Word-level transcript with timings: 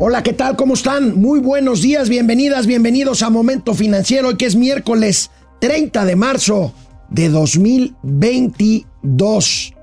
Hola, 0.00 0.22
¿qué 0.22 0.32
tal? 0.32 0.54
¿Cómo 0.54 0.74
están? 0.74 1.20
Muy 1.20 1.40
buenos 1.40 1.82
días, 1.82 2.08
bienvenidas, 2.08 2.68
bienvenidos 2.68 3.24
a 3.24 3.30
Momento 3.30 3.74
Financiero, 3.74 4.28
hoy 4.28 4.36
que 4.36 4.46
es 4.46 4.54
miércoles 4.54 5.32
30 5.60 6.04
de 6.04 6.14
marzo 6.14 6.72
de 7.10 7.28
2022. 7.28 9.74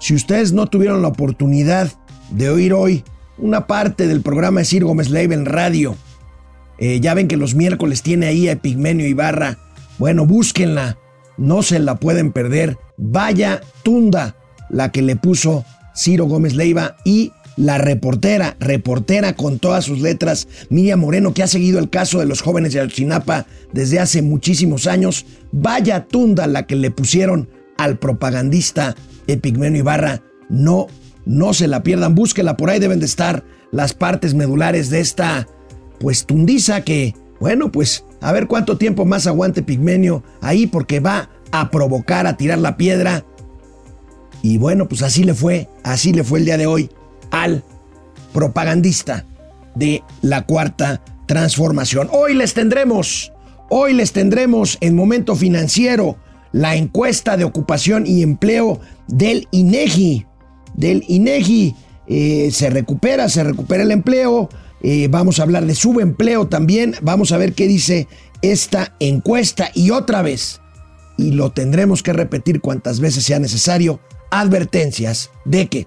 Si 0.00 0.14
ustedes 0.14 0.54
no 0.54 0.68
tuvieron 0.68 1.02
la 1.02 1.08
oportunidad 1.08 1.92
de 2.30 2.48
oír 2.48 2.72
hoy 2.72 3.04
una 3.36 3.66
parte 3.66 4.06
del 4.06 4.22
programa 4.22 4.60
de 4.60 4.64
Sir 4.64 4.86
Gómez 4.86 5.10
Leiva 5.10 5.34
en 5.34 5.44
radio, 5.44 5.96
eh, 6.78 7.00
ya 7.00 7.12
ven 7.12 7.28
que 7.28 7.36
los 7.36 7.54
miércoles 7.54 8.00
tiene 8.00 8.28
ahí 8.28 8.48
a 8.48 8.52
Epigmenio 8.52 9.06
Ibarra. 9.06 9.58
Bueno, 9.98 10.24
búsquenla, 10.24 10.96
no 11.36 11.62
se 11.62 11.78
la 11.78 11.96
pueden 11.96 12.32
perder. 12.32 12.78
Vaya 12.96 13.60
tunda 13.82 14.34
la 14.70 14.92
que 14.92 15.02
le 15.02 15.16
puso 15.16 15.66
Ciro 15.94 16.24
Gómez 16.24 16.54
Leiva 16.54 16.96
y 17.04 17.32
la 17.58 17.76
reportera, 17.76 18.56
reportera 18.60 19.34
con 19.34 19.58
todas 19.58 19.84
sus 19.84 20.00
letras, 20.00 20.46
Miriam 20.70 21.00
Moreno, 21.00 21.34
que 21.34 21.42
ha 21.42 21.48
seguido 21.48 21.80
el 21.80 21.90
caso 21.90 22.20
de 22.20 22.26
los 22.26 22.40
jóvenes 22.40 22.72
de 22.72 22.80
Ayotzinapa 22.80 23.46
desde 23.72 23.98
hace 23.98 24.22
muchísimos 24.22 24.86
años. 24.86 25.26
Vaya 25.50 26.06
tunda 26.06 26.46
la 26.46 26.66
que 26.66 26.76
le 26.76 26.92
pusieron 26.92 27.48
al 27.76 27.98
propagandista 27.98 28.94
Epigmenio 29.26 29.80
Ibarra. 29.80 30.22
No, 30.48 30.86
no 31.26 31.52
se 31.52 31.66
la 31.66 31.82
pierdan, 31.82 32.14
búsquela, 32.14 32.56
por 32.56 32.70
ahí 32.70 32.78
deben 32.78 33.00
de 33.00 33.06
estar 33.06 33.44
las 33.72 33.92
partes 33.92 34.34
medulares 34.34 34.88
de 34.88 35.00
esta, 35.00 35.48
pues 35.98 36.26
tundiza 36.26 36.82
que, 36.82 37.14
bueno, 37.40 37.72
pues 37.72 38.04
a 38.20 38.32
ver 38.32 38.46
cuánto 38.46 38.78
tiempo 38.78 39.04
más 39.04 39.26
aguante 39.26 39.62
Pigmenio 39.62 40.22
ahí 40.40 40.68
porque 40.68 41.00
va 41.00 41.28
a 41.50 41.70
provocar, 41.70 42.28
a 42.28 42.36
tirar 42.36 42.58
la 42.58 42.76
piedra. 42.76 43.24
Y 44.42 44.58
bueno, 44.58 44.88
pues 44.88 45.02
así 45.02 45.24
le 45.24 45.34
fue, 45.34 45.68
así 45.82 46.12
le 46.12 46.22
fue 46.22 46.38
el 46.38 46.44
día 46.44 46.56
de 46.56 46.68
hoy 46.68 46.88
al 47.30 47.62
propagandista 48.32 49.24
de 49.74 50.02
la 50.22 50.44
cuarta 50.44 51.00
transformación. 51.26 52.08
Hoy 52.12 52.34
les 52.34 52.54
tendremos, 52.54 53.32
hoy 53.70 53.94
les 53.94 54.12
tendremos 54.12 54.78
en 54.80 54.96
momento 54.96 55.36
financiero 55.36 56.16
la 56.52 56.76
encuesta 56.76 57.36
de 57.36 57.44
ocupación 57.44 58.06
y 58.06 58.22
empleo 58.22 58.80
del 59.06 59.48
INEGI. 59.50 60.26
Del 60.74 61.04
INEGI 61.08 61.74
eh, 62.06 62.50
se 62.52 62.70
recupera, 62.70 63.28
se 63.28 63.44
recupera 63.44 63.82
el 63.82 63.90
empleo. 63.90 64.48
Eh, 64.82 65.08
vamos 65.10 65.38
a 65.38 65.42
hablar 65.42 65.66
de 65.66 65.74
subempleo 65.74 66.48
también. 66.48 66.94
Vamos 67.02 67.32
a 67.32 67.38
ver 67.38 67.52
qué 67.52 67.66
dice 67.66 68.08
esta 68.42 68.94
encuesta. 68.98 69.70
Y 69.74 69.90
otra 69.90 70.22
vez, 70.22 70.60
y 71.16 71.32
lo 71.32 71.52
tendremos 71.52 72.02
que 72.02 72.12
repetir 72.12 72.60
cuantas 72.60 73.00
veces 73.00 73.24
sea 73.24 73.38
necesario, 73.38 74.00
advertencias 74.30 75.30
de 75.44 75.68
que 75.68 75.86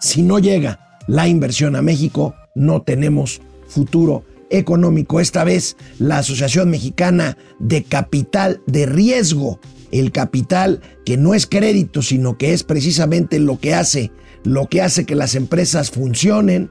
si 0.00 0.22
no 0.22 0.38
llega 0.38 1.00
la 1.06 1.28
inversión 1.28 1.76
a 1.76 1.82
México, 1.82 2.34
no 2.54 2.82
tenemos 2.82 3.40
futuro 3.68 4.24
económico. 4.50 5.20
Esta 5.20 5.44
vez 5.44 5.76
la 5.98 6.18
Asociación 6.18 6.70
Mexicana 6.70 7.36
de 7.58 7.84
Capital 7.84 8.60
de 8.66 8.86
Riesgo, 8.86 9.60
el 9.90 10.12
capital 10.12 10.80
que 11.04 11.16
no 11.16 11.34
es 11.34 11.46
crédito, 11.46 12.02
sino 12.02 12.36
que 12.36 12.52
es 12.52 12.62
precisamente 12.62 13.38
lo 13.38 13.58
que 13.58 13.74
hace, 13.74 14.10
lo 14.42 14.66
que 14.66 14.82
hace 14.82 15.04
que 15.04 15.14
las 15.14 15.34
empresas 15.34 15.90
funcionen, 15.90 16.70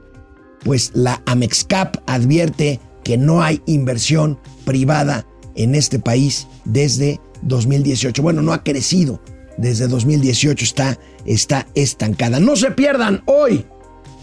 pues 0.62 0.92
la 0.94 1.22
Amexcap 1.26 1.96
advierte 2.06 2.80
que 3.02 3.16
no 3.18 3.42
hay 3.42 3.62
inversión 3.66 4.38
privada 4.64 5.26
en 5.54 5.74
este 5.74 5.98
país 5.98 6.48
desde 6.64 7.20
2018. 7.42 8.22
Bueno, 8.22 8.42
no 8.42 8.52
ha 8.52 8.64
crecido 8.64 9.20
desde 9.56 9.88
2018, 9.88 10.64
está, 10.64 10.98
está 11.24 11.66
estancada. 11.74 12.40
No 12.40 12.56
se 12.56 12.70
pierdan 12.70 13.22
hoy, 13.26 13.66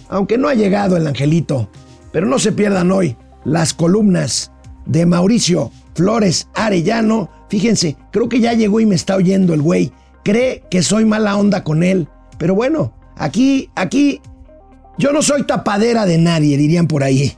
aunque 0.09 0.37
no 0.37 0.47
ha 0.47 0.53
llegado 0.53 0.97
el 0.97 1.07
angelito, 1.07 1.69
pero 2.11 2.27
no 2.27 2.39
se 2.39 2.51
pierdan 2.51 2.91
hoy 2.91 3.17
las 3.43 3.73
columnas 3.73 4.51
de 4.85 5.05
Mauricio 5.05 5.71
Flores 5.95 6.47
Arellano. 6.53 7.29
Fíjense, 7.49 7.97
creo 8.11 8.29
que 8.29 8.39
ya 8.39 8.53
llegó 8.53 8.79
y 8.79 8.85
me 8.85 8.95
está 8.95 9.15
oyendo 9.15 9.53
el 9.53 9.61
güey. 9.61 9.91
Cree 10.23 10.63
que 10.69 10.83
soy 10.83 11.05
mala 11.05 11.35
onda 11.37 11.63
con 11.63 11.83
él. 11.83 12.07
Pero 12.37 12.55
bueno, 12.55 12.93
aquí, 13.15 13.69
aquí, 13.75 14.21
yo 14.97 15.11
no 15.11 15.21
soy 15.21 15.43
tapadera 15.43 16.05
de 16.05 16.17
nadie, 16.17 16.57
dirían 16.57 16.87
por 16.87 17.03
ahí. 17.03 17.35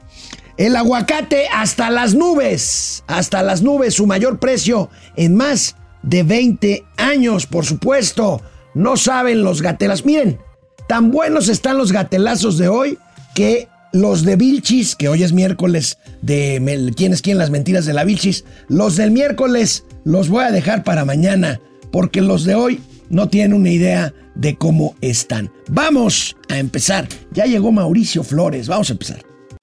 El 0.57 0.75
aguacate 0.75 1.47
hasta 1.51 1.89
las 1.89 2.13
nubes, 2.13 3.03
hasta 3.07 3.41
las 3.41 3.63
nubes, 3.63 3.95
su 3.95 4.05
mayor 4.05 4.39
precio 4.39 4.89
en 5.15 5.35
más 5.35 5.75
de 6.03 6.23
20 6.23 6.85
años, 6.97 7.47
por 7.47 7.65
supuesto. 7.65 8.41
No 8.75 8.97
saben 8.97 9.43
los 9.43 9.61
gatelas. 9.61 10.05
Miren, 10.05 10.39
tan 10.87 11.11
buenos 11.11 11.49
están 11.49 11.77
los 11.77 11.91
gatelazos 11.91 12.57
de 12.57 12.67
hoy 12.67 12.97
que 13.35 13.67
los 13.91 14.23
de 14.23 14.35
Vilchis, 14.35 14.95
que 14.95 15.07
hoy 15.07 15.23
es 15.23 15.33
miércoles 15.33 15.97
de 16.21 16.91
quién 16.95 17.13
es 17.13 17.21
quién 17.21 17.37
las 17.37 17.51
mentiras 17.51 17.85
de 17.85 17.93
la 17.93 18.03
Vilchis, 18.03 18.43
los 18.67 18.95
del 18.95 19.11
miércoles 19.11 19.85
los 20.03 20.29
voy 20.29 20.43
a 20.43 20.51
dejar 20.51 20.83
para 20.83 21.05
mañana, 21.05 21.61
porque 21.91 22.21
los 22.21 22.43
de 22.43 22.55
hoy 22.55 22.81
no 23.09 23.29
tienen 23.29 23.53
una 23.53 23.69
idea 23.69 24.13
de 24.35 24.55
cómo 24.55 24.95
están. 25.01 25.51
Vamos 25.69 26.35
a 26.49 26.57
empezar. 26.57 27.07
Ya 27.31 27.45
llegó 27.45 27.71
Mauricio 27.71 28.23
Flores, 28.23 28.67
vamos 28.67 28.89
a 28.89 28.93
empezar. 28.93 29.32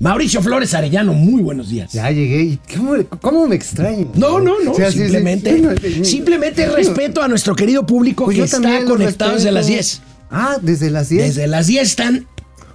Mauricio 0.00 0.40
Flores 0.42 0.74
Arellano, 0.74 1.12
muy 1.12 1.42
buenos 1.42 1.70
días. 1.70 1.92
Ya 1.92 2.10
llegué 2.10 2.42
y 2.42 2.58
¿cómo, 2.76 2.94
cómo 3.20 3.48
me 3.48 3.56
extraño? 3.56 4.10
No, 4.14 4.38
no, 4.38 4.60
no, 4.62 4.72
O 4.72 4.74
sea, 4.74 4.92
sí, 4.92 4.98
sí, 4.98 5.04
simplemente, 5.04 5.54
sí, 5.54 5.60
no, 5.60 5.70
sí, 5.76 6.04
simplemente 6.04 6.66
respeto 6.68 7.20
a 7.22 7.26
nuestro 7.28 7.56
querido 7.56 7.84
público 7.84 8.26
Pues 8.26 8.36
que 8.36 8.44
está 8.44 8.84
conectado 8.84 9.34
desde 9.34 9.50
las 9.50 9.66
10. 9.66 10.00
Ah, 10.30 10.58
desde 10.62 10.90
las 10.90 11.08
10. 11.08 11.26
Desde 11.28 11.46
las 11.48 11.66
10 11.66 11.82
están 11.82 12.26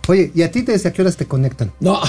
Oye, 0.08 0.32
¿y 0.36 0.42
a 0.42 0.52
ti 0.52 0.64
desde 0.64 0.90
a 0.90 0.92
qué 0.94 1.02
horas 1.02 1.16
te 1.16 1.26
conectan? 1.26 1.72
No. 1.80 2.02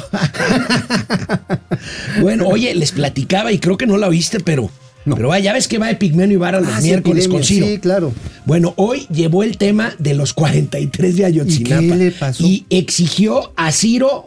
bueno, 2.21 2.49
oye, 2.49 2.75
les 2.75 2.91
platicaba 2.91 3.53
y 3.53 3.61
creo 3.61 3.77
que 3.77 3.87
no 3.87 3.97
la 3.97 4.09
oíste, 4.09 4.41
pero. 4.41 4.69
No. 5.05 5.15
Pero 5.15 5.29
vaya, 5.29 5.45
ya 5.45 5.53
ves 5.53 5.69
que 5.69 5.79
va 5.79 5.91
Epigmenio 5.91 6.39
Ibarra 6.39 6.61
los 6.61 6.73
Ah, 6.75 6.81
miércoles 6.81 7.29
con 7.29 7.45
Ciro. 7.45 7.67
Sí, 7.67 7.79
claro. 7.79 8.13
Bueno, 8.47 8.73
hoy 8.77 9.07
llevó 9.11 9.43
el 9.45 9.59
tema 9.59 9.95
de 9.99 10.15
los 10.15 10.33
43 10.33 11.17
de 11.17 11.25
Ayotzinapa. 11.27 11.83
¿Y 11.83 11.89
qué 11.89 11.97
le 11.97 12.11
pasó? 12.11 12.43
Y 12.45 12.67
exigió 12.71 13.53
a 13.55 13.71
Ciro 13.71 14.27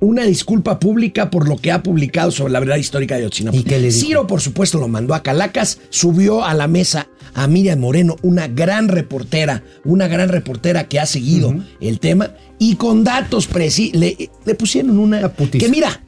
una 0.00 0.24
disculpa 0.24 0.78
pública 0.78 1.30
por 1.30 1.48
lo 1.48 1.56
que 1.56 1.72
ha 1.72 1.82
publicado 1.82 2.30
sobre 2.30 2.52
la 2.52 2.60
verdad 2.60 2.76
histórica 2.76 3.16
de 3.16 3.22
Ayotzinapa. 3.22 3.56
¿Y 3.56 3.62
qué 3.64 3.78
le 3.78 3.88
dijo? 3.90 4.06
Ciro, 4.06 4.26
por 4.26 4.40
supuesto, 4.40 4.78
lo 4.78 4.88
mandó 4.88 5.14
a 5.14 5.22
Calacas, 5.22 5.78
subió 5.90 6.44
a 6.44 6.54
la 6.54 6.68
mesa 6.68 7.08
a 7.34 7.46
Miriam 7.46 7.78
Moreno, 7.80 8.16
una 8.22 8.48
gran 8.48 8.88
reportera, 8.88 9.62
una 9.84 10.08
gran 10.08 10.28
reportera 10.28 10.88
que 10.88 10.98
ha 10.98 11.06
seguido 11.06 11.54
el 11.80 12.00
tema 12.00 12.30
y 12.58 12.76
con 12.76 13.04
datos 13.04 13.46
precisos. 13.46 13.98
Le, 13.98 14.30
le 14.44 14.54
pusieron 14.54 14.98
una. 14.98 15.32
Que 15.34 15.68
mira, 15.68 16.02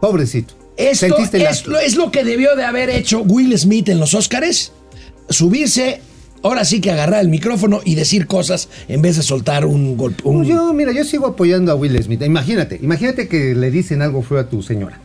Pobrecito. 0.00 0.54
esto 0.76 1.16
es, 1.16 1.64
es 1.84 1.96
lo 1.96 2.10
que 2.10 2.24
debió 2.24 2.54
de 2.56 2.64
haber 2.64 2.90
hecho 2.90 3.20
Will 3.20 3.56
Smith 3.58 3.88
en 3.88 4.00
los 4.00 4.14
Oscars. 4.14 4.72
Subirse, 5.28 6.00
ahora 6.42 6.64
sí 6.64 6.80
que 6.80 6.90
agarrar 6.90 7.20
el 7.20 7.28
micrófono 7.28 7.80
y 7.84 7.94
decir 7.94 8.26
cosas 8.26 8.68
en 8.88 9.02
vez 9.02 9.16
de 9.16 9.22
soltar 9.22 9.64
un 9.66 9.96
golpe. 9.96 10.22
un- 10.24 10.36
Pues 10.38 10.48
yo, 10.48 10.72
mira, 10.72 10.92
yo 10.92 11.04
sigo 11.04 11.26
apoyando 11.26 11.72
a 11.72 11.74
Will 11.74 12.02
Smith. 12.02 12.22
Imagínate, 12.22 12.78
imagínate 12.82 13.28
que 13.28 13.54
le 13.54 13.70
dicen 13.70 14.02
algo 14.02 14.22
feo 14.22 14.38
a 14.38 14.48
tu 14.48 14.62
señora. 14.62 15.00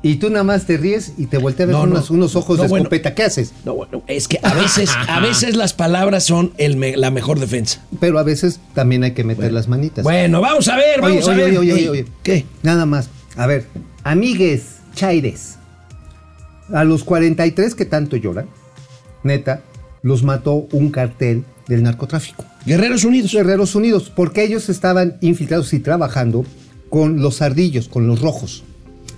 Y 0.00 0.16
tú 0.16 0.30
nada 0.30 0.44
más 0.44 0.64
te 0.64 0.76
ríes 0.76 1.14
y 1.18 1.26
te 1.26 1.38
volteas 1.38 1.68
No, 1.68 1.84
no. 1.84 1.94
unos, 1.94 2.10
unos 2.10 2.36
ojos 2.36 2.56
No, 2.56 2.62
de 2.62 2.68
bueno. 2.68 2.82
escopeta. 2.84 3.14
¿Qué 3.16 3.24
haces? 3.24 3.52
No, 3.64 3.74
bueno, 3.74 4.00
es 4.06 4.28
que 4.28 4.38
a 4.44 4.54
veces, 4.54 4.90
a 5.08 5.18
veces 5.20 5.56
las 5.56 5.74
palabras 5.74 6.22
son 6.22 6.52
el 6.56 6.76
me- 6.76 6.96
la 6.96 7.10
mejor 7.10 7.40
defensa. 7.40 7.82
Pero 7.98 8.20
a 8.20 8.22
veces 8.22 8.60
también 8.74 9.02
hay 9.02 9.10
que 9.12 9.24
meter 9.24 9.52
las 9.52 9.66
manitas. 9.66 10.04
Bueno, 10.04 10.40
vamos 10.40 10.68
a 10.68 10.76
ver, 10.76 11.00
Oye, 11.00 11.14
vamos 11.16 11.28
a 11.28 11.32
oye, 11.32 11.42
ver. 11.42 11.58
oye, 11.58 11.72
oye, 11.72 11.88
oye. 11.88 12.06
¿Qué? 12.22 12.46
Nada 12.62 12.86
más. 12.86 13.10
A 13.36 13.46
ver, 13.48 13.66
amigues, 14.04 14.76
chaires. 14.94 15.56
A 16.72 16.84
los 16.84 17.02
43 17.02 17.74
que 17.74 17.84
tanto 17.84 18.16
lloran, 18.16 18.46
neta, 19.24 19.62
los 20.02 20.22
mató 20.22 20.66
un 20.72 20.90
cartel 20.90 21.44
del 21.68 21.82
narcotráfico. 21.82 22.44
Guerreros 22.66 23.04
Unidos. 23.04 23.32
Guerreros 23.32 23.74
Unidos, 23.74 24.12
porque 24.14 24.44
ellos 24.44 24.68
estaban 24.68 25.16
infiltrados 25.20 25.72
y 25.72 25.80
trabajando 25.80 26.44
con 26.90 27.20
los 27.20 27.42
ardillos, 27.42 27.88
con 27.88 28.06
los 28.06 28.20
rojos. 28.20 28.64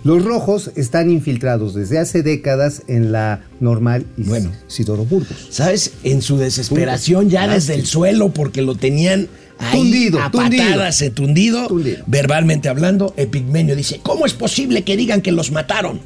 Los 0.02 0.24
rojos 0.24 0.70
están 0.76 1.10
infiltrados 1.10 1.74
desde 1.74 1.98
hace 1.98 2.22
décadas 2.22 2.82
en 2.88 3.12
la 3.12 3.42
normal 3.60 4.06
Is- 4.16 4.28
Bueno. 4.28 4.50
Isidoro 4.68 5.04
Burgos. 5.04 5.48
¿Sabes? 5.50 5.92
En 6.04 6.22
su 6.22 6.38
desesperación, 6.38 7.28
ya 7.28 7.46
desde 7.46 7.74
el 7.74 7.84
suelo, 7.86 8.30
porque 8.30 8.62
lo 8.62 8.74
tenían 8.76 9.28
ahí 9.58 9.78
Tundido, 9.78 10.22
a 10.22 10.30
tundido. 10.30 10.64
patadas, 10.64 11.02
eh, 11.02 11.10
tundido, 11.10 11.66
Tundido. 11.66 12.02
verbalmente 12.06 12.70
hablando, 12.70 13.12
Epigmenio 13.18 13.76
dice, 13.76 14.00
¿cómo 14.02 14.24
es 14.24 14.32
posible 14.32 14.84
que 14.84 14.96
digan 14.96 15.20
que 15.20 15.32
los 15.32 15.52
mataron? 15.52 16.00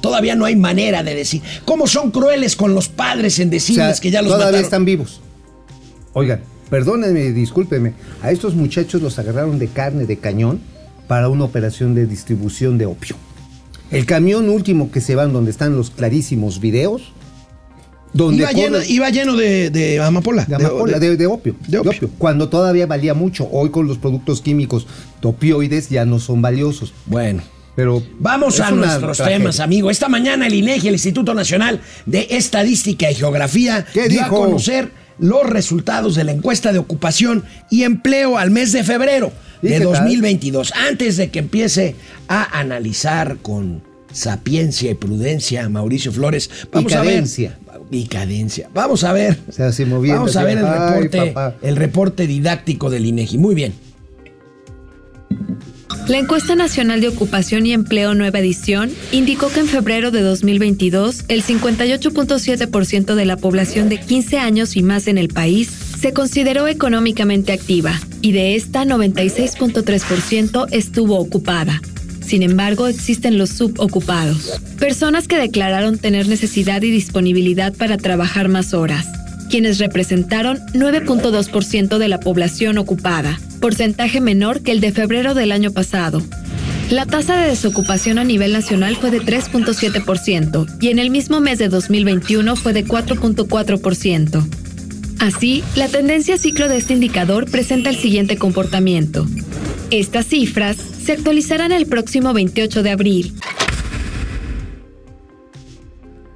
Todavía 0.00 0.34
no 0.36 0.44
hay 0.44 0.56
manera 0.56 1.02
de 1.02 1.14
decir. 1.14 1.42
¿Cómo 1.64 1.86
son 1.86 2.10
crueles 2.10 2.56
con 2.56 2.74
los 2.74 2.88
padres 2.88 3.38
en 3.38 3.48
O 3.48 3.50
decirles 3.52 3.96
sea, 3.96 4.02
que 4.02 4.10
ya 4.10 4.22
los 4.22 4.28
todavía 4.32 4.46
mataron? 4.46 4.64
están 4.64 4.84
vivos. 4.84 5.20
Oigan, 6.12 6.40
perdónenme, 6.70 7.32
discúlpenme. 7.32 7.92
A 8.22 8.30
estos 8.30 8.54
muchachos 8.54 9.02
los 9.02 9.18
agarraron 9.18 9.58
de 9.58 9.68
carne 9.68 10.06
de 10.06 10.16
cañón 10.18 10.60
para 11.08 11.28
una 11.28 11.44
operación 11.44 11.94
de 11.94 12.06
distribución 12.06 12.78
de 12.78 12.86
opio. 12.86 13.16
El 13.90 14.04
camión 14.06 14.48
último 14.48 14.90
que 14.90 15.00
se 15.00 15.14
van 15.14 15.32
donde 15.32 15.50
están 15.50 15.76
los 15.76 15.90
clarísimos 15.90 16.60
videos. 16.60 17.12
Donde 18.12 18.38
Iba 18.38 18.52
lleno, 18.52 18.78
iba 18.88 19.10
lleno 19.10 19.36
de, 19.36 19.68
de 19.70 20.00
amapola. 20.00 20.44
de, 20.46 20.54
amapola, 20.54 20.98
de- 20.98 21.16
de 21.18 21.26
opio, 21.26 21.54
de 21.68 21.78
opio. 21.78 22.08
Cuando 22.16 22.48
todavía 22.48 22.86
valía 22.86 23.12
mucho. 23.14 23.46
Hoy 23.52 23.68
con 23.70 23.86
los 23.86 23.98
productos 23.98 24.40
químicos 24.40 24.86
de 25.20 25.28
opioides 25.28 25.90
ya 25.90 26.04
no 26.06 26.18
son 26.18 26.40
valiosos. 26.40 26.94
Bueno. 27.04 27.42
Pero 27.76 28.02
Vamos 28.18 28.58
a 28.58 28.70
nuestros 28.70 29.18
tragedia. 29.18 29.38
temas, 29.38 29.60
amigo. 29.60 29.90
Esta 29.90 30.08
mañana 30.08 30.46
el 30.46 30.54
INEGI, 30.54 30.88
el 30.88 30.94
Instituto 30.94 31.34
Nacional 31.34 31.80
de 32.06 32.26
Estadística 32.30 33.10
y 33.10 33.14
Geografía, 33.14 33.86
¿Qué 33.92 34.08
dio 34.08 34.24
a 34.24 34.28
conocer 34.28 34.90
los 35.18 35.48
resultados 35.48 36.14
de 36.14 36.24
la 36.24 36.32
encuesta 36.32 36.72
de 36.72 36.78
ocupación 36.78 37.44
y 37.70 37.84
empleo 37.84 38.38
al 38.38 38.50
mes 38.50 38.72
de 38.72 38.82
febrero 38.82 39.32
¿Y 39.62 39.68
de 39.68 39.78
qué 39.78 39.84
tal? 39.84 39.94
2022. 39.94 40.72
Antes 40.88 41.16
de 41.18 41.30
que 41.30 41.38
empiece 41.38 41.94
a 42.28 42.58
analizar 42.58 43.36
con 43.42 43.82
sapiencia 44.10 44.90
y 44.90 44.94
prudencia 44.94 45.68
Mauricio 45.68 46.12
Flores, 46.12 46.50
vamos 46.72 46.94
a 46.94 47.02
ver 47.02 47.24
y 47.90 48.06
cadencia. 48.06 48.68
Vamos 48.74 49.04
a 49.04 49.12
ver. 49.12 49.38
Sea, 49.50 49.68
así 49.68 49.84
moviendo, 49.84 50.20
Vamos 50.20 50.36
a 50.36 50.44
ver 50.44 50.58
el 50.58 50.66
reporte, 50.66 51.34
el 51.62 51.76
reporte 51.76 52.26
didáctico 52.26 52.90
del 52.90 53.06
INEGI. 53.06 53.38
Muy 53.38 53.54
bien. 53.54 53.74
La 56.08 56.18
encuesta 56.18 56.54
nacional 56.54 57.00
de 57.00 57.08
ocupación 57.08 57.66
y 57.66 57.72
empleo 57.72 58.14
nueva 58.14 58.38
edición 58.38 58.92
indicó 59.10 59.48
que 59.48 59.58
en 59.58 59.66
febrero 59.66 60.12
de 60.12 60.20
2022 60.20 61.24
el 61.26 61.42
58.7% 61.42 63.14
de 63.16 63.24
la 63.24 63.36
población 63.36 63.88
de 63.88 63.98
15 63.98 64.38
años 64.38 64.76
y 64.76 64.84
más 64.84 65.08
en 65.08 65.18
el 65.18 65.28
país 65.28 65.68
se 65.68 66.12
consideró 66.12 66.68
económicamente 66.68 67.52
activa 67.52 68.00
y 68.22 68.30
de 68.30 68.54
esta 68.54 68.84
96.3% 68.84 70.68
estuvo 70.70 71.18
ocupada. 71.18 71.82
Sin 72.20 72.44
embargo, 72.44 72.86
existen 72.86 73.36
los 73.36 73.50
subocupados, 73.50 74.60
personas 74.78 75.26
que 75.26 75.38
declararon 75.38 75.98
tener 75.98 76.28
necesidad 76.28 76.82
y 76.82 76.90
disponibilidad 76.92 77.74
para 77.74 77.96
trabajar 77.96 78.48
más 78.48 78.74
horas, 78.74 79.08
quienes 79.50 79.78
representaron 79.78 80.58
9.2% 80.72 81.98
de 81.98 82.08
la 82.08 82.20
población 82.20 82.78
ocupada, 82.78 83.40
porcentaje 83.66 84.20
menor 84.20 84.62
que 84.62 84.70
el 84.70 84.80
de 84.80 84.92
febrero 84.92 85.34
del 85.34 85.50
año 85.50 85.72
pasado. 85.72 86.22
La 86.88 87.04
tasa 87.04 87.36
de 87.36 87.48
desocupación 87.48 88.16
a 88.20 88.22
nivel 88.22 88.52
nacional 88.52 88.94
fue 88.94 89.10
de 89.10 89.20
3.7% 89.20 90.76
y 90.80 90.90
en 90.90 91.00
el 91.00 91.10
mismo 91.10 91.40
mes 91.40 91.58
de 91.58 91.68
2021 91.68 92.54
fue 92.54 92.72
de 92.72 92.84
4.4%. 92.84 94.46
Así, 95.18 95.64
la 95.74 95.88
tendencia 95.88 96.38
ciclo 96.38 96.68
de 96.68 96.76
este 96.76 96.92
indicador 96.92 97.50
presenta 97.50 97.90
el 97.90 97.96
siguiente 97.96 98.36
comportamiento. 98.36 99.26
Estas 99.90 100.26
cifras 100.26 100.76
se 100.76 101.14
actualizarán 101.14 101.72
el 101.72 101.86
próximo 101.86 102.32
28 102.32 102.84
de 102.84 102.90
abril. 102.92 103.34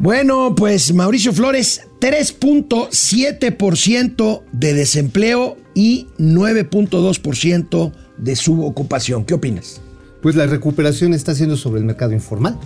Bueno, 0.00 0.54
pues 0.56 0.92
Mauricio 0.94 1.32
Flores, 1.34 1.82
3.7% 2.00 4.42
de 4.52 4.72
desempleo 4.74 5.56
y 5.74 6.06
9.2% 6.18 7.92
de 8.16 8.36
subocupación. 8.36 9.24
¿Qué 9.26 9.34
opinas? 9.34 9.80
Pues 10.22 10.34
la 10.36 10.46
recuperación 10.46 11.12
está 11.14 11.34
siendo 11.34 11.56
sobre 11.58 11.80
el 11.80 11.86
mercado 11.86 12.12
informal. 12.12 12.58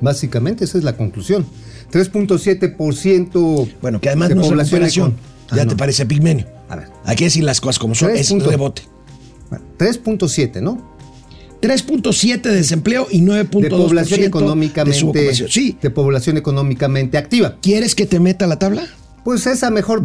Básicamente, 0.00 0.64
esa 0.64 0.78
es 0.78 0.84
la 0.84 0.96
conclusión. 0.96 1.44
3.7% 1.92 3.68
Bueno, 3.82 4.00
que 4.00 4.08
además 4.08 4.28
de 4.28 4.34
no 4.36 4.42
es 4.42 4.48
población 4.48 4.80
recuperación. 4.80 5.12
econ- 5.12 5.16
Ya 5.56 5.62
Ah, 5.62 5.66
te 5.66 5.76
parece 5.76 6.06
pigmenio. 6.06 6.46
A 6.68 6.74
ver. 6.76 6.88
Hay 7.04 7.14
que 7.16 7.24
decir 7.24 7.44
las 7.44 7.60
cosas 7.60 7.78
como 7.78 7.94
son. 7.94 8.10
Es 8.10 8.30
un 8.32 8.40
rebote. 8.40 8.82
Bueno, 9.50 9.64
3.7, 9.78 10.60
¿no? 10.60 10.95
3.7 11.60 12.42
de 12.42 12.54
desempleo 12.54 13.06
y 13.10 13.22
9.2% 13.22 13.60
De 13.60 13.70
población 13.70 14.24
económicamente. 14.24 15.34
Sí. 15.48 15.78
De 15.80 15.90
población 15.90 16.36
económicamente 16.36 17.18
activa. 17.18 17.56
¿Quieres 17.60 17.94
que 17.94 18.06
te 18.06 18.20
meta 18.20 18.46
la 18.46 18.58
tabla? 18.58 18.86
Pues 19.24 19.46
esa 19.46 19.70
mejor 19.70 20.02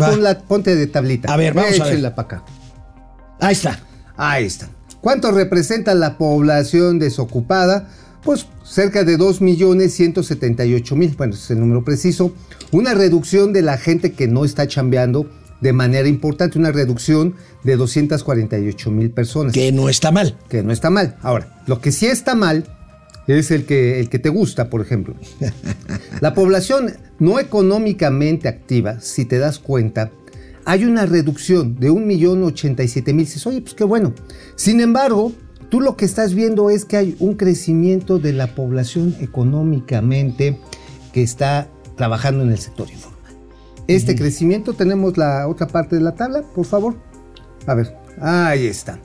ponte 0.48 0.76
de 0.76 0.88
tablita. 0.88 1.32
A 1.32 1.38
ver, 1.38 1.54
vamos 1.54 1.80
a 1.80 1.86
ver. 1.86 2.02
Para 2.02 2.22
acá. 2.22 2.44
Ahí 3.40 3.54
está. 3.54 3.80
Ahí 4.18 4.46
está. 4.46 4.70
¿Cuánto 5.02 5.32
representa 5.32 5.94
la 5.94 6.18
población 6.18 7.00
desocupada? 7.00 7.90
Pues 8.24 8.46
cerca 8.64 9.04
de 9.04 9.18
2.178.000. 9.18 11.18
Bueno, 11.18 11.34
ese 11.34 11.44
es 11.44 11.52
el 11.52 11.60
número 11.60 11.84
preciso. 11.84 12.34
Una 12.72 12.94
reducción 12.94 13.52
de 13.52 13.64
la 13.64 13.78
gente 13.78 14.14
que 14.14 14.28
no 14.28 14.46
está 14.46 14.68
chambeando 14.68 15.30
de 15.60 15.74
manera 15.74 16.08
importante. 16.08 16.60
Una 16.60 16.72
reducción 16.72 17.36
de 17.64 17.78
248.000 17.78 19.14
personas. 19.14 19.54
Que 19.54 19.72
no 19.72 19.90
está 19.90 20.12
mal. 20.12 20.38
que 20.50 20.64
no 20.64 20.72
está 20.72 20.90
mal. 20.90 21.18
Ahora, 21.22 21.62
lo 21.68 21.82
que 21.82 21.92
sí 21.92 22.08
está 22.08 22.36
mal 22.36 22.66
es 23.28 23.52
el 23.52 23.66
que, 23.66 24.00
el 24.00 24.10
que 24.10 24.20
te 24.20 24.30
gusta, 24.30 24.70
por 24.70 24.82
ejemplo. 24.82 25.16
La 26.22 26.34
población 26.34 26.94
no 27.20 27.40
económicamente 27.40 28.48
activa, 28.48 29.00
si 29.00 29.26
te 29.26 29.40
das 29.40 29.60
cuenta, 29.60 30.12
hay 30.66 30.86
una 30.86 31.06
reducción 31.06 31.80
de 31.80 31.92
1.087.000. 31.92 33.18
Dices, 33.18 33.48
oye, 33.48 33.62
pues 33.62 33.74
qué 33.74 33.84
bueno. 33.84 34.14
Sin 34.56 34.80
embargo, 34.80 35.32
tú 35.70 35.82
lo 35.82 35.96
que 35.96 36.06
estás 36.06 36.34
viendo 36.34 36.70
es 36.70 36.86
que 36.86 36.98
hay 36.98 37.16
un 37.20 37.36
crecimiento 37.36 38.20
de 38.20 38.34
la 38.34 38.54
población 38.56 39.16
económicamente 39.22 40.60
que 41.14 41.24
está 41.24 41.68
trabajando 41.96 42.44
en 42.44 42.52
el 42.52 42.58
sector 42.58 42.90
informal. 42.90 43.20
Este 43.88 44.16
crecimiento, 44.16 44.74
tenemos 44.74 45.18
la 45.18 45.48
otra 45.48 45.68
parte 45.68 45.96
de 45.96 46.02
la 46.02 46.16
tabla, 46.16 46.44
por 46.56 46.66
favor. 46.66 46.96
A 47.68 47.74
ver, 47.74 47.96
ahí 48.20 48.66
está. 48.68 49.00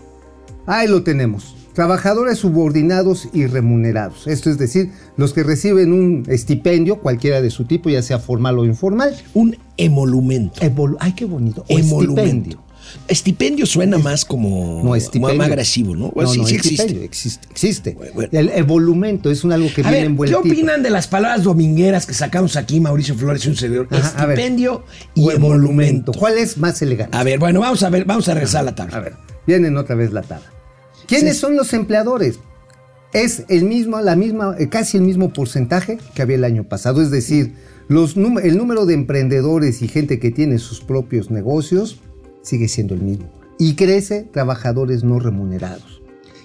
Ahí 0.67 0.89
lo 0.89 1.03
tenemos. 1.03 1.55
Trabajadores 1.75 2.39
subordinados 2.39 3.29
y 3.35 3.47
remunerados. 3.47 4.27
Esto 4.27 4.49
es 4.49 4.57
decir, 4.57 4.93
los 5.19 5.35
que 5.35 5.43
reciben 5.43 5.93
un 5.93 6.25
estipendio, 6.27 7.01
cualquiera 7.01 7.43
de 7.43 7.51
su 7.51 7.67
tipo, 7.67 7.91
ya 7.91 8.01
sea 8.01 8.19
formal 8.19 8.59
o 8.59 8.65
informal. 8.65 9.15
Un 9.35 9.57
emolumento. 9.77 10.59
Ay, 11.01 11.13
qué 11.13 11.27
bonito. 11.27 11.65
O 11.69 11.79
Emolumento. 11.79 12.23
estipendio. 12.23 12.66
Estipendio 13.09 13.67
suena 13.67 13.99
más 13.99 14.25
como 14.25 14.83
No, 14.85 14.95
estipendio. 14.97 15.37
más 15.39 15.47
agresivo, 15.49 15.95
¿no? 15.97 16.11
Bueno, 16.11 16.29
no, 16.31 16.35
sí, 16.35 16.41
no, 16.41 16.47
sí 16.47 16.55
existe. 16.57 17.05
existe. 17.05 17.47
Existe. 17.51 17.95
Bueno, 17.95 18.13
bueno. 18.15 18.29
El 18.33 18.49
evolumento 18.51 19.31
es 19.31 19.45
un 19.45 19.53
algo 19.53 19.69
que 19.75 19.83
A 19.83 19.91
viene 19.91 20.09
ver, 20.17 20.29
¿qué 20.29 20.35
opinan 20.35 20.83
de 20.83 20.91
las 20.91 21.07
palabras 21.09 21.43
domingueras 21.45 22.07
que 22.07 22.15
sacamos 22.15 22.57
aquí, 22.57 22.81
Mauricio 22.81 23.15
Flores 23.15 23.45
y 23.47 23.49
un 23.49 23.57
servidor? 23.57 23.89
Ajá. 23.91 24.25
Estipendio 24.33 24.85
y 25.15 25.31
emolumento. 25.31 26.13
¿Cuál 26.13 26.39
es 26.39 26.59
más 26.59 26.81
elegante? 26.83 27.17
A 27.17 27.23
ver, 27.25 27.39
bueno, 27.39 27.61
vamos 27.61 27.83
a 27.83 27.91
ver, 27.91 28.05
vamos 28.05 28.29
a 28.29 28.35
regresar 28.35 28.61
a 28.63 28.65
la 28.65 28.75
tabla. 28.75 28.97
A 28.97 29.01
ver, 29.01 29.15
vienen 29.47 29.77
otra 29.77 29.95
vez 29.95 30.13
la 30.13 30.23
tabla. 30.23 30.47
¿Quiénes 31.07 31.35
Sí. 31.35 31.41
son 31.41 31.57
los 31.57 31.73
empleadores? 31.73 32.39
Es 33.13 33.45
el 33.49 33.65
mismo, 33.65 34.01
la 34.01 34.17
misma, 34.17 34.57
eh, 34.59 34.69
casi 34.69 34.97
el 34.97 35.05
mismo 35.05 35.33
porcentaje 35.33 35.99
que 36.15 36.23
había 36.23 36.37
el 36.37 36.45
año 36.45 36.65
pasado. 36.65 37.01
Es 37.01 37.11
decir, 37.11 37.55
los 37.89 38.17
el 38.17 38.59
número 38.59 38.85
de 38.85 38.95
emprendedores 38.95 39.81
y 39.81 39.89
gente 39.89 40.19
que 40.19 40.31
tiene 40.33 40.59
sus 40.59 40.81
propios 40.81 41.31
negocios 41.31 42.01
sigue 42.47 42.69
siendo 42.69 42.95
el 42.95 43.03
mismo. 43.03 43.27
Y 43.59 43.75
crece 43.75 44.23
trabajadores 44.33 45.03
no 45.03 45.19
remunerados. 45.19 46.01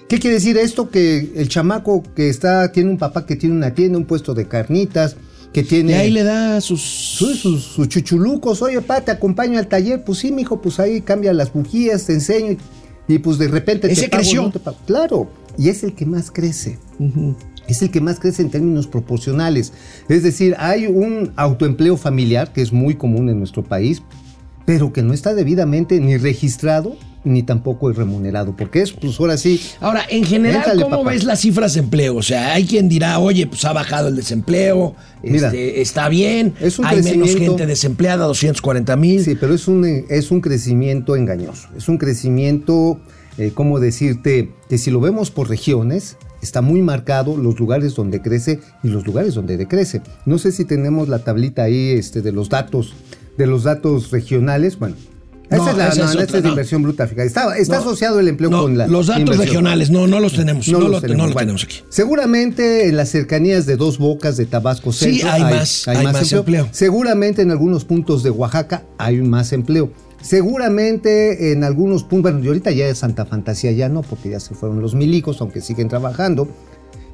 ¿Qué 0.08 0.18
quiere 0.18 0.34
decir 0.34 0.58
esto? 0.58 0.90
Que 0.90 1.32
el 1.36 1.48
chamaco 1.48 2.02
que 2.14 2.28
está, 2.28 2.70
tiene 2.72 2.90
un 2.90 2.98
papá 2.98 3.24
que 3.24 3.36
tiene 3.36 3.54
una 3.54 3.74
tienda, 3.74 3.96
un 3.98 4.04
puesto 4.04 4.34
de 4.34 4.46
carnitas, 4.46 5.16
que 5.52 5.60
Y 5.60 5.64
tiene 5.64 5.94
ahí 5.94 6.10
le 6.10 6.22
da 6.22 6.60
sus... 6.60 6.80
sus, 6.82 7.38
sus, 7.38 7.62
sus 7.62 7.88
chuchulucos, 7.88 8.60
oye, 8.62 8.80
pa, 8.80 9.00
te 9.00 9.10
acompaño 9.10 9.58
al 9.58 9.68
taller, 9.68 10.02
pues 10.04 10.18
sí, 10.18 10.32
mijo, 10.32 10.60
pues 10.60 10.80
ahí 10.80 11.00
cambia 11.02 11.32
las 11.32 11.52
bujías, 11.52 12.06
te 12.06 12.14
enseño, 12.14 12.52
y, 13.08 13.14
y 13.14 13.18
pues 13.18 13.38
de 13.38 13.48
repente 13.48 13.88
te 13.88 13.92
Ese 13.94 14.08
pago, 14.08 14.22
creció. 14.22 14.42
no 14.42 14.50
te 14.50 14.58
pago. 14.58 14.76
Claro, 14.86 15.30
y 15.58 15.68
es 15.68 15.82
el 15.84 15.94
que 15.94 16.06
más 16.06 16.30
crece. 16.30 16.78
Es 17.68 17.82
el 17.82 17.90
que 17.90 18.00
más 18.00 18.18
crece 18.18 18.42
en 18.42 18.50
términos 18.50 18.86
proporcionales. 18.86 19.72
Es 20.08 20.22
decir, 20.22 20.54
hay 20.58 20.86
un 20.86 21.32
autoempleo 21.36 21.96
familiar 21.96 22.52
que 22.52 22.62
es 22.62 22.72
muy 22.72 22.96
común 22.96 23.28
en 23.28 23.38
nuestro 23.38 23.62
país, 23.62 24.02
pero 24.72 24.90
que 24.90 25.02
no 25.02 25.12
está 25.12 25.34
debidamente 25.34 26.00
ni 26.00 26.16
registrado 26.16 26.96
ni 27.24 27.42
tampoco 27.42 27.90
es 27.90 27.96
remunerado, 27.96 28.56
porque 28.56 28.80
es, 28.80 28.90
pues 28.90 29.20
ahora 29.20 29.36
sí, 29.36 29.60
Ahora, 29.80 30.02
en 30.08 30.24
general, 30.24 30.64
¿cómo 30.82 31.00
papá. 31.02 31.10
ves 31.10 31.24
las 31.24 31.40
cifras 31.40 31.74
de 31.74 31.80
empleo? 31.80 32.16
O 32.16 32.22
sea, 32.22 32.54
hay 32.54 32.64
quien 32.64 32.88
dirá, 32.88 33.18
oye, 33.18 33.46
pues 33.46 33.66
ha 33.66 33.74
bajado 33.74 34.08
el 34.08 34.16
desempleo, 34.16 34.96
Mira, 35.22 35.48
este, 35.48 35.82
está 35.82 36.08
bien, 36.08 36.54
es 36.58 36.78
un 36.78 36.86
hay 36.86 37.02
menos 37.02 37.36
gente 37.36 37.66
desempleada, 37.66 38.24
240 38.24 38.96
mil. 38.96 39.22
Sí, 39.22 39.36
pero 39.38 39.52
es 39.52 39.68
un, 39.68 39.84
es 40.08 40.30
un 40.30 40.40
crecimiento 40.40 41.14
engañoso. 41.14 41.68
Es 41.76 41.86
un 41.90 41.98
crecimiento, 41.98 42.98
eh, 43.36 43.52
¿cómo 43.54 43.78
decirte? 43.78 44.50
Que 44.70 44.78
si 44.78 44.90
lo 44.90 45.00
vemos 45.00 45.30
por 45.30 45.50
regiones, 45.50 46.16
está 46.40 46.62
muy 46.62 46.80
marcado 46.80 47.36
los 47.36 47.60
lugares 47.60 47.94
donde 47.94 48.22
crece 48.22 48.58
y 48.82 48.88
los 48.88 49.06
lugares 49.06 49.34
donde 49.34 49.58
decrece. 49.58 50.00
No 50.24 50.38
sé 50.38 50.50
si 50.50 50.64
tenemos 50.64 51.10
la 51.10 51.18
tablita 51.18 51.64
ahí 51.64 51.90
este, 51.90 52.22
de 52.22 52.32
los 52.32 52.48
datos, 52.48 52.94
de 53.38 53.46
los 53.46 53.64
datos 53.64 54.10
regionales. 54.10 54.78
Bueno, 54.78 54.96
Esa 55.50 55.70
es 55.70 55.76
la, 55.76 55.88
esa 55.88 55.98
no, 55.98 56.04
es 56.04 56.10
esta 56.10 56.22
otra, 56.22 56.24
es 56.24 56.32
de 56.32 56.42
no. 56.42 56.48
inversión 56.50 56.82
bruta 56.82 57.06
fija. 57.06 57.24
Está, 57.24 57.56
está 57.58 57.74
No, 57.76 57.80
asociado 57.82 58.20
el 58.20 58.28
empleo 58.28 58.48
no, 58.50 58.62
con 58.62 58.78
la 58.78 58.86
los 58.86 59.06
datos 59.08 59.20
inversión. 59.22 59.46
regionales, 59.46 59.90
no, 59.90 60.06
no 60.06 60.18
los 60.20 60.32
tenemos. 60.34 60.66
No, 60.68 60.80
los 60.80 60.90
lo- 60.90 61.00
tenemos. 61.02 61.18
no 61.28 61.32
Bueno, 61.34 61.38
tenemos 61.38 61.64
aquí. 61.64 61.76
Seguramente 61.90 62.88
en 62.88 62.96
las 62.96 63.10
cercanías 63.10 63.66
de 63.66 63.76
dos 63.76 63.98
bocas 63.98 64.36
de 64.38 64.46
Tabasco 64.46 64.92
Sí, 64.92 65.18
Centro 65.18 65.30
hay 65.30 65.42
más, 65.42 65.88
hay 65.88 66.04
más 66.04 66.32
empleo. 66.32 66.68
Seguramente 66.72 67.42
en 67.42 67.50
algunos 67.50 67.84
puntos 67.84 68.22
de 68.22 68.30
Oaxaca 68.30 68.84
hay 68.98 69.20
más 69.20 69.52
empleo. 69.52 69.92
Seguramente 70.22 71.52
en 71.52 71.64
algunos 71.64 72.02
puntos, 72.04 72.32
bueno, 72.32 72.44
y 72.44 72.48
ahorita 72.48 72.70
ya 72.70 72.86
es 72.86 72.98
Santa 72.98 73.26
Fantasía 73.26 73.72
ya 73.72 73.88
no, 73.88 74.02
porque 74.02 74.28
ya 74.30 74.40
se 74.40 74.54
fueron 74.54 74.80
los 74.80 74.94
milicos, 74.94 75.40
aunque 75.40 75.60
siguen 75.60 75.88
trabajando. 75.88 76.48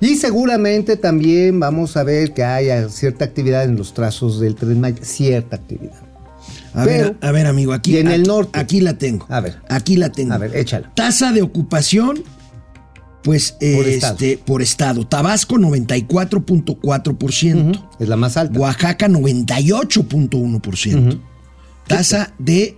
Y 0.01 0.15
seguramente 0.17 0.97
también 0.97 1.59
vamos 1.59 1.97
a 1.97 2.05
ver 2.05 2.33
que 2.35 2.45
haya 2.45 2.89
cierta 2.89 3.25
actividad 3.25 3.65
en 3.65 3.77
los 3.77 3.95
trazos 3.95 4.41
del 4.41 4.55
Tren 4.55 4.81
Maya, 4.81 4.99
cierta 5.03 5.57
actividad. 5.57 6.08
A 6.75 6.85
Pero- 6.85 7.05
ver, 7.09 7.17
a 7.21 7.33
ver, 7.33 7.47
amigo, 7.47 7.73
aquí. 7.73 7.95
y 7.95 7.99
en 7.99 8.09
el 8.09 8.23
norte. 8.25 8.59
Aquí 8.59 8.81
la 8.81 8.99
tengo. 8.99 9.27
A 9.29 9.41
ver. 9.41 9.59
Aquí 9.69 9.97
la 9.97 10.11
tengo. 10.11 10.35
A 10.35 10.39
ver, 10.39 10.57
échala. 10.57 10.93
Tasa 10.95 11.33
de 11.33 11.43
ocupación, 11.43 12.23
pues, 13.23 13.53
Por 13.53 13.63
eh, 13.69 13.95
estado. 13.95 14.13
este, 14.15 14.39
por 14.39 14.63
estado. 14.63 15.07
Tabasco, 15.07 15.59
94.4%. 15.59 17.71
Ujú, 17.71 17.85
Es 17.99 18.09
la 18.09 18.17
más 18.17 18.37
alta. 18.37 18.59
Oaxaca, 18.59 19.09
98.1%. 19.09 21.09
Ujú. 21.09 21.21
Tasa 21.87 22.35
de 22.39 22.77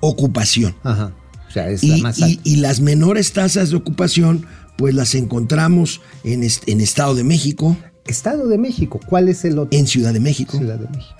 ocupación. 0.00 0.74
Ajá. 0.82 1.12
O 1.48 1.52
sea, 1.52 1.68
es 1.70 1.82
la 1.82 1.96
Y, 1.96 2.02
más 2.02 2.18
y- 2.18 2.22
alta. 2.24 2.40
y 2.44 2.56
las 2.56 2.80
menores 2.80 3.32
tasas 3.32 3.70
de 3.70 3.76
ocupación, 3.76 4.46
pues 4.76 4.94
las 4.94 5.14
encontramos 5.14 6.00
en, 6.24 6.42
est- 6.42 6.68
en 6.68 6.80
Estado 6.80 7.14
de 7.14 7.24
México, 7.24 7.76
Estado 8.06 8.46
de 8.46 8.56
México, 8.58 9.00
¿cuál 9.04 9.28
es 9.28 9.44
el 9.44 9.58
otro? 9.58 9.76
en 9.76 9.86
Ciudad 9.88 10.12
de 10.12 10.20
México. 10.20 10.56
Ciudad 10.58 10.78
de 10.78 10.86
México. 10.88 11.15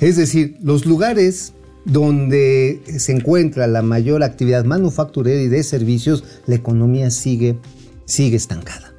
Es 0.00 0.16
decir, 0.16 0.56
los 0.62 0.86
lugares 0.86 1.52
donde 1.84 2.82
se 2.98 3.12
encuentra 3.12 3.66
la 3.66 3.82
mayor 3.82 4.22
actividad 4.22 4.64
manufacturera 4.64 5.40
y 5.40 5.48
de 5.48 5.62
servicios, 5.62 6.24
la 6.46 6.54
economía 6.54 7.10
sigue, 7.10 7.58
sigue 8.04 8.36
estancada. 8.36 8.92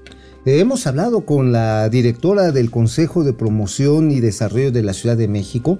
Eh, 0.45 0.59
Hemos 0.59 0.85
hablado 0.87 1.25
con 1.25 1.51
la 1.51 1.89
directora 1.89 2.51
del 2.51 2.71
Consejo 2.71 3.23
de 3.23 3.33
Promoción 3.33 4.11
y 4.11 4.19
Desarrollo 4.19 4.71
de 4.71 4.83
la 4.83 4.93
Ciudad 4.93 5.17
de 5.17 5.27
México 5.27 5.79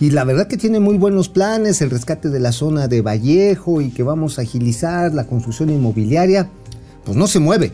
y 0.00 0.10
la 0.10 0.24
verdad 0.24 0.48
que 0.48 0.56
tiene 0.56 0.80
muy 0.80 0.98
buenos 0.98 1.28
planes, 1.28 1.80
el 1.80 1.90
rescate 1.90 2.28
de 2.28 2.40
la 2.40 2.52
zona 2.52 2.88
de 2.88 3.00
Vallejo 3.00 3.80
y 3.80 3.90
que 3.90 4.02
vamos 4.02 4.38
a 4.38 4.42
agilizar 4.42 5.14
la 5.14 5.26
construcción 5.26 5.70
inmobiliaria, 5.70 6.50
pues 7.04 7.16
no 7.16 7.26
se 7.26 7.38
mueve. 7.38 7.72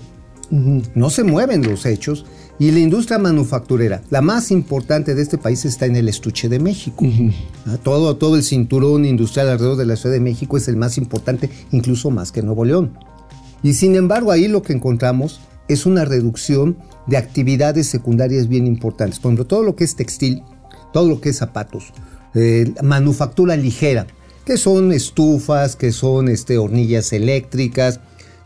No 0.51 1.11
se 1.11 1.23
mueven 1.23 1.63
los 1.63 1.87
hechos 1.87 2.27
y 2.61 2.71
la 2.73 2.79
industria 2.81 3.19
manufacturera, 3.19 4.02
la 4.11 4.21
más 4.21 4.50
importante 4.50 5.14
de 5.14 5.23
este 5.23 5.38
país, 5.38 5.64
está 5.64 5.87
en 5.87 5.97
el 5.97 6.11
estuche 6.11 6.47
de 6.50 6.61
México. 6.61 7.07
Ah, 7.67 7.79
Todo, 7.83 8.17
todo 8.17 8.37
el 8.37 8.43
cinturón 8.43 9.07
industrial 9.07 9.49
alrededor 9.49 9.79
de 9.79 9.87
la 9.87 9.97
Ciudad 9.97 10.14
de 10.14 10.21
México 10.21 10.59
es 10.59 10.69
el 10.69 10.76
más 10.76 10.99
importante, 10.99 11.49
incluso 11.73 12.11
más 12.11 12.33
que 12.33 12.43
Nuevo 12.43 12.67
León. 12.67 12.99
Y 13.62 13.73
sin 13.73 13.97
embargo, 13.97 14.31
ahí 14.31 14.47
lo 14.47 14.61
que 14.62 14.75
encontramos 14.75 15.40
es 15.69 15.87
una 15.87 16.05
reducción 16.05 16.76
de 17.07 17.17
actividades 17.17 17.87
secundarias 17.87 18.47
bien 18.47 18.67
importantes. 18.67 19.21
Por 19.21 19.31
ejemplo, 19.31 19.47
todo 19.47 19.62
lo 19.62 19.75
que 19.75 19.85
es 19.85 19.97
textil, 19.97 20.43
todo 20.93 21.09
lo 21.09 21.23
que 21.23 21.31
es 21.31 21.38
zapatos, 21.38 21.95
eh, 22.35 22.75
manufactura 22.83 23.57
ligera, 23.57 24.07
que 24.45 24.59
son 24.59 24.93
estufas, 24.93 25.76
que 25.76 25.93
son 25.93 26.29
este, 26.29 26.59
hornillas 26.59 27.14
eléctricas, 27.14 28.00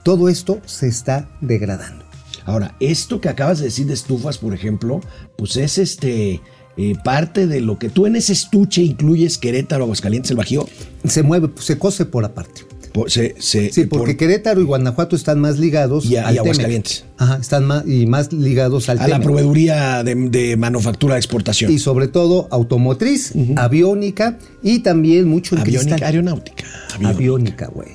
todo 0.05 0.29
esto 0.29 0.61
se 0.67 0.87
está 0.87 1.29
degradando. 1.41 2.04
Ahora, 2.45 2.77
esto 2.81 3.21
que 3.21 3.29
acabas 3.29 3.59
de 3.59 3.67
decir 3.67 3.87
de 3.87 3.95
estufas, 3.95 4.39
por 4.39 4.55
ejemplo, 4.55 5.01
pues 5.37 5.57
es 5.57 5.79
este 5.79 6.41
eh, 6.77 6.95
parte 7.05 7.47
de 7.47 7.61
lo 7.61 7.79
que 7.79 7.89
tú 7.89 8.07
en 8.07 8.17
ese 8.17 8.33
estuche 8.33 8.83
incluyes 8.83 9.39
Querétaro, 9.39 9.85
Aguascalientes, 9.85 10.31
el 10.31 10.37
Bajío. 10.37 10.69
Se 11.07 11.23
mueve, 11.23 11.51
se 11.61 11.79
cose 11.79 12.05
por 12.05 12.25
aparte. 12.25 12.63
Por- 12.93 13.11
se- 13.11 13.35
se- 13.41 13.73
Sí, 13.73 13.87
por- 13.87 14.01
porque 14.01 14.17
Querétaro 14.17 14.61
y 14.61 14.65
Guanajuato 14.65 15.17
están 15.17 15.41
más 15.41 15.59
ligados 15.59 16.05
Y 16.05 16.17
a- 16.17 16.29
al 16.29 16.35
y. 16.37 16.39
Aguascalientes. 16.39 17.05
Ajá, 17.17 17.39
están 17.41 17.65
más 17.65 17.85
y 17.89 18.07
más 18.07 18.33
ligados 18.33 18.89
al 18.89 19.01
a 19.01 19.09
la 19.09 19.21
proveeduría 19.21 20.05
de, 20.05 20.15
de 20.15 20.57
manufactura 20.57 21.15
de 21.15 21.19
exportación. 21.21 21.73
y 21.73 21.79
sobre 21.81 22.07
todo 22.09 22.47
automotriz, 22.53 23.33
aviónica 23.57 24.39
y 24.63 24.81
también 24.81 25.29
mucho 25.29 25.55
en 25.57 25.63
Aviónica, 25.63 25.91
cristal. 25.97 26.07
aeronáutica. 26.09 26.65
Aviónica, 27.05 27.67
güey. 27.67 27.89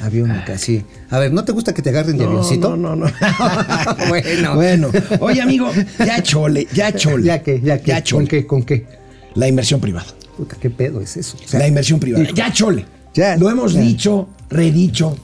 Aviónica. 0.00 0.56
Sí. 0.58 0.82
A 1.10 1.18
ver, 1.18 1.32
¿no 1.32 1.44
te 1.44 1.52
gusta 1.52 1.74
que 1.74 1.82
te 1.82 1.90
agarren 1.90 2.16
de 2.16 2.24
No, 2.24 2.30
avioncito? 2.30 2.76
no, 2.76 2.96
no, 2.96 3.06
no. 3.06 3.12
bueno. 4.08 4.54
Bueno, 4.54 4.90
oye 5.20 5.40
amigo, 5.42 5.70
ya 5.98 6.22
chole, 6.22 6.66
ya 6.72 6.92
chole. 6.92 7.24
¿Ya 7.24 7.42
qué? 7.42 7.60
¿Ya 7.62 7.78
qué? 7.78 7.86
Ya 7.90 8.02
chole. 8.02 8.24
¿Con 8.24 8.28
qué? 8.28 8.46
¿Con 8.46 8.62
qué? 8.62 8.86
La 9.34 9.46
inversión 9.48 9.80
privada. 9.80 10.06
Puta, 10.36 10.56
¿qué 10.60 10.70
pedo 10.70 11.00
es 11.00 11.16
eso? 11.16 11.36
O 11.44 11.48
sea, 11.48 11.60
la 11.60 11.68
inversión 11.68 12.00
privada. 12.00 12.24
hijo. 12.24 12.34
Ya 12.34 12.52
chole. 12.52 12.84
Ya, 13.14 13.36
Lo 13.36 13.50
hemos 13.50 13.74
ya. 13.74 13.80
dicho, 13.80 14.28
redicho. 14.48 15.16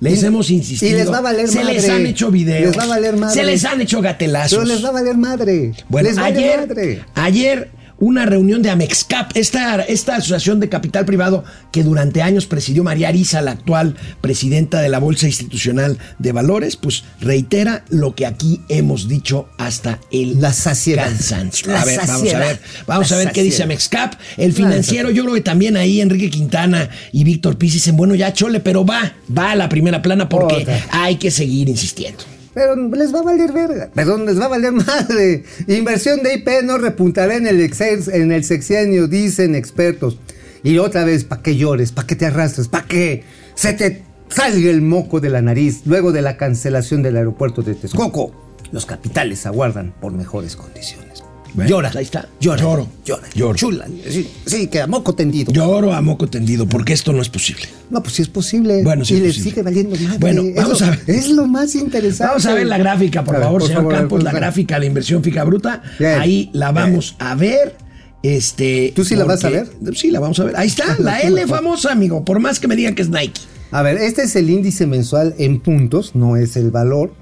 Les 0.00 0.22
Y- 0.22 0.26
hemos 0.26 0.50
insistido. 0.50 0.92
y 0.92 0.98
les 0.98 1.10
va 1.10 1.18
a 1.18 1.20
valer 1.22 1.48
Se 1.48 1.64
les 1.64 1.88
han 1.88 2.06
hecho 2.06 2.30
videos. 2.30 2.66
Les 2.76 2.78
va 2.78 2.84
a 2.84 2.86
valer 2.86 3.16
madre. 3.16 3.34
Se 3.34 3.42
les 3.44 3.64
han 3.64 3.80
hecho 3.80 4.00
gatelazos. 4.00 4.58
Pero 4.60 4.64
les 4.74 4.84
va 4.84 4.90
a 4.90 4.92
valer 4.92 5.16
madre. 5.16 5.72
Bueno, 5.88 6.08
les 6.08 6.18
ayer, 6.18 6.68
madre. 6.68 7.02
ayer 7.14 7.70
una 8.00 8.26
reunión 8.26 8.62
de 8.62 8.70
Amexcap, 8.70 9.32
esta, 9.36 9.82
esta 9.82 10.16
asociación 10.16 10.60
de 10.60 10.68
capital 10.68 11.04
privado 11.04 11.44
que 11.72 11.82
durante 11.82 12.22
años 12.22 12.46
presidió 12.46 12.84
María 12.84 13.08
Arisa, 13.08 13.42
la 13.42 13.50
actual 13.52 13.96
presidenta 14.20 14.80
de 14.80 14.88
la 14.88 14.98
Bolsa 15.00 15.26
Institucional 15.26 15.98
de 16.18 16.32
Valores, 16.32 16.76
pues 16.76 17.04
reitera 17.20 17.84
lo 17.88 18.14
que 18.14 18.26
aquí 18.26 18.60
hemos 18.68 19.08
dicho 19.08 19.48
hasta 19.58 19.98
el 20.12 20.40
La 20.40 20.52
saciedad. 20.52 21.06
cansancio. 21.06 21.72
La 21.72 21.82
a 21.82 21.84
ver, 21.84 22.00
vamos 22.06 22.34
a 22.34 22.38
ver, 22.38 22.60
vamos 22.86 23.10
La 23.10 23.16
a 23.16 23.18
ver 23.18 23.32
qué 23.32 23.42
dice. 23.42 23.62
Amexcap. 23.64 24.14
El 24.36 24.52
financiero, 24.52 25.10
yo 25.10 25.22
creo 25.24 25.34
que 25.34 25.40
también 25.40 25.76
ahí 25.76 26.00
Enrique 26.00 26.30
Quintana 26.30 26.88
y 27.12 27.24
Víctor 27.24 27.58
Piz 27.58 27.72
dicen, 27.72 27.96
bueno, 27.96 28.14
ya 28.14 28.32
chole, 28.32 28.60
pero 28.60 28.84
va, 28.86 29.14
va 29.36 29.50
a 29.52 29.56
la 29.56 29.68
primera 29.68 30.00
plana 30.02 30.28
porque 30.28 30.56
Otra. 30.62 30.86
hay 30.92 31.16
que 31.16 31.30
seguir 31.30 31.68
insistiendo. 31.68 32.24
Pero 32.58 32.74
les 32.76 33.14
va 33.14 33.20
a 33.20 33.22
valer 33.22 33.52
verga. 33.52 33.90
Perdón, 33.94 34.26
les 34.26 34.40
va 34.40 34.46
a 34.46 34.48
valer 34.48 34.72
madre. 34.86 35.44
Inversión 35.68 36.22
de 36.22 36.34
IP 36.34 36.48
no 36.64 36.76
repuntará 36.78 37.36
en 37.36 37.46
el, 37.46 37.60
exer- 37.60 38.12
en 38.12 38.32
el 38.32 38.42
sexenio, 38.44 39.06
dicen 39.06 39.54
expertos. 39.54 40.18
Y 40.64 40.78
otra 40.78 41.04
vez, 41.04 41.22
¿para 41.24 41.40
qué 41.42 41.56
llores? 41.56 41.92
¿Para 41.92 42.06
qué 42.08 42.16
te 42.16 42.26
arrastres? 42.26 42.66
¿Para 42.66 42.86
qué 42.86 43.22
se 43.54 43.72
te 43.74 44.02
salga 44.28 44.70
el 44.70 44.82
moco 44.82 45.20
de 45.20 45.30
la 45.30 45.40
nariz 45.40 45.82
luego 45.86 46.10
de 46.10 46.20
la 46.22 46.36
cancelación 46.36 47.02
del 47.02 47.16
aeropuerto 47.16 47.62
de 47.62 47.74
Texcoco? 47.76 48.32
Los 48.72 48.84
capitales 48.84 49.46
aguardan 49.46 49.94
por 50.00 50.12
mejores 50.12 50.56
condiciones. 50.56 51.22
Bueno, 51.54 51.70
llora. 51.70 51.92
ahí 51.94 52.04
está. 52.04 52.28
Llora. 52.40 52.62
Lloro. 52.62 52.88
Llora. 53.04 53.22
Lloro. 53.34 53.54
Chula. 53.56 53.86
Sí, 54.08 54.28
sí, 54.46 54.66
que 54.68 54.80
a 54.80 54.86
moco 54.86 55.14
tendido. 55.14 55.52
Lloro 55.52 55.92
a 55.92 56.00
moco 56.00 56.28
tendido 56.28 56.66
porque 56.66 56.92
esto 56.92 57.12
no 57.12 57.22
es 57.22 57.28
posible. 57.28 57.64
No, 57.90 58.02
pues 58.02 58.14
sí 58.14 58.22
es 58.22 58.28
posible. 58.28 58.82
Bueno, 58.82 59.04
sí 59.04 59.14
y 59.14 59.16
es 59.18 59.22
les 59.22 59.36
sigue 59.36 59.62
valiendo. 59.62 59.96
Bueno, 60.18 60.42
vamos 60.56 60.82
a 60.82 60.90
ver. 60.90 61.00
Es 61.06 61.28
lo 61.30 61.46
más 61.46 61.74
interesante. 61.74 62.28
Vamos 62.28 62.46
a 62.46 62.54
ver 62.54 62.66
la 62.66 62.78
gráfica, 62.78 63.24
por 63.24 63.34
ver, 63.34 63.44
favor, 63.44 63.60
por 63.60 63.68
señor 63.68 63.82
favor, 63.82 63.98
Campos, 63.98 64.22
la 64.22 64.32
gráfica 64.32 64.78
de 64.78 64.86
inversión 64.86 65.22
fija 65.22 65.44
bruta. 65.44 65.82
Bien. 65.98 66.20
Ahí 66.20 66.50
la 66.52 66.72
vamos 66.72 67.16
a 67.18 67.34
ver. 67.34 67.76
Este, 68.22 68.92
¿Tú 68.96 69.04
sí 69.04 69.14
la 69.14 69.24
vas 69.24 69.44
a 69.44 69.50
ver? 69.50 69.68
Sí, 69.94 70.10
la 70.10 70.20
vamos 70.20 70.38
a 70.40 70.44
ver. 70.44 70.56
Ahí 70.56 70.66
está, 70.68 70.96
la 70.98 71.20
L 71.20 71.46
famosa, 71.46 71.92
amigo. 71.92 72.24
Por 72.24 72.40
más 72.40 72.58
que 72.58 72.68
me 72.68 72.76
digan 72.76 72.94
que 72.94 73.02
es 73.02 73.08
Nike. 73.08 73.40
A 73.70 73.82
ver, 73.82 73.98
este 73.98 74.22
es 74.22 74.34
el 74.36 74.48
índice 74.50 74.86
mensual 74.86 75.34
en 75.38 75.60
puntos, 75.60 76.14
no 76.14 76.36
es 76.36 76.56
el 76.56 76.70
valor. 76.70 77.12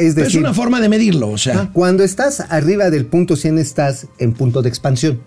Es 0.00 0.16
es 0.16 0.34
una 0.34 0.54
forma 0.54 0.80
de 0.80 0.88
medirlo, 0.88 1.28
o 1.30 1.36
sea. 1.38 1.70
cuando 1.72 2.02
estás 2.02 2.40
arriba 2.48 2.88
del 2.90 3.04
punto 3.06 3.36
100 3.36 3.58
estás 3.58 4.06
en 4.18 4.32
punto 4.32 4.62
de 4.62 4.68
expansión. 4.70 5.20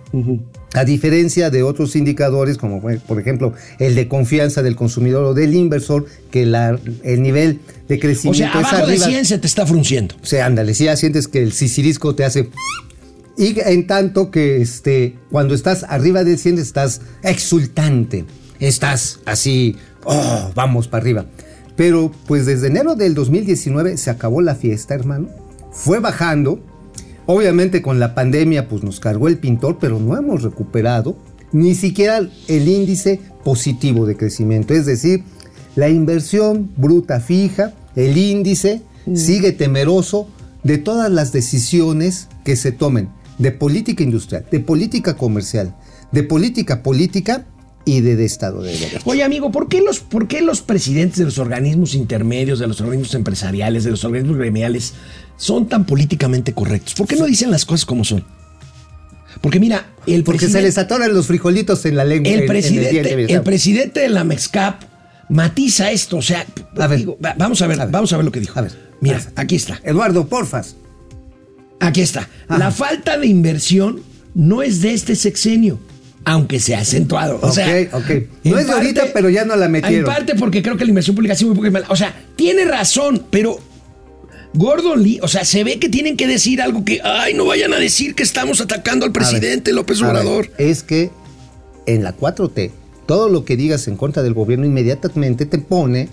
A 0.73 0.83
diferencia 0.85 1.49
de 1.51 1.61
otros 1.63 1.95
indicadores, 1.95 2.57
como 2.57 2.81
por 2.81 3.19
ejemplo 3.19 3.53
el 3.79 3.93
de 3.95 4.07
confianza 4.07 4.61
del 4.63 4.75
consumidor 4.75 5.23
o 5.25 5.33
del 5.33 5.53
inversor, 5.55 6.05
que 6.31 6.45
la- 6.45 6.79
el 7.03 7.21
nivel 7.21 7.59
de 7.87 7.95
O 7.95 7.99
crecimiento 7.99 8.51
sea, 8.53 8.61
es 8.61 8.67
abajo 8.67 8.87
de 8.87 8.93
arriba. 8.93 9.05
100 9.05 9.25
se 9.25 9.37
te 9.37 9.47
está 9.47 9.65
frunciendo. 9.67 10.15
O 10.21 10.25
sea, 10.25 10.45
ándale, 10.47 10.73
si 10.73 10.85
ya 10.85 10.95
sientes 10.95 11.27
que 11.27 11.41
el 11.43 11.51
sisirisco 11.53 12.15
te 12.15 12.25
hace... 12.25 12.49
Y 13.37 13.55
en 13.61 13.87
tanto 13.87 14.31
que 14.31 14.61
este, 14.61 15.15
cuando 15.31 15.53
estás 15.53 15.83
arriba 15.87 16.23
del 16.23 16.37
100 16.37 16.57
estás 16.57 17.01
exultante, 17.23 18.25
estás 18.59 19.19
así, 19.25 19.77
oh, 20.03 20.51
vamos 20.55 20.87
para 20.87 21.01
arriba. 21.01 21.25
Pero 21.79 22.11
pues 22.27 22.45
desde 22.45 22.67
enero 22.67 22.95
del 22.95 23.13
2019 23.13 23.95
se 23.95 24.09
acabó 24.09 24.41
la 24.41 24.55
fiesta, 24.55 24.95
hermano. 24.95 25.29
Fue 25.71 25.99
bajando. 25.99 26.59
Obviamente 27.25 27.81
con 27.81 28.01
la 28.01 28.13
pandemia 28.15 28.67
pues 28.67 28.83
nos 28.83 28.99
cargó 28.99 29.29
el 29.29 29.37
pintor, 29.37 29.77
pero 29.79 29.97
no 29.97 30.17
hemos 30.17 30.43
recuperado 30.43 31.15
ni 31.53 31.75
siquiera 31.75 32.17
el 32.49 32.67
índice 32.67 33.21
positivo 33.45 34.05
de 34.05 34.17
crecimiento. 34.17 34.73
Es 34.73 34.87
decir, 34.87 35.23
la 35.77 35.87
inversión 35.87 36.69
bruta 36.75 37.21
fija, 37.21 37.71
el 37.95 38.17
índice, 38.17 38.81
sigue 39.15 39.53
temeroso 39.53 40.27
de 40.65 40.79
todas 40.79 41.09
las 41.09 41.31
decisiones 41.31 42.27
que 42.43 42.57
se 42.57 42.73
tomen 42.73 43.07
de 43.37 43.53
política 43.53 44.03
industrial, 44.03 44.45
de 44.51 44.59
política 44.59 45.15
comercial, 45.15 45.73
de 46.11 46.23
política 46.23 46.83
política 46.83 47.45
y 47.97 48.01
de, 48.01 48.15
de 48.15 48.25
Estado 48.25 48.61
de 48.61 48.73
Derecho. 48.73 48.99
Oye, 49.05 49.23
amigo, 49.23 49.51
¿por 49.51 49.67
qué, 49.67 49.81
los, 49.81 49.99
¿por 49.99 50.27
qué 50.27 50.41
los 50.41 50.61
presidentes 50.61 51.17
de 51.17 51.25
los 51.25 51.37
organismos 51.39 51.93
intermedios, 51.95 52.59
de 52.59 52.67
los 52.67 52.79
organismos 52.81 53.13
empresariales, 53.15 53.83
de 53.83 53.91
los 53.91 54.03
organismos 54.03 54.37
gremiales 54.37 54.93
son 55.37 55.67
tan 55.67 55.85
políticamente 55.85 56.53
correctos? 56.53 56.93
¿Por 56.95 57.07
qué 57.07 57.15
no 57.15 57.25
dicen 57.25 57.51
las 57.51 57.65
cosas 57.65 57.85
como 57.85 58.03
son? 58.03 58.23
Porque 59.41 59.59
mira, 59.59 59.85
el 60.05 60.23
Porque 60.23 60.47
se 60.49 60.61
les 60.61 60.77
atoran 60.77 61.13
los 61.13 61.27
frijolitos 61.27 61.85
en 61.85 61.95
la 61.95 62.03
lengua. 62.03 62.29
en- 62.29 62.35
en 62.37 62.41
el, 62.43 62.47
presidente, 62.47 62.89
diente, 62.91 63.09
el, 63.13 63.27
¿verdad? 63.27 63.43
presidente 63.43 63.99
de 64.01 64.09
la 64.09 64.23
MEXCAP 64.23 64.83
matiza 65.29 65.91
esto. 65.91 66.17
O 66.17 66.21
sea, 66.21 66.45
A 66.77 66.87
ver. 66.87 66.99
digo, 66.99 67.17
va- 67.23 67.35
vamos 67.37 67.61
a 67.61 67.67
ver, 67.67 67.79
A 67.79 67.85
ver. 67.85 67.91
vamos 67.93 68.11
a 68.11 68.17
ver 68.17 68.25
lo 68.25 68.31
que 68.31 68.39
dijo. 68.39 68.57
A 68.59 68.63
ver. 68.63 68.71
Mira, 69.01 69.17
A 69.17 69.19
ver. 69.21 69.33
aquí 69.35 69.55
está. 69.55 69.79
Eduardo, 69.83 70.27
porfas. 70.27 70.75
Aquí 71.79 72.01
está. 72.01 72.27
Ajá. 72.47 72.57
La 72.59 72.71
falta 72.71 73.17
de 73.17 73.27
inversión 73.27 74.01
no 74.33 74.61
es 74.61 74.81
de 74.81 74.93
este 74.93 75.15
sexenio, 75.15 75.79
aunque 76.25 76.59
se 76.59 76.75
ha 76.75 76.79
acentuado. 76.79 77.39
O 77.41 77.51
sea, 77.51 77.67
Ok, 77.93 77.93
ok. 77.93 78.11
No 78.43 78.59
es 78.59 78.67
de 78.67 78.73
ahorita, 78.73 79.07
pero 79.13 79.29
ya 79.29 79.45
no 79.45 79.55
la 79.55 79.67
metieron. 79.67 79.99
En 79.99 80.05
parte 80.05 80.35
porque 80.35 80.61
creo 80.61 80.77
que 80.77 80.83
la 80.83 80.89
inversión 80.89 81.15
pública 81.15 81.33
ha 81.33 81.37
sido 81.37 81.49
muy 81.49 81.55
poca. 81.57 81.67
y 81.69 81.71
mala. 81.71 81.87
O 81.89 81.95
sea, 81.95 82.13
tiene 82.35 82.65
razón, 82.65 83.25
pero 83.29 83.59
Gordon 84.53 85.03
Lee, 85.03 85.19
o 85.21 85.27
sea, 85.27 85.45
se 85.45 85.63
ve 85.63 85.79
que 85.79 85.89
tienen 85.89 86.17
que 86.17 86.27
decir 86.27 86.61
algo 86.61 86.83
que, 86.83 87.01
ay, 87.03 87.33
no 87.33 87.45
vayan 87.45 87.73
a 87.73 87.77
decir 87.79 88.15
que 88.15 88.23
estamos 88.23 88.61
atacando 88.61 89.05
al 89.05 89.11
ver, 89.11 89.21
presidente 89.23 89.73
López 89.73 90.01
ver, 90.01 90.09
Obrador. 90.09 90.51
es 90.57 90.83
que 90.83 91.11
en 91.85 92.03
la 92.03 92.15
4T, 92.15 92.71
todo 93.05 93.29
lo 93.29 93.45
que 93.45 93.57
digas 93.57 93.87
en 93.87 93.95
contra 93.95 94.21
del 94.23 94.33
gobierno 94.33 94.65
inmediatamente 94.65 95.45
te 95.45 95.57
pone 95.59 96.09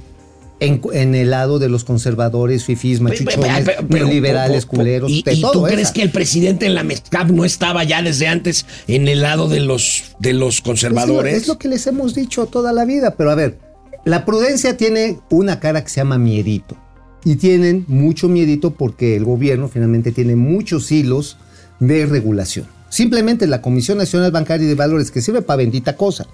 en, 0.60 0.80
en 0.92 1.14
el 1.14 1.30
lado 1.30 1.58
de 1.58 1.68
los 1.68 1.84
conservadores, 1.84 2.64
fifís, 2.64 3.00
machuchones, 3.00 3.64
Pero- 3.64 3.86
pero- 3.88 4.04
neoliberales, 4.06 4.64
pero- 4.66 4.78
culeros, 4.78 5.10
¿Y, 5.10 5.22
de 5.22 5.34
y 5.34 5.40
todo 5.42 5.52
tú 5.52 5.62
crees 5.64 5.80
esa. 5.82 5.92
que 5.92 6.02
el 6.02 6.10
presidente 6.10 6.66
en 6.66 6.74
la 6.74 6.82
MESCAP 6.82 7.30
no 7.30 7.44
estaba 7.44 7.84
ya 7.84 8.00
desde 8.02 8.26
antes 8.28 8.64
en 8.88 9.06
el 9.08 9.20
lado 9.22 9.48
de 9.48 9.60
los, 9.60 10.16
de 10.18 10.32
los 10.32 10.54
Es 10.54 10.60
lo, 10.60 10.64
conservadores? 10.64 11.34
es 11.36 11.48
lo 11.48 11.58
que 11.58 11.68
les 11.68 11.86
hemos 11.86 12.14
dicho 12.14 12.46
toda 12.46 12.72
la 12.72 12.84
vida, 12.86 13.14
pero 13.16 13.30
a 13.30 13.34
ver, 13.34 13.58
la 14.04 14.24
prudencia 14.24 14.76
tiene 14.76 15.18
una 15.30 15.60
cara 15.60 15.82
que 15.84 15.90
se 15.90 15.96
llama 15.96 16.16
miedito. 16.18 16.76
Y 17.24 17.36
tienen 17.36 17.84
mucho 17.88 18.28
miedito 18.28 18.70
porque 18.70 19.16
el 19.16 19.24
gobierno 19.24 19.68
finalmente 19.68 20.12
tiene 20.12 20.36
muchos 20.36 20.92
hilos 20.92 21.36
de 21.80 22.06
regulación. 22.06 22.66
Simplemente 22.88 23.48
la 23.48 23.60
Comisión 23.60 23.98
Nacional 23.98 24.30
Bancaria 24.30 24.64
y 24.64 24.68
de 24.68 24.74
Valores 24.76 25.10
que 25.10 25.20
sirve 25.20 25.42
para 25.42 25.56
bendita 25.56 25.96
cosa. 25.96 26.26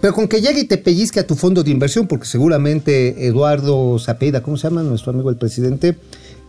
Pero 0.00 0.14
con 0.14 0.28
que 0.28 0.40
llegue 0.40 0.60
y 0.60 0.64
te 0.64 0.78
pellizque 0.78 1.20
a 1.20 1.26
tu 1.26 1.34
fondo 1.34 1.62
de 1.62 1.70
inversión, 1.70 2.06
porque 2.06 2.26
seguramente 2.26 3.26
Eduardo 3.26 3.98
Zapeda, 3.98 4.42
¿cómo 4.42 4.56
se 4.56 4.64
llama 4.68 4.82
nuestro 4.82 5.12
amigo 5.12 5.30
el 5.30 5.36
presidente? 5.36 5.96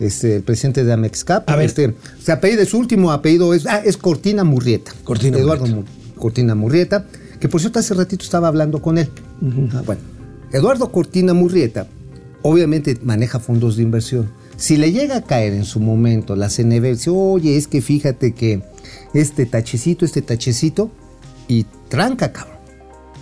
Este, 0.00 0.36
el 0.36 0.42
presidente 0.42 0.84
de 0.84 0.92
Amexcap. 0.92 1.48
A 1.48 1.56
ver. 1.56 1.66
Este, 1.66 1.94
su 2.66 2.78
último 2.78 3.12
apellido 3.12 3.54
es, 3.54 3.66
ah, 3.66 3.78
es 3.84 3.96
Cortina 3.96 4.44
Murrieta. 4.44 4.92
Cortina 5.04 5.38
Eduardo 5.38 5.66
Murrieta. 5.66 5.90
Mu- 6.14 6.20
Cortina 6.20 6.54
Murrieta, 6.54 7.06
que 7.40 7.48
por 7.48 7.60
cierto 7.60 7.78
hace 7.78 7.94
ratito 7.94 8.24
estaba 8.24 8.48
hablando 8.48 8.80
con 8.82 8.98
él. 8.98 9.08
Ah, 9.72 9.82
bueno, 9.84 10.00
Eduardo 10.52 10.90
Cortina 10.90 11.34
Murrieta 11.34 11.86
obviamente 12.42 12.98
maneja 13.02 13.40
fondos 13.40 13.76
de 13.76 13.82
inversión. 13.82 14.30
Si 14.56 14.76
le 14.76 14.92
llega 14.92 15.16
a 15.16 15.22
caer 15.22 15.52
en 15.54 15.64
su 15.64 15.80
momento 15.80 16.36
la 16.36 16.48
CNB, 16.48 16.82
dice, 16.92 17.10
oye, 17.10 17.56
es 17.56 17.66
que 17.66 17.80
fíjate 17.82 18.32
que 18.34 18.62
este 19.14 19.46
tachecito, 19.46 20.04
este 20.04 20.22
tachecito, 20.22 20.90
y 21.48 21.66
tranca, 21.88 22.32
cabrón. 22.32 22.53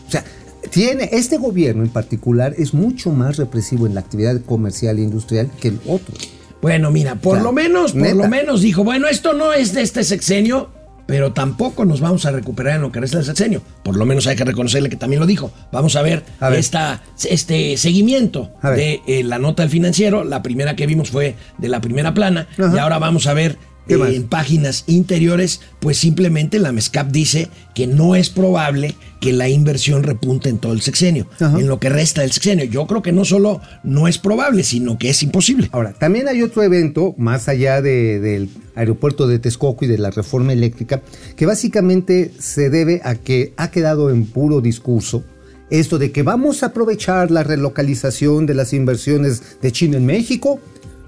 O 0.06 0.11
sea, 0.11 0.25
tiene, 0.71 1.09
este 1.12 1.38
gobierno 1.38 1.82
en 1.82 1.90
particular 1.90 2.54
es 2.56 2.73
mucho 2.75 3.11
más 3.11 3.37
represivo 3.37 3.87
en 3.87 3.94
la 3.94 4.00
actividad 4.00 4.40
comercial 4.42 4.99
e 4.99 5.02
industrial 5.02 5.50
que 5.61 5.68
el 5.68 5.80
otro. 5.87 6.14
Bueno, 6.61 6.90
mira, 6.90 7.16
por 7.16 7.32
O 7.32 7.37
sea, 7.37 7.42
lo 7.44 7.52
menos, 7.52 7.92
por 7.92 8.00
neta. 8.02 8.14
lo 8.14 8.28
menos 8.28 8.61
dijo, 8.62 8.85
bueno, 8.85 9.09
esto 9.09 9.32
no 9.32 9.52
es 9.52 9.75
de 9.75 9.82
este 9.82 10.04
sexenio, 10.04 10.71
pero 11.06 11.32
tampoco 11.32 11.85
nos 11.85 12.00
vamos 12.00 12.25
a 12.25 12.30
recuperar 12.30 12.76
en 12.76 12.82
lo 12.82 12.92
que 12.92 13.00
resta 13.00 13.18
del 13.18 13.26
sexenio. 13.26 13.61
Por 13.82 13.97
lo 13.97 14.06
menos 14.06 14.26
hay 14.28 14.37
que 14.37 14.44
reconocerle 14.44 14.88
que 14.88 14.97
también 14.97 15.18
lo 15.18 15.26
dijo. 15.26 15.50
Vamos 15.73 15.97
a 15.97 16.02
ver, 16.02 16.23
A 16.38 16.49
ver. 16.49 16.61
Esta, 16.61 17.02
este 17.28 17.76
seguimiento 17.76 18.52
de 18.62 19.02
eh, 19.06 19.25
la 19.25 19.38
nota 19.38 19.64
del 19.64 19.71
financiero. 19.71 20.23
La 20.23 20.42
primera 20.42 20.76
que 20.76 20.87
vimos 20.87 21.11
fue 21.11 21.35
de 21.59 21.68
la 21.68 21.80
primera 21.80 22.14
plana 22.14 22.47
Ajá. 22.56 22.73
y 22.75 22.78
ahora 22.78 22.99
vamos 22.99 23.26
a 23.26 23.35
ver 23.35 23.52
¿Qué 23.52 23.72
eh, 23.88 23.96
en 24.14 24.24
páginas 24.28 24.84
interiores, 24.86 25.60
pues 25.80 25.98
simplemente 25.98 26.58
la 26.58 26.72
MESCAP 26.72 27.10
dice 27.10 27.48
que 27.74 27.86
no 27.86 28.14
es 28.14 28.30
probable 28.30 28.94
que 29.20 29.32
la 29.32 29.48
inversión 29.48 30.02
repunte 30.02 30.48
en 30.48 30.58
todo 30.58 30.72
el 30.72 30.80
sexenio, 30.82 31.26
Ajá. 31.40 31.58
en 31.58 31.68
lo 31.68 31.78
que 31.80 31.88
resta 31.88 32.22
del 32.22 32.32
sexenio. 32.32 32.64
Yo 32.64 32.86
creo 32.86 33.02
que 33.02 33.12
no 33.12 33.24
solo 33.24 33.60
no 33.84 34.08
es 34.08 34.18
probable, 34.18 34.62
sino 34.64 34.98
que 34.98 35.10
es 35.10 35.22
imposible. 35.22 35.68
Ahora, 35.72 35.92
también 35.92 36.28
hay 36.28 36.42
otro 36.42 36.62
evento, 36.62 37.14
más 37.18 37.48
allá 37.48 37.80
de- 37.82 38.18
del 38.20 38.48
aeropuerto 38.74 39.26
de 39.26 39.38
Texcoco 39.38 39.84
y 39.84 39.88
de 39.88 39.98
la 39.98 40.10
reforma 40.10 40.52
eléctrica, 40.52 41.02
que 41.36 41.46
básicamente 41.46 42.32
se 42.38 42.70
debe 42.70 43.00
a 43.04 43.14
que 43.14 43.52
ha 43.56 43.70
quedado 43.70 44.10
en 44.10 44.26
puro 44.26 44.60
discurso 44.60 45.24
esto 45.70 45.98
de 45.98 46.12
que 46.12 46.22
vamos 46.22 46.62
a 46.62 46.66
aprovechar 46.66 47.30
la 47.30 47.44
relocalización 47.44 48.45
de 48.45 48.52
las 48.54 48.75
inversiones 48.75 49.56
de 49.62 49.73
China 49.73 49.97
en 49.97 50.04
México, 50.04 50.60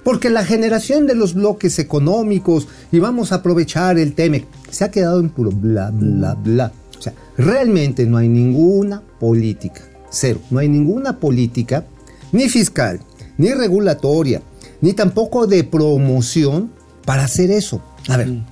porque 0.04 0.30
la 0.30 0.44
generación 0.44 1.06
de 1.06 1.14
los 1.14 1.34
bloques 1.34 1.78
económicos 1.78 2.68
y 2.92 2.98
vamos 2.98 3.32
a 3.32 3.36
aprovechar 3.36 3.98
el 3.98 4.14
TEMEC, 4.14 4.46
se 4.70 4.84
ha 4.84 4.90
quedado 4.90 5.20
en 5.20 5.30
puro 5.30 5.50
bla, 5.50 5.90
bla, 5.92 6.34
bla. 6.34 6.72
O 6.98 7.02
sea, 7.02 7.14
realmente 7.36 8.06
no 8.06 8.18
hay 8.18 8.28
ninguna 8.28 9.02
política, 9.18 9.80
cero, 10.10 10.40
no 10.50 10.58
hay 10.60 10.68
ninguna 10.68 11.18
política, 11.18 11.84
ni 12.32 12.48
fiscal, 12.48 13.00
ni 13.38 13.48
regulatoria, 13.52 14.42
ni 14.80 14.92
tampoco 14.92 15.46
de 15.46 15.64
promoción 15.64 16.70
para 17.04 17.24
hacer 17.24 17.50
eso. 17.50 17.82
A 18.08 18.16
ver, 18.16 18.28
voy 18.28 18.42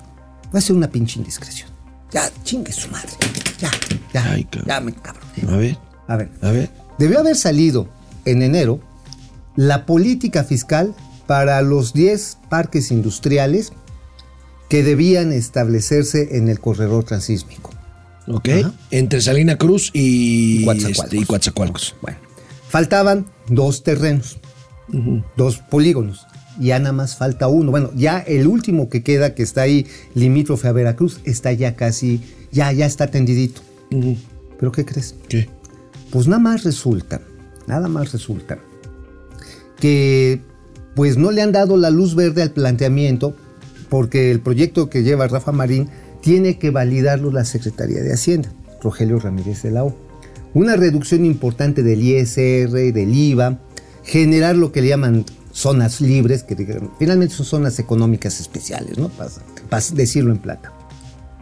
a 0.55 0.59
hacer 0.59 0.75
una 0.75 0.89
pinche 0.91 1.19
indiscreción. 1.19 1.69
Ya, 2.11 2.31
chingue 2.45 2.73
su 2.73 2.91
madre. 2.91 3.09
Ya, 3.59 3.71
ya, 4.13 4.33
Ay, 4.33 4.45
cabrón. 4.45 4.69
ya 4.69 4.81
me 4.81 4.93
cabrón. 4.95 5.25
A 5.49 5.57
ver, 5.57 5.79
A 6.09 6.17
ver, 6.17 6.31
a 6.43 6.51
ver. 6.51 6.71
debió 6.99 7.21
haber 7.21 7.37
salido 7.37 7.89
en 8.25 8.43
enero 8.43 8.81
la 9.57 9.87
política 9.87 10.45
fiscal 10.45 10.95
para 11.27 11.61
los 11.63 11.93
10 11.93 12.39
parques 12.49 12.91
industriales 12.91 13.73
que 14.69 14.83
debían 14.83 15.33
establecerse 15.33 16.37
en 16.37 16.49
el 16.49 16.59
corredor 16.59 17.05
transísmico. 17.05 17.71
Ok. 18.27 18.49
Ajá. 18.49 18.73
Entre 18.91 19.21
Salina 19.21 19.57
Cruz 19.59 19.91
y, 19.93 20.65
Coatzacoalcos. 20.65 21.05
este, 21.05 21.17
y 21.17 21.25
Coatzacoalcos. 21.25 21.97
Bueno, 22.01 22.19
faltaban 22.69 23.27
dos 23.49 23.83
terrenos, 23.83 24.39
dos 25.37 25.59
polígonos. 25.59 26.27
Ya 26.59 26.79
nada 26.79 26.93
más 26.93 27.17
falta 27.17 27.49
uno. 27.49 27.71
Bueno, 27.71 27.91
ya 27.95 28.19
el 28.21 28.47
último 28.47 28.89
que 28.89 29.03
queda, 29.03 29.35
que 29.35 29.43
está 29.43 29.63
ahí 29.63 29.87
limítrofe 30.15 30.69
a 30.69 30.73
Veracruz, 30.73 31.21
está 31.25 31.53
ya 31.53 31.77
casi, 31.77 32.21
ya, 32.51 32.73
ya 32.73 32.87
está 32.87 33.09
tendidito. 33.09 33.61
¿Pero 34.59 34.73
qué 34.73 34.85
crees? 34.85 35.15
¿Qué? 35.29 35.49
Pues 36.11 36.29
nada 36.29 36.41
más 36.41 36.63
resulta, 36.63 37.21
nada 37.67 37.89
más 37.89 38.13
resulta 38.13 38.59
que 39.81 40.41
pues 40.95 41.17
no 41.17 41.31
le 41.31 41.43
han 41.43 41.53
dado 41.53 41.77
la 41.77 41.91
luz 41.91 42.15
verde 42.15 42.43
al 42.43 42.51
planteamiento 42.51 43.35
porque 43.89 44.31
el 44.31 44.41
proyecto 44.41 44.89
que 44.89 45.03
lleva 45.03 45.29
Rafa 45.29 45.53
Marín 45.53 45.89
tiene 46.23 46.59
que 46.59 46.71
validarlo 46.71 47.31
la 47.31 47.45
Secretaría 47.45 48.01
de 48.03 48.15
Hacienda, 48.15 48.51
Rogelio 48.81 49.19
Ramírez 49.19 49.63
de 49.63 49.71
la 49.71 49.85
O. 49.85 49.95
Una 50.55 50.77
reducción 50.77 51.25
importante 51.25 51.83
del 51.83 52.03
ISR, 52.03 52.71
del 52.71 53.15
IVA, 53.15 53.59
generar 54.05 54.57
lo 54.57 54.73
que 54.73 54.83
le 54.83 54.89
llaman 54.89 55.25
zonas 55.53 56.01
libres, 56.01 56.43
que 56.43 56.57
finalmente 56.99 57.35
son 57.35 57.47
zonas 57.47 57.79
económicas 57.79 58.41
especiales, 58.41 58.99
¿no? 58.99 59.09
Para, 59.09 59.31
para 59.69 59.85
decirlo 59.95 60.33
en 60.33 60.39
plata. 60.39 60.73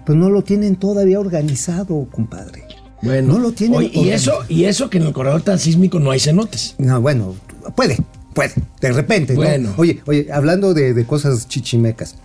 Pues 0.06 0.16
no 0.18 0.30
lo 0.30 0.42
tienen 0.42 0.76
todavía 0.76 1.20
organizado, 1.20 2.08
compadre. 2.10 2.64
Bueno, 3.02 3.34
no 3.34 3.38
lo 3.38 3.52
tienen 3.52 3.90
y 3.92 4.10
eso, 4.10 4.32
y 4.48 4.64
eso 4.64 4.90
que 4.90 4.98
en 4.98 5.04
el 5.04 5.12
corredor 5.12 5.42
transísmico 5.42 6.00
no 6.00 6.10
hay 6.10 6.20
cenotes. 6.20 6.74
No, 6.78 7.00
bueno, 7.00 7.34
puede, 7.74 7.96
puede, 8.34 8.52
de 8.80 8.92
repente. 8.92 9.34
¿no? 9.34 9.40
Bueno. 9.40 9.74
Oye, 9.76 10.00
oye, 10.06 10.28
hablando 10.32 10.74
de, 10.74 10.94
de 10.94 11.04
cosas 11.06 11.48
chichimecas, 11.48 12.16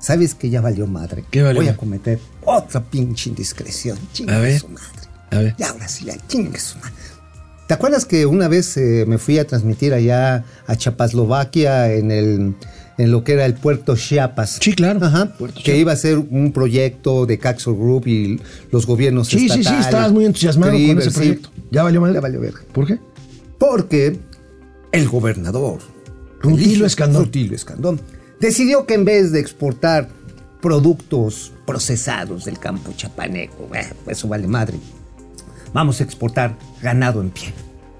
¿sabes 0.00 0.34
que 0.34 0.50
ya 0.50 0.60
valió 0.60 0.86
madre? 0.86 1.24
¿Qué 1.30 1.42
valió? 1.42 1.60
Voy 1.60 1.68
a 1.68 1.76
cometer 1.76 2.18
otra 2.44 2.82
pinche 2.82 3.30
indiscreción. 3.30 3.98
Chingue 4.12 4.32
A 4.34 4.38
ver. 4.38 4.60
su 4.60 4.68
madre. 4.68 4.86
A 5.30 5.38
ver. 5.38 5.54
Y 5.58 5.62
ahora 5.62 5.86
sí, 5.88 6.04
ya, 6.06 6.16
chingue 6.26 6.58
su 6.58 6.76
madre. 6.78 6.92
¿Te 7.68 7.74
acuerdas 7.74 8.04
que 8.04 8.26
una 8.26 8.48
vez 8.48 8.76
eh, 8.76 9.04
me 9.06 9.16
fui 9.18 9.38
a 9.38 9.46
transmitir 9.46 9.94
allá 9.94 10.44
a 10.66 10.74
Chapaslovaquia 10.76 11.92
en 11.92 12.10
el 12.10 12.54
en 12.98 13.10
lo 13.12 13.24
que 13.24 13.32
era 13.32 13.46
el 13.46 13.54
puerto 13.54 13.96
Chiapas? 13.96 14.58
Sí, 14.60 14.74
claro. 14.74 14.98
Ajá. 15.06 15.36
Puerto 15.38 15.56
que 15.58 15.62
Chiapas. 15.62 15.80
iba 15.80 15.92
a 15.92 15.96
ser 15.96 16.18
un 16.18 16.52
proyecto 16.52 17.26
de 17.26 17.38
Caxo 17.38 17.74
Group 17.76 18.08
y 18.08 18.40
los 18.72 18.86
gobiernos 18.86 19.28
Sí, 19.28 19.38
sí, 19.38 19.48
sí, 19.48 19.58
estatales. 19.60 19.86
estabas 19.86 20.12
muy 20.12 20.24
entusiasmado 20.26 20.72
con 20.72 20.98
ese 20.98 21.10
sí. 21.10 21.16
proyecto. 21.16 21.50
¿Ya 21.70 21.82
valió 21.84 22.00
madre? 22.00 22.14
Ya 22.14 22.20
valió 22.20 22.40
verga. 22.40 22.60
¿Por 22.72 22.86
qué? 22.88 22.98
Porque 23.58 24.18
el 24.92 25.08
gobernador 25.08 25.78
Rutilio 26.40 26.86
Escandón. 26.86 27.24
Rutilio 27.24 27.54
Escandón 27.54 28.00
decidió 28.40 28.86
que 28.86 28.94
en 28.94 29.04
vez 29.04 29.32
de 29.32 29.40
exportar 29.40 30.08
productos 30.60 31.52
procesados 31.66 32.44
del 32.44 32.58
campo 32.58 32.92
chapaneco, 32.96 33.68
eh, 33.74 33.92
eso 34.06 34.28
vale 34.28 34.46
madre, 34.46 34.78
vamos 35.72 36.00
a 36.00 36.04
exportar 36.04 36.56
ganado 36.82 37.20
en 37.20 37.30
pie, 37.30 37.52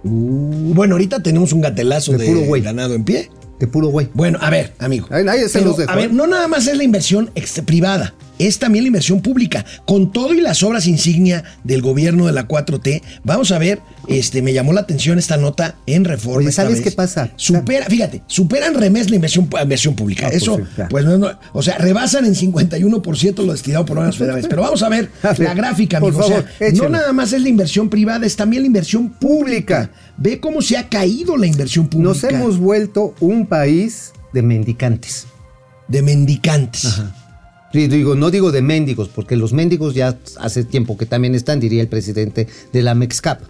Uh, 0.03 0.73
bueno, 0.73 0.95
ahorita 0.95 1.23
tenemos 1.23 1.53
un 1.53 1.61
gatelazo 1.61 2.13
De 2.13 2.19
de, 2.19 2.27
puro 2.27 2.41
güey. 2.47 2.63
ganado 2.63 2.95
en 2.95 3.05
pie. 3.05 3.31
de 3.59 3.67
puro 3.67 3.89
güey. 3.89 4.09
Bueno, 4.15 4.39
a 4.41 4.49
ver, 4.49 4.73
amigo. 4.79 5.07
Ahí- 5.11 5.29
ahí 5.29 5.41
se 5.47 5.59
Pero, 5.59 5.67
los 5.73 5.77
dejo, 5.77 5.91
A 5.91 5.95
ver, 5.95 6.07
¿eh? 6.07 6.11
no 6.15 6.27
nada 6.27 6.49
más 6.49 6.67
es 6.69 6.75
la 6.79 6.85
inversión 6.85 7.31
ex- 7.35 7.61
privada. 7.67 8.15
Es 8.47 8.59
también 8.59 8.85
la 8.85 8.89
inversión 8.89 9.21
pública. 9.21 9.65
Con 9.85 10.13
todo 10.13 10.35
y 10.35 10.41
las 10.41 10.63
obras 10.63 10.87
insignia 10.87 11.45
del 11.65 11.83
gobierno 11.83 12.27
de 12.27 12.33
la 12.33 12.49
4T, 12.49 13.03
vamos 13.25 13.53
a 13.53 13.59
ver, 13.59 13.81
este, 14.09 14.43
me 14.43 14.53
llamó 14.53 14.73
la 14.73 14.81
atención 14.81 15.19
esta 15.19 15.37
nota 15.37 15.77
en 15.87 16.05
Reforma. 16.05 16.39
Oye, 16.39 16.49
esta 16.49 16.63
¿sabes 16.63 16.79
vez. 16.79 16.85
qué 16.85 16.91
pasa? 16.93 17.31
Supera, 17.37 17.87
fíjate, 17.87 18.23
superan 18.27 18.75
remés 18.75 19.11
la 19.11 19.17
inversión, 19.17 19.49
inversión 19.63 19.95
pública. 19.95 20.27
Ah, 20.27 20.31
pues 20.31 20.43
Eso, 20.43 20.61
pues 20.89 21.05
no, 21.05 21.19
no, 21.19 21.31
o 21.53 21.63
sea, 21.63 21.79
rebasan 21.79 22.25
en 22.25 22.35
51% 22.35 23.45
lo 23.45 23.53
destinado 23.53 23.85
por 23.85 23.99
órganos 23.99 24.19
federales. 24.19 24.47
Pero 24.49 24.63
vamos 24.63 24.83
a 24.83 24.89
ver 24.89 25.11
la 25.39 25.55
gráfica, 25.55 26.01
por 26.01 26.15
amigo. 26.15 26.25
O 26.25 26.29
sea, 26.29 26.45
no 26.75 26.89
nada 26.89 27.13
más 27.13 27.33
es 27.33 27.43
la 27.43 27.49
inversión 27.49 27.89
privada, 27.91 28.27
es 28.27 28.37
también 28.37 28.63
la 28.63 28.67
inversión 28.67 29.11
pública. 29.11 29.91
Ve 30.17 30.41
cómo 30.41 30.63
se 30.63 30.77
ha 30.77 30.89
caído 30.89 31.37
la 31.37 31.47
inversión 31.47 31.89
pública. 31.89 32.09
Nos 32.09 32.25
hemos 32.25 32.59
vuelto 32.59 33.15
un 33.21 33.47
país 33.47 34.13
de 34.33 34.43
mendicantes. 34.43 35.27
de 35.89 36.03
mendicantes. 36.03 37.01
Sí, 37.73 37.87
digo, 37.87 38.17
no 38.17 38.31
digo 38.31 38.51
de 38.51 38.63
mendigos, 38.63 39.09
porque 39.09 39.37
los 39.37 39.53
mendigos 39.53 39.95
ya 39.95 40.19
hace 40.41 40.65
tiempo 40.65 40.97
que 40.97 41.07
también 41.07 41.35
están, 41.35 41.61
diría 41.61 41.83
el 41.83 41.89
presidente 41.89 42.49
de 42.73 42.83
la 42.83 42.95
MEXCAP. 42.95 43.43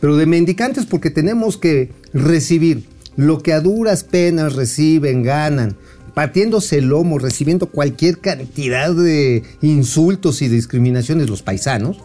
Pero 0.00 0.16
de 0.16 0.26
mendicantes 0.26 0.84
porque 0.84 1.10
tenemos 1.10 1.56
que 1.56 1.90
recibir 2.12 2.84
lo 3.16 3.42
que 3.42 3.52
a 3.52 3.60
duras 3.60 4.04
penas 4.04 4.54
reciben, 4.54 5.22
ganan, 5.22 5.76
partiéndose 6.14 6.78
el 6.78 6.86
lomo, 6.86 7.18
recibiendo 7.18 7.66
cualquier 7.66 8.18
cantidad 8.18 8.94
de 8.94 9.42
insultos 9.62 10.42
y 10.42 10.48
discriminaciones 10.48 11.30
los 11.30 11.42
paisanos, 11.42 11.98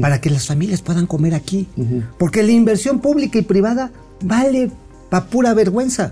para 0.00 0.20
que 0.20 0.30
las 0.30 0.46
familias 0.46 0.82
puedan 0.82 1.06
comer 1.06 1.34
aquí. 1.34 1.68
Porque 2.18 2.42
la 2.42 2.52
inversión 2.52 3.00
pública 3.00 3.38
y 3.38 3.42
privada 3.42 3.92
vale 4.22 4.70
pa' 5.10 5.26
pura 5.26 5.54
vergüenza. 5.54 6.10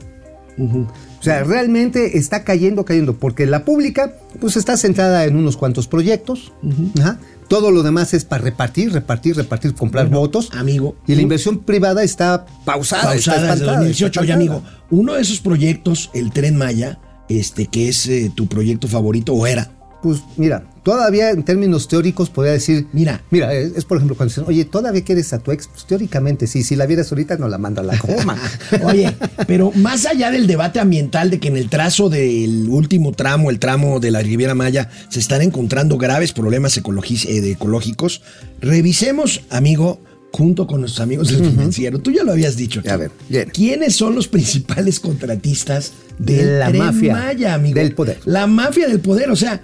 O 0.59 1.16
sea, 1.27 1.45
realmente 1.45 2.19
está 2.19 2.45
cayendo, 2.45 2.85
cayendo, 2.85 3.17
porque 3.17 3.47
la 3.47 3.65
pública 3.65 4.15
pues 4.41 4.57
está 4.57 4.77
centrada 4.77 5.25
en 5.25 5.37
unos 5.37 5.57
cuantos 5.57 5.87
proyectos. 5.89 6.53
Ajá. 6.99 7.19
Todo 7.49 7.71
lo 7.71 7.83
demás 7.85 8.13
es 8.13 8.25
para 8.25 8.43
repartir, 8.43 8.93
repartir, 8.93 9.37
repartir, 9.37 9.73
comprar 9.75 10.07
Bueno, 10.07 10.19
votos. 10.21 10.51
amigo, 10.53 10.97
Y 11.07 11.15
la 11.15 11.23
inversión 11.23 11.61
privada 11.61 12.03
está 12.03 12.45
pausada. 12.65 13.15
está 13.15 13.33
pausada 13.33 13.41
desde 13.43 13.53
espantada, 13.55 13.73
2018. 13.79 14.21
Oye, 14.21 14.27
está 14.27 14.35
amigo, 14.35 14.63
uno 14.91 15.13
de 15.15 15.23
esos 15.23 15.41
proyectos, 15.41 16.11
el 16.13 16.33
Tren 16.33 16.57
Maya, 16.57 16.99
este, 17.29 17.67
que 17.67 17.89
es 17.89 18.07
eh, 18.09 18.33
tu 18.35 18.47
proyecto 18.49 18.89
favorito, 18.89 19.33
o 19.35 19.47
era. 19.47 19.71
Pues 20.03 20.21
mira, 20.37 20.65
todavía 20.87 21.31
en 21.31 21.43
términos 21.43 21.89
teóricos 21.89 22.31
podría 22.31 22.53
decir, 22.53 22.87
Mira. 22.93 23.21
mira, 23.33 23.53
es, 23.53 23.73
es, 23.75 23.85
por 23.85 23.97
ejemplo 23.97 24.17
cuando 24.17 24.31
dicen, 24.31 24.45
oye, 24.47 24.65
¿todavía 24.65 25.03
quieres 25.03 25.33
a 25.33 25.41
tu 25.41 25.51
ex? 25.51 25.67
Pues 25.67 25.85
teóricamente 25.85 26.47
sí, 26.47 26.63
si 26.63 26.77
la 26.77 26.87
vieras 26.87 27.11
ahorita 27.11 27.39
no 27.39 27.49
la 27.49 27.59
manda 27.59 27.83
a 27.83 27.85
la 27.85 27.99
coma. 27.99 28.39
Oye, 28.85 29.13
pero 29.49 29.73
más 29.75 30.07
allá 30.07 30.31
del 30.31 30.47
debate 30.47 30.79
ambiental 30.79 31.29
de 31.29 31.41
que 31.41 31.49
en 31.49 31.57
el 31.57 31.71
trazo 31.71 32.09
del 32.09 32.69
último 32.69 33.11
tramo, 33.11 33.51
el 33.51 33.59
tramo 33.59 33.99
de 33.99 34.13
la 34.13 34.21
Riviera 34.21 34.55
Maya, 34.55 34.89
se 35.09 35.19
están 35.19 35.43
encontrando 35.43 35.99
graves 35.99 36.33
problemas 36.33 36.77
eh, 36.77 37.51
ecológicos, 37.51 38.23
revisemos, 38.61 39.43
amigo, 39.51 40.01
junto 40.31 40.69
con 40.69 40.83
nuestros 40.83 41.03
amigos 41.03 41.33
del 41.33 41.51
financiero. 41.51 41.99
Tú 41.99 42.13
ya 42.13 42.23
lo 42.23 42.31
habías 42.31 42.57
dicho. 42.57 42.81
A 42.89 42.97
ver, 42.97 43.11
bien. 43.29 43.51
¿Quiénes 43.53 43.97
son 43.97 44.15
los 44.15 44.29
principales 44.29 45.01
contratistas 45.01 45.95
De 46.21 46.59
la 46.59 46.71
mafia 46.71 47.13
Maya, 47.13 47.55
amigo? 47.55 47.75
del 47.75 47.93
poder. 47.93 48.21
La 48.25 48.47
mafia 48.47 48.87
del 48.87 49.01
poder, 49.01 49.31
o 49.33 49.37
sea, 49.37 49.61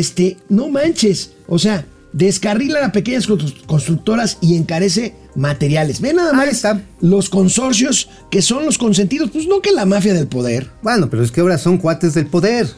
este, 0.00 0.36
no 0.48 0.68
manches, 0.68 1.32
o 1.48 1.58
sea, 1.58 1.84
descarrila 2.12 2.84
a 2.84 2.92
pequeñas 2.92 3.28
constru- 3.28 3.64
constructoras 3.66 4.38
y 4.40 4.56
encarece 4.56 5.14
materiales. 5.34 6.00
Ve 6.00 6.12
nada 6.12 6.32
más 6.32 6.48
está. 6.48 6.82
los 7.00 7.30
consorcios 7.30 8.08
que 8.30 8.42
son 8.42 8.64
los 8.66 8.76
consentidos, 8.78 9.30
pues 9.30 9.46
no 9.46 9.60
que 9.60 9.72
la 9.72 9.86
mafia 9.86 10.12
del 10.14 10.26
poder. 10.26 10.68
Bueno, 10.82 11.08
pero 11.08 11.22
es 11.22 11.30
que 11.30 11.40
ahora 11.40 11.56
son 11.58 11.78
cuates 11.78 12.14
del 12.14 12.26
poder. 12.26 12.68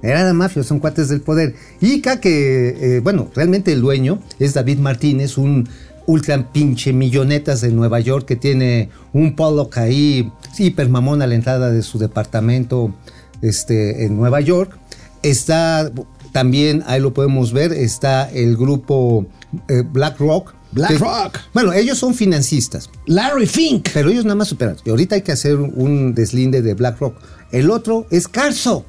Era 0.00 0.22
la 0.22 0.32
mafia, 0.32 0.62
son 0.62 0.78
cuates 0.78 1.08
del 1.08 1.20
poder. 1.20 1.56
Ica, 1.80 2.20
que, 2.20 2.68
eh, 2.96 3.00
bueno, 3.00 3.30
realmente 3.34 3.72
el 3.72 3.80
dueño 3.80 4.20
es 4.38 4.54
David 4.54 4.78
Martínez, 4.78 5.38
un 5.38 5.68
ultra 6.06 6.52
pinche 6.52 6.92
millonetas 6.92 7.60
de 7.60 7.72
Nueva 7.72 7.98
York 8.00 8.24
que 8.26 8.36
tiene 8.36 8.90
un 9.12 9.34
Pollock 9.34 9.76
ahí, 9.78 10.30
hiper 10.56 10.88
mamón 10.88 11.20
a 11.20 11.26
la 11.26 11.34
entrada 11.34 11.70
de 11.70 11.82
su 11.82 11.98
departamento 11.98 12.94
este, 13.42 14.04
en 14.04 14.16
Nueva 14.16 14.40
York. 14.40 14.78
Está 15.24 15.90
también, 16.32 16.82
ahí 16.86 17.00
lo 17.00 17.12
podemos 17.14 17.52
ver, 17.52 17.72
está 17.72 18.30
el 18.30 18.56
grupo 18.56 19.26
eh, 19.68 19.82
BlackRock. 19.90 20.54
BlackRock. 20.72 21.38
Bueno, 21.54 21.72
ellos 21.72 21.98
son 21.98 22.14
financistas. 22.14 22.90
Larry 23.06 23.46
Fink. 23.46 23.88
Pero 23.94 24.10
ellos 24.10 24.24
nada 24.24 24.34
más 24.36 24.48
superan. 24.48 24.76
Y 24.84 24.90
ahorita 24.90 25.14
hay 25.14 25.22
que 25.22 25.32
hacer 25.32 25.56
un 25.56 26.14
deslinde 26.14 26.60
de 26.62 26.74
BlackRock. 26.74 27.16
El 27.52 27.70
otro 27.70 28.06
es 28.10 28.28
Carso. 28.28 28.84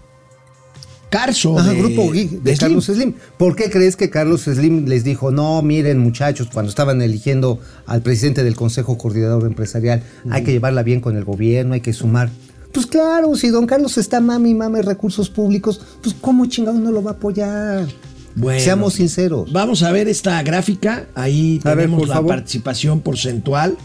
Carso. 1.10 1.58
Ajá, 1.58 1.72
de- 1.72 1.80
grupo 1.80 2.12
de 2.12 2.28
de 2.44 2.58
Carlos 2.58 2.86
Slim. 2.86 2.96
Slim. 2.98 3.14
¿Por 3.38 3.56
qué 3.56 3.70
crees 3.72 3.96
que 3.96 4.10
Carlos 4.10 4.42
Slim 4.44 4.86
les 4.86 5.04
dijo, 5.04 5.32
no, 5.32 5.62
miren 5.64 5.98
muchachos, 5.98 6.50
cuando 6.54 6.70
estaban 6.70 7.02
eligiendo 7.02 7.60
al 7.88 8.02
presidente 8.04 8.44
del 8.44 8.56
Consejo 8.56 8.98
Coordinador 8.98 9.46
Empresarial, 9.48 10.04
hay 10.30 10.44
que 10.44 10.52
llevarla 10.52 10.84
bien 10.84 11.00
con 11.02 11.16
el 11.18 11.24
gobierno, 11.24 11.74
hay 11.74 11.82
que 11.82 11.94
sumar? 11.94 12.30
Pues 12.72 12.86
claro, 12.86 13.36
si 13.36 13.50
don 13.50 13.66
Carlos 13.66 13.98
está 13.98 14.20
mami, 14.22 14.54
mami 14.54 14.82
recursos 14.82 15.30
públicos, 15.30 15.82
pues 16.04 16.16
cómo 16.20 16.46
chingado 16.46 16.78
no 16.78 16.92
lo 16.92 17.02
va 17.04 17.12
a 17.12 17.14
apoyar. 17.16 17.88
Bueno. 18.36 18.60
Seamos 18.62 18.94
sinceros. 18.94 19.52
Vamos 19.52 19.82
a 19.84 19.92
ver 19.92 20.08
esta 20.08 20.42
gráfica. 20.44 21.08
Ahí 21.16 21.60
A 21.64 21.72
tenemos 21.76 22.08
la 22.08 22.16
favor. 22.16 22.30
participación 22.36 23.02
porcentual. 23.02 23.76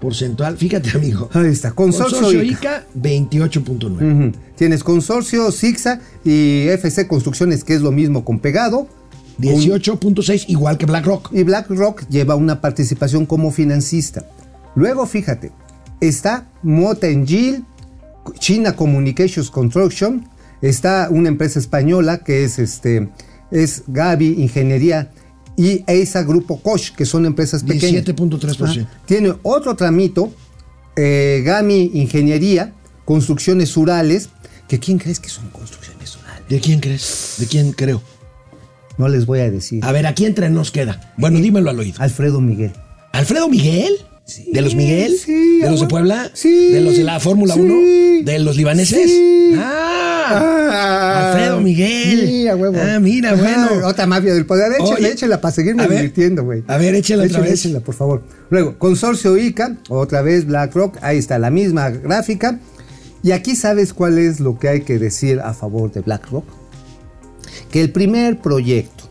Porcentual. 0.00 0.56
Fíjate, 0.56 0.90
amigo. 0.90 1.30
Ahí 1.32 1.46
está, 1.46 1.70
Consorcio 1.72 2.42
ICA 2.42 2.84
28.9. 3.00 4.28
Ujú. 4.30 4.38
Tienes 4.56 4.82
Consorcio, 4.82 5.52
Sixa 5.52 6.00
y 6.24 6.66
FC 6.68 7.06
Construcciones, 7.06 7.62
que 7.62 7.74
es 7.74 7.80
lo 7.82 7.92
mismo 7.92 8.24
con 8.24 8.40
pegado. 8.40 8.88
18.6, 9.38 10.46
igual 10.48 10.76
que 10.78 10.86
BlackRock. 10.86 11.30
Y 11.32 11.44
BlackRock 11.44 12.08
lleva 12.08 12.34
una 12.34 12.60
participación 12.60 13.26
como 13.26 13.50
financista. 13.52 14.26
Luego, 14.74 15.06
fíjate, 15.06 15.52
está 16.00 16.48
Motengil, 16.62 17.64
China 18.38 18.74
Communications 18.76 19.50
Construction, 19.50 20.28
está 20.60 21.08
una 21.10 21.28
empresa 21.28 21.58
española 21.58 22.18
que 22.18 22.44
es 22.44 22.58
este 22.58 23.08
es 23.50 23.84
Gavi 23.86 24.42
Ingeniería 24.42 25.10
y 25.56 25.84
EISA 25.86 26.22
Grupo 26.22 26.60
Koch, 26.60 26.90
que 26.96 27.04
son 27.04 27.26
empresas 27.26 27.62
pequeñas. 27.62 28.04
17.3%. 28.06 28.86
Ah, 28.88 29.02
Tiene 29.04 29.34
otro 29.42 29.76
tramito, 29.76 30.32
eh, 30.96 31.42
Gami 31.44 31.90
Ingeniería, 31.94 32.72
Construcciones 33.04 33.76
Urales, 33.76 34.30
que 34.68 34.78
¿quién 34.78 34.98
crees 34.98 35.20
que 35.20 35.28
son 35.28 35.50
construcciones 35.50 36.16
urales? 36.16 36.48
¿De 36.48 36.60
quién 36.60 36.80
crees? 36.80 37.34
¿De 37.38 37.46
quién 37.46 37.72
creo? 37.72 38.02
No 38.96 39.08
les 39.08 39.26
voy 39.26 39.40
a 39.40 39.50
decir. 39.50 39.84
A 39.84 39.92
ver, 39.92 40.06
¿a 40.06 40.14
quién 40.14 40.28
entre 40.28 40.48
nos 40.48 40.70
queda? 40.70 41.12
Bueno, 41.18 41.38
dímelo 41.38 41.70
al 41.70 41.78
oído. 41.78 42.00
Alfredo 42.00 42.40
Miguel. 42.40 42.72
¿Alfredo 43.12 43.48
Miguel? 43.48 43.92
¿De 44.52 44.60
los 44.62 44.74
Miguel? 44.74 45.16
sí, 45.18 45.58
¿De 45.60 45.70
los 45.70 45.80
de 45.80 45.86
ah, 45.86 45.88
Puebla? 45.88 46.30
sí, 46.32 46.72
¿De 46.72 46.80
los 46.80 46.96
de 46.96 47.02
la 47.04 47.18
Fórmula 47.20 47.54
sí, 47.54 47.60
1? 47.60 48.24
¿De 48.24 48.38
los 48.38 48.56
libaneses? 48.56 49.10
sí. 49.10 49.54
¡Ah! 49.58 51.28
Alfredo 51.32 51.60
Miguel. 51.60 52.26
Sí, 52.26 52.48
a 52.48 52.56
huevo. 52.56 52.78
Ah, 52.80 52.98
mira, 53.00 53.32
Ajá, 53.32 53.42
bueno. 53.42 53.86
Otra 53.88 54.06
mafia 54.06 54.32
del 54.32 54.46
poder. 54.46 54.72
Échela, 54.72 54.94
Oye, 54.96 55.10
échela 55.12 55.40
para 55.40 55.52
seguirme 55.52 55.82
a 55.82 55.86
ver, 55.86 55.98
divirtiendo, 55.98 56.44
güey. 56.44 56.62
a 56.66 56.76
ver, 56.78 56.94
échela 56.94 57.24
otra 57.24 57.38
Échela, 57.38 57.50
vez. 57.50 57.60
Échela, 57.60 57.80
por 57.80 57.94
favor. 57.94 58.22
Luego, 58.48 58.78
Consorcio 58.78 59.36
ICA, 59.36 59.76
otra 59.88 60.22
vez 60.22 60.46
BlackRock. 60.46 60.98
Ahí 61.02 61.18
está 61.18 61.38
la 61.38 61.50
misma 61.50 61.90
gráfica. 61.90 62.58
Y 63.22 63.32
aquí 63.32 63.54
sabes 63.56 63.92
cuál 63.92 64.18
es 64.18 64.40
lo 64.40 64.58
que 64.58 64.68
hay 64.68 64.80
que 64.82 64.98
decir 64.98 65.40
a 65.40 65.52
favor 65.52 65.92
de 65.92 66.00
BlackRock. 66.00 66.44
Que 67.70 67.80
el 67.82 67.90
primer 67.90 68.40
proyecto, 68.40 69.04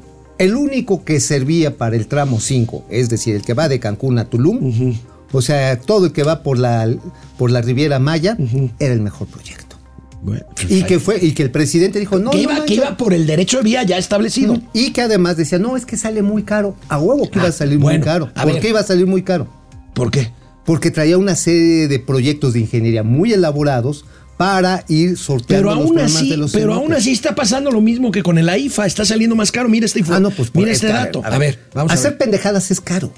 el 0.44 0.56
único 0.56 1.04
que 1.06 1.20
servía 1.20 1.78
para 1.78 1.96
el 1.96 2.08
tramo 2.08 2.40
5, 2.40 2.86
es 2.90 3.10
decir, 3.10 3.36
el 3.36 3.42
que 3.44 3.54
va 3.54 3.70
de 3.70 3.80
Cancún 3.80 4.18
a 4.20 4.26
Tulum, 4.26 4.96
o 5.32 5.42
sea, 5.42 5.80
todo 5.80 6.08
el 6.08 6.12
que 6.12 6.24
va 6.24 6.44
por 6.44 6.58
la, 6.58 6.94
por 7.38 7.52
la 7.52 7.62
Riviera 7.62 8.00
Maya, 8.00 8.38
era 8.80 8.94
el 8.94 9.02
mejor 9.02 9.28
proyecto. 9.28 9.76
Bueno, 10.24 10.46
pues 10.56 10.70
Y 10.70 10.84
que 10.84 11.00
fue, 11.00 11.18
y 11.20 11.32
que 11.32 11.42
el 11.44 11.50
presidente 11.52 11.98
dijo, 12.00 12.20
no, 12.20 12.30
que, 12.32 12.38
no 12.38 12.44
iba, 12.44 12.54
que 12.54 12.60
manches. 12.60 12.78
iba 12.78 12.96
por 12.98 13.14
el 13.14 13.26
derecho 13.26 13.58
de 13.58 13.64
vía 13.64 13.84
ya 13.84 13.98
establecido. 13.98 14.60
Y 14.74 14.92
que 14.94 15.02
además 15.02 15.36
decía, 15.38 15.58
no, 15.58 15.76
es 15.76 15.86
que 15.86 15.98
sale 15.98 16.22
muy 16.22 16.44
caro. 16.44 16.76
A 16.90 17.00
huevo 17.00 17.28
que 17.32 17.40
iba 17.40 17.48
Ah, 17.48 17.50
a 17.50 17.54
salir 17.54 17.80
bueno, 17.80 17.98
muy 18.00 18.06
caro. 18.06 18.30
a 18.36 18.44
¿Por 18.44 18.54
ver. 18.54 18.62
qué 18.62 18.70
iba 18.70 18.80
a 18.80 18.84
salir 18.84 19.08
muy 19.08 19.24
caro? 19.24 19.48
¿Por 19.96 20.12
qué? 20.12 20.32
Porque 20.64 20.92
traía 20.92 21.18
una 21.18 21.36
serie 21.36 21.88
de 21.88 21.98
proyectos 21.98 22.54
de 22.54 22.60
ingeniería 22.60 23.02
muy 23.02 23.34
elaborados 23.34 24.06
para 24.42 24.84
ir 24.88 25.20
sorteando 25.20 25.70
Pero 25.70 25.76
los 25.76 25.86
aún 25.86 26.00
así, 26.00 26.30
de 26.32 26.38
los 26.38 26.52
pero 26.52 26.74
aún 26.74 26.94
así 26.94 27.12
está 27.12 27.36
pasando 27.36 27.70
lo 27.70 27.80
mismo 27.80 28.10
que 28.10 28.24
con 28.24 28.40
el 28.40 28.50
AIFA, 28.50 28.88
está 28.88 29.06
saliendo 29.06 29.36
más 29.36 29.52
caro. 29.52 29.70
Mira 29.70 29.86
esta 29.86 30.00
info. 30.00 30.16
Ah, 30.16 30.20
no, 30.20 30.32
pues 30.32 30.50
mira 30.56 30.72
es 30.72 30.78
este 30.78 30.88
dato. 30.88 31.22
A 31.24 31.38
ver, 31.38 31.60
vamos 31.76 31.92
a 31.92 31.94
Hacer 31.94 32.14
ver. 32.14 32.18
pendejadas 32.18 32.72
es 32.72 32.82
caro. 32.82 33.14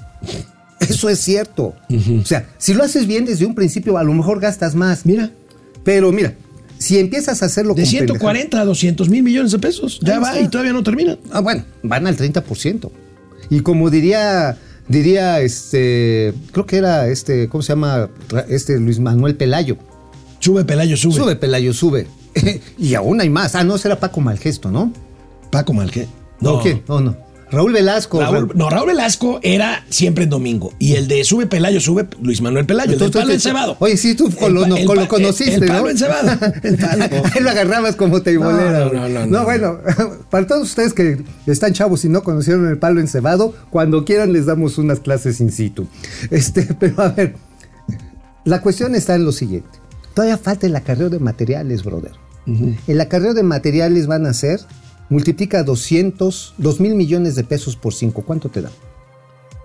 Eso 0.80 1.08
es 1.08 1.20
cierto. 1.20 1.74
O 2.20 2.26
sea, 2.26 2.46
si 2.58 2.74
lo 2.74 2.84
haces 2.84 3.06
bien 3.06 3.24
desde 3.24 3.46
un 3.46 3.54
principio, 3.54 3.96
a 3.96 4.04
lo 4.04 4.12
mejor 4.12 4.38
gastas 4.38 4.74
más. 4.74 5.06
Mira, 5.06 5.30
Pero 5.82 6.12
mira, 6.12 6.34
si 6.76 6.98
empiezas 6.98 7.42
a 7.42 7.46
hacerlo 7.46 7.72
de 7.72 7.84
con 7.84 7.90
140 7.90 8.60
a 8.60 8.64
200 8.66 9.08
mil 9.08 9.22
millones 9.22 9.50
de 9.52 9.58
pesos. 9.60 10.00
Ya 10.02 10.18
va 10.18 10.32
está. 10.32 10.44
y 10.44 10.48
todavía 10.48 10.74
no 10.74 10.82
termina. 10.82 11.16
Ah, 11.32 11.40
bueno, 11.40 11.64
van 11.82 12.06
al 12.06 12.18
30%. 12.18 12.90
Y 13.48 13.60
como 13.60 13.88
diría, 13.88 14.58
diría 14.88 15.40
este, 15.40 16.34
creo 16.52 16.66
que 16.66 16.76
era 16.76 17.08
este, 17.08 17.48
¿cómo 17.48 17.62
se 17.62 17.72
llama? 17.72 18.10
Este 18.50 18.78
Luis 18.78 18.98
Manuel 18.98 19.36
Pelayo. 19.36 19.78
Sube, 20.44 20.64
Pelayo, 20.64 20.96
sube. 20.96 21.14
Sube, 21.14 21.36
Pelayo, 21.36 21.72
sube. 21.72 22.06
y 22.78 22.94
aún 22.94 23.18
hay 23.20 23.30
más. 23.30 23.54
Ah, 23.54 23.64
no, 23.64 23.78
será 23.78 23.98
Paco 23.98 24.20
Malgesto, 24.20 24.70
¿no? 24.70 24.92
Paco 25.50 25.72
Malque. 25.72 26.06
No. 26.40 26.54
¿O 26.54 26.62
quién? 26.62 26.82
No, 26.86 27.00
no. 27.00 27.16
Raúl 27.50 27.72
Velasco. 27.72 28.20
Raúl- 28.20 28.52
no, 28.54 28.68
Raúl 28.68 28.88
Velasco 28.88 29.38
era 29.42 29.84
siempre 29.88 30.24
en 30.24 30.30
domingo. 30.30 30.72
Y 30.78 30.94
el 30.94 31.06
de 31.08 31.22
Sube 31.24 31.46
Pelayo, 31.46 31.80
sube 31.80 32.06
Luis 32.20 32.42
Manuel 32.42 32.66
Pelayo, 32.66 32.92
el 32.92 32.98
Tú- 32.98 33.10
tú- 33.10 33.18
palo 33.20 33.32
encebado. 33.32 33.76
Oye, 33.78 33.96
sí, 33.96 34.14
tú 34.16 34.28
con 34.34 34.48
El 34.48 34.54
lo, 34.54 34.66
no- 34.66 34.76
el 34.76 34.84
lo 34.86 35.08
conociste, 35.08 35.54
El 35.54 35.60
¿no? 35.66 35.74
palo 35.74 35.90
encebado. 35.90 36.30
El 36.62 36.76
palo. 36.76 37.04
Ahí 37.34 37.40
lo 37.42 37.50
agarrabas 37.50 37.96
como 37.96 38.20
teibolera. 38.22 38.80
No, 38.86 38.92
no, 38.92 39.08
no, 39.08 39.20
no, 39.20 39.26
no. 39.26 39.44
bueno, 39.44 39.78
para 40.30 40.46
todos 40.46 40.62
ustedes 40.68 40.92
que 40.92 41.22
están 41.46 41.72
chavos 41.72 42.04
y 42.04 42.08
no 42.08 42.22
conocieron 42.24 42.66
el 42.68 42.76
palo 42.78 43.00
encebado, 43.00 43.54
cuando 43.70 44.04
quieran 44.04 44.32
les 44.32 44.46
damos 44.46 44.76
unas 44.76 44.98
clases 45.00 45.40
in 45.40 45.52
situ. 45.52 45.86
Este, 46.30 46.62
pero 46.78 47.00
a 47.02 47.08
ver, 47.10 47.36
la 48.44 48.60
cuestión 48.60 48.94
está 48.96 49.14
en 49.14 49.24
lo 49.24 49.32
siguiente. 49.32 49.78
Todavía 50.14 50.38
falta 50.38 50.66
el 50.66 50.76
acarreo 50.76 51.10
de 51.10 51.18
materiales, 51.18 51.82
brother. 51.84 52.12
El 52.86 53.00
acarreo 53.00 53.34
de 53.34 53.42
materiales 53.42 54.06
van 54.06 54.26
a 54.26 54.32
ser, 54.34 54.60
multiplica 55.08 55.62
200, 55.62 56.54
2 56.58 56.80
mil 56.80 56.94
millones 56.94 57.34
de 57.36 57.44
pesos 57.44 57.76
por 57.76 57.94
5. 57.94 58.22
¿Cuánto 58.22 58.48
te 58.48 58.62
da? 58.62 58.70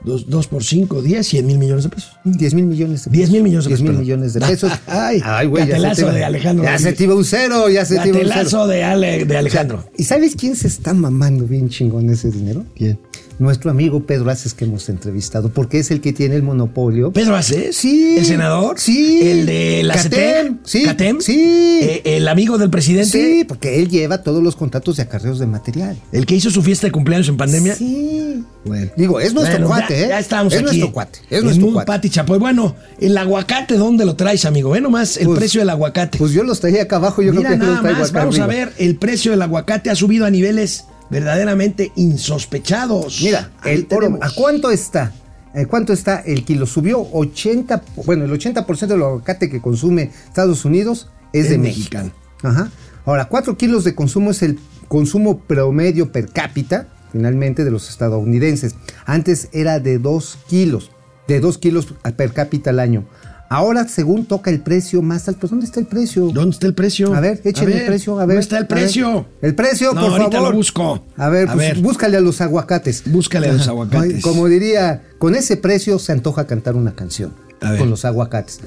Dos, 0.01 0.29
dos 0.29 0.47
por 0.47 0.63
cinco, 0.63 1.01
diez, 1.01 1.27
cien 1.27 1.45
mil 1.45 1.57
millones 1.57 1.83
de 1.83 1.89
pesos. 1.89 2.13
10 2.23 2.53
mil 2.53 2.65
millones 2.67 3.03
de 3.03 3.11
pesos. 3.11 3.17
10 3.17 3.31
mil 3.31 3.43
millones 3.43 3.65
de 3.65 3.67
10 3.67 3.79
pesos, 3.79 3.81
mil 3.81 3.87
perdón. 3.91 4.01
millones 4.01 4.33
de 4.33 4.39
pesos. 4.39 4.71
Ay, 4.87 5.47
güey, 5.47 5.63
ya 5.63 5.65
se 5.65 5.71
gatelazo 5.73 5.95
te 5.95 6.01
iba- 6.03 6.13
de 6.13 6.23
Alejandro 6.23 6.63
Ya 6.63 6.79
se 6.79 6.93
te 6.93 7.03
iba 7.03 7.15
un 7.15 7.25
cero, 7.25 7.69
ya 7.69 7.83
se 7.83 7.95
te 7.99 8.07
iba 8.07 8.17
un 8.19 8.23
cero. 8.23 8.29
Gatelazo 8.29 8.67
de, 8.67 8.83
Ale- 8.85 9.25
de 9.25 9.37
Alejandro. 9.37 9.83
¿Y 9.97 10.05
sabes 10.05 10.37
quién 10.37 10.55
se 10.55 10.67
está 10.69 10.93
mamando 10.93 11.43
bien 11.45 11.67
chingón 11.67 12.09
ese 12.09 12.31
dinero? 12.31 12.63
¿Quién? 12.77 12.97
Nuestro 13.39 13.71
amigo 13.71 14.01
Pedro 14.03 14.29
Aces 14.29 14.53
que 14.53 14.65
hemos 14.65 14.89
entrevistado, 14.89 15.47
porque 15.47 15.79
es 15.79 15.91
el 15.91 16.01
que 16.01 16.11
tiene 16.11 16.35
el 16.35 16.43
monopolio. 16.43 17.13
¿Pedro 17.13 17.37
Aces? 17.37 17.77
Sí. 17.77 18.15
¿El 18.17 18.25
senador? 18.25 18.77
Sí. 18.79 19.21
¿El 19.23 19.45
de 19.45 19.81
la 19.83 19.95
Catem, 19.95 20.09
CETEM? 20.11 20.57
sí, 20.65 20.83
¿Catem? 20.83 21.21
sí. 21.21 21.79
Eh, 21.81 22.01
¿El 22.03 22.27
amigo 22.27 22.57
del 22.57 22.69
presidente? 22.69 23.09
Sí, 23.39 23.45
porque 23.45 23.79
él 23.79 23.87
lleva 23.89 24.23
todos 24.23 24.43
los 24.43 24.57
contratos 24.57 24.97
de 24.97 25.03
acarreos 25.03 25.39
de 25.39 25.47
material. 25.47 25.97
¿El 26.11 26.25
que 26.25 26.35
hizo 26.35 26.49
su 26.51 26.61
fiesta 26.61 26.87
de 26.87 26.91
cumpleaños 26.91 27.29
en 27.29 27.37
pandemia? 27.37 27.75
Sí. 27.75 28.43
Bueno. 28.65 28.91
Digo, 28.97 29.21
es 29.21 29.33
nuestro 29.33 29.53
Bueno, 29.59 29.67
cuate, 29.69 29.97
ya, 29.97 30.05
¿eh? 30.05 30.09
Ya 30.09 30.19
estamos 30.19 30.51
es 30.51 30.59
aquí. 30.59 30.65
nuestro 30.65 30.91
cuate. 30.91 31.19
Es 31.29 31.41
nuestro 31.41 31.65
muy 31.65 31.73
cuate. 31.75 31.87
Pati 31.87 32.09
Chapoy. 32.09 32.39
Bueno, 32.39 32.75
el 32.99 33.17
aguacate, 33.17 33.75
¿dónde 33.77 34.03
lo 34.03 34.17
traes, 34.17 34.43
amigo? 34.43 34.71
Ve 34.71 34.81
nomás 34.81 35.15
el 35.15 35.27
Pues- 35.27 35.39
precio 35.39 35.61
del 35.61 35.69
aguacate. 35.69 36.17
Pues 36.17 36.33
yo 36.33 36.43
los 36.43 36.59
traía 36.59 36.83
acá 36.83 36.97
abajo, 36.97 37.21
yo 37.21 37.31
Mira 37.31 37.51
creo 37.51 37.51
que 37.53 37.57
los 37.59 37.67
nada 37.69 37.81
traigo 37.83 37.99
más, 38.01 38.09
acá 38.09 38.19
vamos 38.19 38.37
a 38.39 38.47
ver, 38.47 38.73
el 38.77 38.97
precio 38.97 39.31
del 39.31 39.41
aguacate 39.41 39.89
ha 39.89 39.95
subido 39.95 40.25
a 40.25 40.29
niveles 40.29 40.83
verdaderamente 41.09 41.91
insospechados. 41.95 43.21
Mira, 43.23 43.51
el 43.65 43.87
oro. 43.91 44.17
¿a 44.21 44.29
cuánto 44.31 44.71
está? 44.71 45.13
¿A 45.53 45.65
cuánto 45.65 45.93
está 45.93 46.19
el 46.19 46.45
kilo? 46.45 46.65
Subió 46.65 47.01
80, 47.11 47.81
bueno, 48.05 48.25
el 48.25 48.31
80% 48.31 48.87
del 48.87 49.01
aguacate 49.01 49.49
que 49.49 49.61
consume 49.61 50.11
Estados 50.27 50.63
Unidos 50.65 51.09
es 51.33 51.45
Es 51.45 51.51
de 51.51 51.57
mexicano. 51.57 52.11
Ajá. 52.43 52.69
Ahora, 53.05 53.25
4 53.25 53.57
kilos 53.57 53.83
de 53.83 53.95
consumo 53.95 54.31
es 54.31 54.43
el 54.43 54.59
consumo 54.87 55.39
promedio 55.39 56.11
per 56.11 56.29
cápita, 56.29 56.87
finalmente, 57.11 57.63
de 57.63 57.71
los 57.71 57.89
estadounidenses. 57.89 58.75
Antes 59.05 59.49
era 59.51 59.79
de 59.79 59.97
2 59.97 60.37
kilos, 60.47 60.91
de 61.27 61.39
2 61.39 61.57
kilos 61.57 61.93
per 62.15 62.33
cápita 62.33 62.69
al 62.69 62.79
año. 62.79 63.05
Ahora, 63.51 63.87
según 63.87 64.25
toca 64.25 64.51
el 64.51 64.59
precio 64.61 65.01
más 65.01 65.27
alto, 65.27 65.47
¿dónde 65.47 65.65
está 65.65 65.79
el 65.79 65.87
precio? 65.87 66.29
¿Dónde 66.31 66.51
está 66.51 66.67
el 66.67 66.75
precio? 66.75 67.15
A 67.15 67.19
ver, 67.19 67.41
échenle 67.43 67.79
el 67.79 67.85
precio, 67.87 68.13
a 68.19 68.25
ver. 68.25 68.27
¿Dónde 68.35 68.41
está 68.41 68.57
el 68.59 68.65
a 68.65 68.67
precio? 68.67 69.25
El 69.41 69.55
precio, 69.55 69.93
No, 69.93 70.01
por 70.01 70.11
ahorita 70.11 70.31
favor. 70.37 70.51
lo 70.51 70.55
busco. 70.57 71.03
A 71.17 71.29
ver, 71.29 71.49
A 71.49 71.53
pues 71.53 71.69
ver. 71.73 71.79
búscale 71.83 72.17
a 72.17 72.21
los 72.21 72.41
aguacates. 72.41 73.03
Búscale 73.07 73.49
a 73.49 73.53
los 73.53 73.67
aguacates. 73.67 74.13
Ay, 74.15 74.21
Como 74.21 74.47
diría, 74.47 75.01
con 75.17 75.33
ese 75.33 75.57
precio 75.57 75.97
se 75.97 76.11
antoja 76.11 76.45
cantar 76.45 76.75
una 76.75 76.93
canción. 76.93 77.33
A 77.61 77.71
ver. 77.71 77.79
Con 77.79 77.89
los 77.89 78.05
aguacates. 78.05 78.59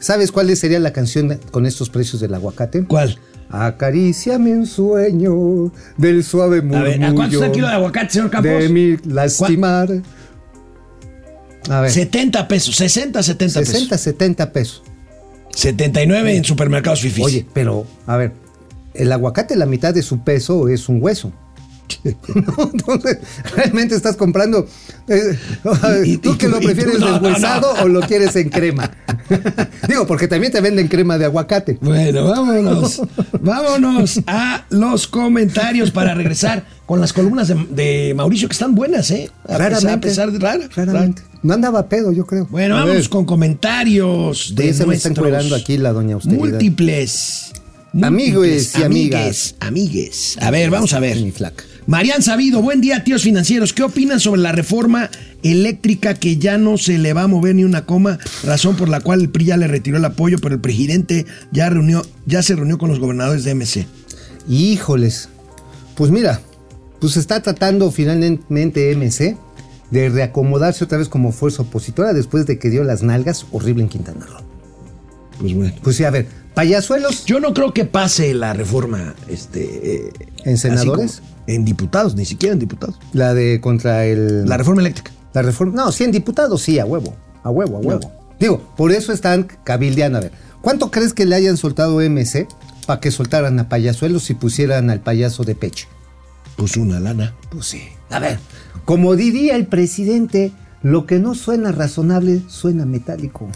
¿Sabes 0.00 0.32
cuál 0.32 0.56
sería 0.56 0.80
la 0.80 0.94
canción 0.94 1.38
con 1.50 1.66
estos 1.66 1.90
precios 1.90 2.22
del 2.22 2.32
aguacate? 2.32 2.84
¿Cuál? 2.86 3.18
Acaríciame 3.50 4.52
un 4.56 4.64
sueño 4.66 5.70
del 5.98 6.24
suave 6.24 6.60
A 6.60 6.62
murmullo. 6.62 6.84
ver, 6.84 7.04
¿a 7.04 7.12
cuánto 7.14 7.34
está 7.34 7.46
el 7.46 7.52
kilo 7.52 7.66
de 7.66 7.74
aguacate, 7.74 8.10
señor 8.14 8.30
Campos? 8.30 8.52
De 8.52 8.68
mi 8.70 8.96
lastimar. 9.04 9.90
A 11.68 11.80
ver, 11.82 11.90
70 11.90 12.48
pesos, 12.48 12.76
60, 12.76 13.22
70 13.22 13.64
60, 13.64 13.90
pesos. 13.90 14.02
70 14.02 14.52
pesos. 14.52 14.82
79 15.54 16.36
en 16.36 16.44
supermercados 16.44 17.00
fifís. 17.00 17.24
Oye, 17.24 17.46
pero, 17.52 17.86
a 18.06 18.16
ver, 18.16 18.32
el 18.94 19.12
aguacate, 19.12 19.56
la 19.56 19.66
mitad 19.66 19.92
de 19.92 20.02
su 20.02 20.20
peso 20.20 20.68
es 20.68 20.88
un 20.88 21.02
hueso. 21.02 21.32
No, 22.34 22.70
Entonces, 22.72 23.18
realmente 23.54 23.94
estás 23.94 24.16
comprando. 24.16 24.66
eh, 25.08 25.36
Y- 26.04 26.12
y- 26.12 26.16
¿Tú 26.18 26.36
que 26.38 26.48
lo 26.48 26.58
prefieres 26.60 26.98
no, 27.00 27.06
no, 27.06 27.20
deshuesado 27.20 27.74
no. 27.76 27.82
o 27.84 27.88
lo 27.88 28.00
quieres 28.00 28.34
en 28.36 28.48
crema? 28.50 28.90
Digo, 29.88 30.06
porque 30.06 30.28
también 30.28 30.52
te 30.52 30.60
venden 30.60 30.88
crema 30.88 31.18
de 31.18 31.24
aguacate. 31.26 31.78
Bueno, 31.80 32.24
vámonos. 32.28 33.02
vámonos 33.40 34.20
a 34.26 34.64
los 34.70 35.06
comentarios 35.06 35.90
para 35.90 36.14
regresar 36.14 36.64
con 36.86 37.00
las 37.00 37.12
columnas 37.12 37.48
de, 37.48 37.54
de 37.70 38.14
Mauricio 38.14 38.48
que 38.48 38.52
están 38.54 38.74
buenas, 38.74 39.10
¿eh? 39.10 39.30
A 39.44 39.46
pesar- 39.48 39.58
Raramente. 39.60 39.90
A 39.92 40.00
pesar 40.00 40.32
de 40.32 40.38
rara. 40.38 40.68
Raramente. 40.74 41.22
No 41.42 41.54
andaba 41.54 41.88
pedo, 41.88 42.12
yo 42.12 42.26
creo. 42.26 42.46
Bueno, 42.50 42.76
A 42.76 42.80
vamos 42.80 42.94
ver, 42.96 43.08
con 43.08 43.24
comentarios 43.24 44.54
de 44.54 44.74
se 44.74 44.84
me 44.86 44.94
están 44.94 45.14
cuidando 45.14 45.54
aquí 45.54 45.78
la 45.78 45.92
doña 45.92 46.14
austeridad. 46.14 46.38
múltiples. 46.40 47.52
Amigos 48.02 48.46
y 48.46 48.82
amigas. 48.82 48.84
amigues, 48.84 49.54
amigues. 49.60 50.38
A 50.40 50.50
ver, 50.50 50.70
vamos 50.70 50.92
a 50.92 51.00
ver. 51.00 51.16
Mi 51.16 51.30
flaca. 51.32 51.64
Marian 51.90 52.22
Sabido, 52.22 52.62
buen 52.62 52.80
día, 52.80 53.02
tíos 53.02 53.24
financieros. 53.24 53.72
¿Qué 53.72 53.82
opinan 53.82 54.20
sobre 54.20 54.40
la 54.40 54.52
reforma 54.52 55.10
eléctrica 55.42 56.14
que 56.14 56.36
ya 56.36 56.56
no 56.56 56.78
se 56.78 56.98
le 56.98 57.14
va 57.14 57.22
a 57.22 57.26
mover 57.26 57.56
ni 57.56 57.64
una 57.64 57.84
coma? 57.84 58.20
Razón 58.44 58.76
por 58.76 58.88
la 58.88 59.00
cual 59.00 59.22
el 59.22 59.28
PRI 59.28 59.46
ya 59.46 59.56
le 59.56 59.66
retiró 59.66 59.96
el 59.96 60.04
apoyo, 60.04 60.38
pero 60.40 60.54
el 60.54 60.60
presidente 60.60 61.26
ya, 61.50 61.68
reunió, 61.68 62.02
ya 62.26 62.44
se 62.44 62.54
reunió 62.54 62.78
con 62.78 62.90
los 62.90 63.00
gobernadores 63.00 63.42
de 63.42 63.56
MC. 63.56 63.88
Híjoles. 64.48 65.30
Pues 65.96 66.12
mira, 66.12 66.40
pues 67.00 67.16
está 67.16 67.42
tratando 67.42 67.90
finalmente 67.90 68.94
MC 68.94 69.36
de 69.90 70.10
reacomodarse 70.10 70.84
otra 70.84 70.98
vez 70.98 71.08
como 71.08 71.32
fuerza 71.32 71.62
opositora 71.62 72.12
después 72.12 72.46
de 72.46 72.60
que 72.60 72.70
dio 72.70 72.84
las 72.84 73.02
nalgas 73.02 73.46
horrible 73.50 73.82
en 73.82 73.88
Quintana 73.88 74.26
Roo. 74.26 74.44
Pues 75.40 75.54
bueno. 75.54 75.74
Pues 75.82 75.96
sí, 75.96 76.04
a 76.04 76.10
ver, 76.10 76.28
payasuelos 76.54 77.24
Yo 77.24 77.40
no 77.40 77.52
creo 77.52 77.74
que 77.74 77.84
pase 77.84 78.32
la 78.34 78.52
reforma 78.52 79.16
este, 79.26 79.94
eh, 79.94 80.12
¿En 80.44 80.56
senadores? 80.56 81.16
como 81.16 81.39
En 81.50 81.64
diputados, 81.64 82.14
ni 82.14 82.24
siquiera 82.24 82.52
en 82.52 82.60
diputados. 82.60 82.96
La 83.12 83.34
de 83.34 83.60
contra 83.60 84.06
el. 84.06 84.48
La 84.48 84.56
reforma 84.56 84.82
eléctrica. 84.82 85.10
la 85.32 85.42
reforma. 85.42 85.74
No, 85.74 85.90
sí, 85.90 86.04
en 86.04 86.12
diputados, 86.12 86.62
sí, 86.62 86.78
a 86.78 86.86
huevo. 86.86 87.16
A 87.42 87.50
huevo, 87.50 87.78
a 87.78 87.80
huevo. 87.80 88.12
Digo, 88.38 88.62
por 88.76 88.92
eso 88.92 89.12
están 89.12 89.48
cabildeando. 89.64 90.18
A 90.18 90.20
ver, 90.20 90.32
¿cuánto 90.62 90.92
crees 90.92 91.12
que 91.12 91.26
le 91.26 91.34
hayan 91.34 91.56
soltado 91.56 92.00
MC 92.00 92.46
para 92.86 93.00
que 93.00 93.10
soltaran 93.10 93.58
a 93.58 93.68
payasuelos 93.68 94.30
y 94.30 94.34
pusieran 94.34 94.90
al 94.90 95.00
payaso 95.00 95.42
de 95.42 95.56
pecho? 95.56 95.88
Pues 96.56 96.76
una 96.76 97.00
lana. 97.00 97.34
Pues 97.50 97.66
sí. 97.66 97.82
A 98.10 98.20
ver, 98.20 98.38
como 98.84 99.16
diría 99.16 99.56
el 99.56 99.66
presidente, 99.66 100.52
lo 100.82 101.04
que 101.04 101.18
no 101.18 101.34
suena 101.34 101.72
razonable 101.72 102.42
suena 102.48 102.86
metálico. 102.86 103.48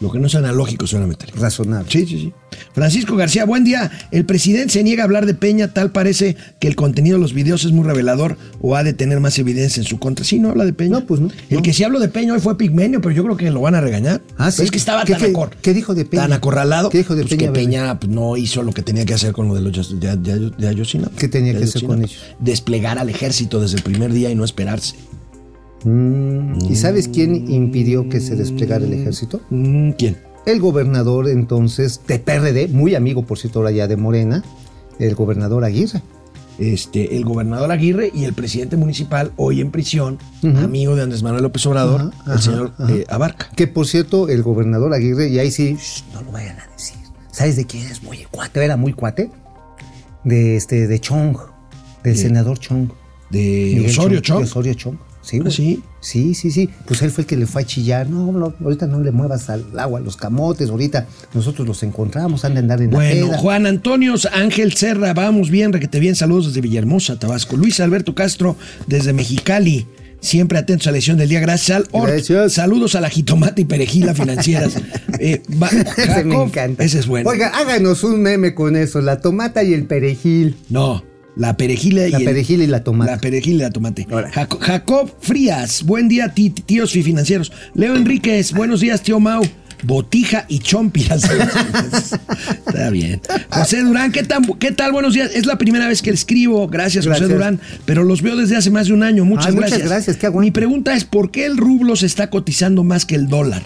Lo 0.00 0.10
que 0.10 0.18
no 0.18 0.26
es 0.26 0.34
analógico 0.34 0.86
suena 0.86 1.06
metálico. 1.06 1.38
Razonable. 1.40 1.90
Sí, 1.90 2.00
sí, 2.06 2.18
sí. 2.18 2.32
Francisco 2.72 3.16
García, 3.16 3.44
buen 3.44 3.64
día. 3.64 3.90
El 4.10 4.24
presidente 4.26 4.72
se 4.72 4.82
niega 4.82 5.02
a 5.02 5.06
hablar 5.06 5.24
de 5.26 5.34
Peña, 5.34 5.72
tal 5.72 5.90
parece 5.92 6.36
que 6.60 6.68
el 6.68 6.76
contenido 6.76 7.16
de 7.16 7.20
los 7.22 7.32
videos 7.32 7.64
es 7.64 7.72
muy 7.72 7.84
revelador 7.84 8.36
o 8.60 8.76
ha 8.76 8.84
de 8.84 8.92
tener 8.92 9.20
más 9.20 9.38
evidencia 9.38 9.80
en 9.80 9.86
su 9.86 9.98
contra. 9.98 10.24
Sí, 10.24 10.38
no 10.38 10.50
habla 10.50 10.64
de 10.64 10.72
Peña. 10.72 10.90
No, 11.00 11.06
pues 11.06 11.20
no, 11.20 11.28
El 11.48 11.56
no. 11.58 11.62
que 11.62 11.72
sí 11.72 11.84
habló 11.84 12.00
de 12.00 12.08
Peña 12.08 12.32
hoy 12.34 12.40
fue 12.40 12.56
Pigmenio, 12.58 13.00
pero 13.00 13.14
yo 13.14 13.24
creo 13.24 13.36
que 13.36 13.50
lo 13.50 13.60
van 13.60 13.74
a 13.74 13.80
regañar. 13.80 14.20
Ah, 14.36 14.50
sí. 14.50 14.62
Es 14.62 14.70
que 14.70 14.78
estaba 14.78 15.04
¿Qué- 15.04 15.12
tan, 15.14 15.22
qué- 15.22 15.32
acor- 15.32 15.50
qué 15.62 15.72
dijo 15.74 15.94
de 15.94 16.04
Peña? 16.04 16.22
tan 16.24 16.32
acorralado. 16.32 16.90
¿Qué 16.90 16.98
dijo 16.98 17.14
de 17.14 17.22
pues 17.22 17.30
Peña, 17.30 17.40
Que 17.46 17.50
bebé? 17.50 17.64
Peña 17.66 17.98
pues, 18.00 18.12
no 18.12 18.36
hizo 18.36 18.62
lo 18.62 18.72
que 18.72 18.82
tenía 18.82 19.04
que 19.04 19.14
hacer 19.14 19.32
con 19.32 19.48
lo 19.48 19.54
de 19.54 19.60
los 19.62 19.98
de, 20.00 20.16
de- 20.16 20.50
de 20.50 20.68
Ayotzinapa. 20.68 21.16
¿Qué 21.16 21.28
tenía 21.28 21.56
que 21.56 21.64
hacer 21.64 21.84
con 21.84 22.00
ellos? 22.00 22.18
Desplegar 22.40 22.98
al 22.98 23.08
ejército 23.10 23.60
desde 23.60 23.76
el 23.78 23.82
primer 23.82 24.12
día 24.12 24.30
y 24.30 24.34
no 24.34 24.44
esperarse. 24.44 24.94
Mm, 25.84 26.70
¿Y 26.70 26.76
sabes 26.76 27.08
quién 27.08 27.50
impidió 27.50 28.08
que 28.08 28.20
se 28.20 28.36
desplegara 28.36 28.84
el 28.84 28.92
ejército? 28.92 29.40
Mm, 29.50 29.90
¿Quién? 29.92 30.16
El 30.46 30.60
gobernador 30.60 31.28
entonces 31.28 32.00
de 32.06 32.18
PRD, 32.18 32.68
muy 32.68 32.94
amigo 32.94 33.24
por 33.24 33.38
cierto 33.38 33.60
ahora 33.60 33.70
ya 33.70 33.86
de 33.86 33.96
Morena, 33.96 34.42
el 34.98 35.14
gobernador 35.14 35.64
Aguirre. 35.64 36.02
este, 36.58 37.16
el 37.16 37.24
gobernador 37.24 37.70
Aguirre 37.72 38.10
y 38.14 38.24
el 38.24 38.32
presidente 38.34 38.76
municipal, 38.76 39.32
hoy 39.36 39.60
en 39.60 39.70
prisión, 39.70 40.18
amigo 40.42 40.94
de 40.96 41.02
Andrés 41.02 41.22
Manuel 41.22 41.42
López 41.42 41.64
Obrador, 41.66 42.00
Ajá, 42.00 42.12
el 42.26 42.32
ajá, 42.32 42.40
señor 42.42 42.72
eh, 42.90 43.04
Abarca. 43.08 43.48
Que 43.56 43.66
por 43.66 43.86
cierto, 43.86 44.28
el 44.28 44.42
gobernador 44.42 44.92
Aguirre, 44.94 45.28
y 45.28 45.38
ahí 45.38 45.50
sí, 45.50 45.76
shh, 45.78 46.04
no 46.12 46.22
lo 46.22 46.30
vayan 46.32 46.58
a 46.60 46.66
decir. 46.72 46.96
¿Sabes 47.32 47.56
de 47.56 47.64
quién 47.66 47.86
es 47.88 48.02
muy 48.02 48.18
cuate? 48.30 48.64
Era 48.64 48.76
muy 48.76 48.92
cuate. 48.92 49.30
De 50.22 50.56
este, 50.56 50.86
de 50.86 51.00
Chong, 51.00 51.36
del 52.04 52.14
De- 52.14 52.20
senador 52.20 52.58
Chong. 52.58 52.88
De 53.30 53.72
Miguel 53.74 53.90
Osorio 53.90 54.16
de 54.18 54.22
Chong. 54.22 54.42
Osorio 54.44 54.74
Chong. 54.74 54.96
Sí, 55.24 55.38
Ah, 55.38 55.40
güey. 55.42 55.52
sí. 55.52 55.82
Sí, 56.00 56.34
sí, 56.34 56.50
sí. 56.50 56.68
Pues 56.86 57.00
él 57.00 57.10
fue 57.10 57.22
el 57.22 57.26
que 57.26 57.36
le 57.36 57.46
fue 57.46 57.62
a 57.62 57.64
chillar. 57.64 58.10
No, 58.10 58.30
no, 58.30 58.54
ahorita 58.62 58.86
no 58.86 59.00
le 59.00 59.10
muevas 59.10 59.48
al 59.48 59.64
agua, 59.78 60.00
los 60.00 60.16
camotes. 60.18 60.68
Ahorita 60.68 61.06
nosotros 61.32 61.66
los 61.66 61.82
encontramos, 61.82 62.44
han 62.44 62.52
de 62.54 62.60
andar 62.60 62.82
en 62.82 62.90
la 62.90 62.96
Bueno. 62.98 63.28
Juan 63.38 63.66
Antonio 63.66 64.14
Ángel 64.32 64.74
Serra, 64.74 65.14
vamos 65.14 65.48
bien, 65.50 65.72
requete 65.72 65.98
bien, 66.00 66.14
saludos 66.14 66.48
desde 66.48 66.60
Villahermosa, 66.60 67.18
Tabasco. 67.18 67.56
Luis 67.56 67.80
Alberto 67.80 68.14
Castro, 68.14 68.56
desde 68.86 69.14
Mexicali, 69.14 69.86
siempre 70.20 70.58
atentos 70.58 70.86
a 70.88 70.90
la 70.90 70.96
lección 70.96 71.16
del 71.16 71.30
día, 71.30 71.40
gracias 71.40 71.78
al 71.78 71.86
Orc. 71.92 72.12
Gracias. 72.12 72.52
Saludos 72.52 72.94
a 72.94 73.00
la 73.00 73.08
jitomate 73.08 73.62
y 73.62 73.64
perejila 73.64 74.14
financieras. 74.14 74.74
Eh, 75.20 75.42
va- 75.62 75.68
Ese 75.68 76.24
me 76.24 76.32
Jacob, 76.34 76.48
encanta. 76.48 76.82
Ese 76.84 76.98
es 76.98 77.06
bueno. 77.06 77.30
Oiga, 77.30 77.48
háganos 77.54 78.02
un 78.02 78.20
meme 78.20 78.52
con 78.52 78.74
eso, 78.76 79.00
la 79.00 79.20
tomata 79.20 79.62
y 79.62 79.72
el 79.72 79.84
perejil. 79.84 80.56
No, 80.68 81.04
La 81.36 81.56
perejila 81.56 82.06
y 82.06 82.10
La 82.12 82.18
el- 82.18 82.50
y 82.50 82.66
la 82.68 82.84
tomate. 82.84 83.10
La 83.10 83.18
perejil 83.18 83.54
y 83.54 83.58
la 83.58 83.70
tomate. 83.70 84.06
Jaco- 84.06 84.58
Jacob 84.60 85.10
Frías, 85.20 85.82
buen 85.82 86.08
día, 86.08 86.32
ti- 86.32 86.50
tíos 86.50 86.92
financieros. 86.92 87.50
Leo 87.74 87.96
Enríquez, 87.96 88.52
buenos 88.52 88.80
días, 88.80 89.02
tío 89.02 89.18
Mau. 89.18 89.42
Botija 89.82 90.46
y 90.48 90.60
chompiras. 90.60 91.24
Está 92.66 92.88
bien. 92.90 93.20
José 93.50 93.82
Durán, 93.82 94.12
¿qué, 94.12 94.22
tan, 94.22 94.44
¿qué 94.58 94.72
tal? 94.72 94.92
Buenos 94.92 95.12
días. 95.12 95.30
Es 95.34 95.44
la 95.44 95.58
primera 95.58 95.88
vez 95.88 96.00
que 96.00 96.10
escribo. 96.10 96.68
Gracias, 96.68 97.06
José. 97.06 97.26
Durán. 97.28 97.60
Pero 97.84 98.02
los 98.04 98.22
veo 98.22 98.36
desde 98.36 98.56
hace 98.56 98.70
más 98.70 98.86
de 98.86 98.94
un 98.94 99.02
año. 99.02 99.24
Muchas 99.24 99.48
Ay, 99.48 99.52
muchas 99.54 99.70
gracias. 99.70 99.88
gracias, 99.90 100.16
qué. 100.16 100.30
Mi 100.30 100.50
pregunta 100.52 100.94
es: 100.94 101.04
¿por 101.04 101.30
qué 101.30 101.44
el 101.44 101.56
rublo 101.58 101.96
se 101.96 102.06
está 102.06 102.30
cotizando 102.30 102.82
más 102.84 103.04
que 103.04 103.14
el 103.16 103.26
dólar? 103.28 103.62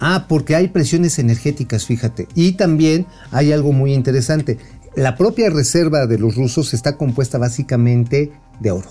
Ah, 0.00 0.26
porque 0.28 0.54
hay 0.54 0.68
presiones 0.68 1.18
energéticas, 1.18 1.84
fíjate. 1.84 2.28
Y 2.34 2.52
también 2.52 3.06
hay 3.30 3.52
algo 3.52 3.72
muy 3.72 3.92
interesante. 3.92 4.58
La 4.98 5.16
propia 5.16 5.48
reserva 5.48 6.06
de 6.06 6.18
los 6.18 6.34
rusos 6.34 6.74
está 6.74 6.96
compuesta 6.96 7.38
básicamente 7.38 8.32
de 8.58 8.70
oro. 8.72 8.90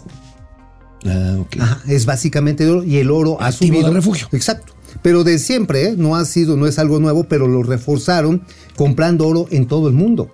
Ah, 1.05 1.37
ok. 1.39 1.57
Ajá, 1.59 1.81
es 1.87 2.05
básicamente 2.05 2.63
de 2.63 2.71
oro 2.71 2.83
y 2.83 2.97
el 2.97 3.11
oro 3.11 3.41
ha 3.41 3.51
subido. 3.51 3.87
de 3.87 3.93
refugio. 3.93 4.27
Exacto. 4.31 4.73
Pero 5.01 5.23
de 5.23 5.37
siempre, 5.37 5.89
¿eh? 5.89 5.95
no 5.97 6.15
ha 6.15 6.23
sido, 6.25 6.55
no 6.55 6.65
es 6.65 6.79
algo 6.79 6.99
nuevo, 6.99 7.25
pero 7.25 7.47
lo 7.47 7.61
reforzaron 7.61 8.43
comprando 8.75 9.27
oro 9.27 9.47
en 9.51 9.67
todo 9.67 9.89
el 9.89 9.93
mundo. 9.93 10.31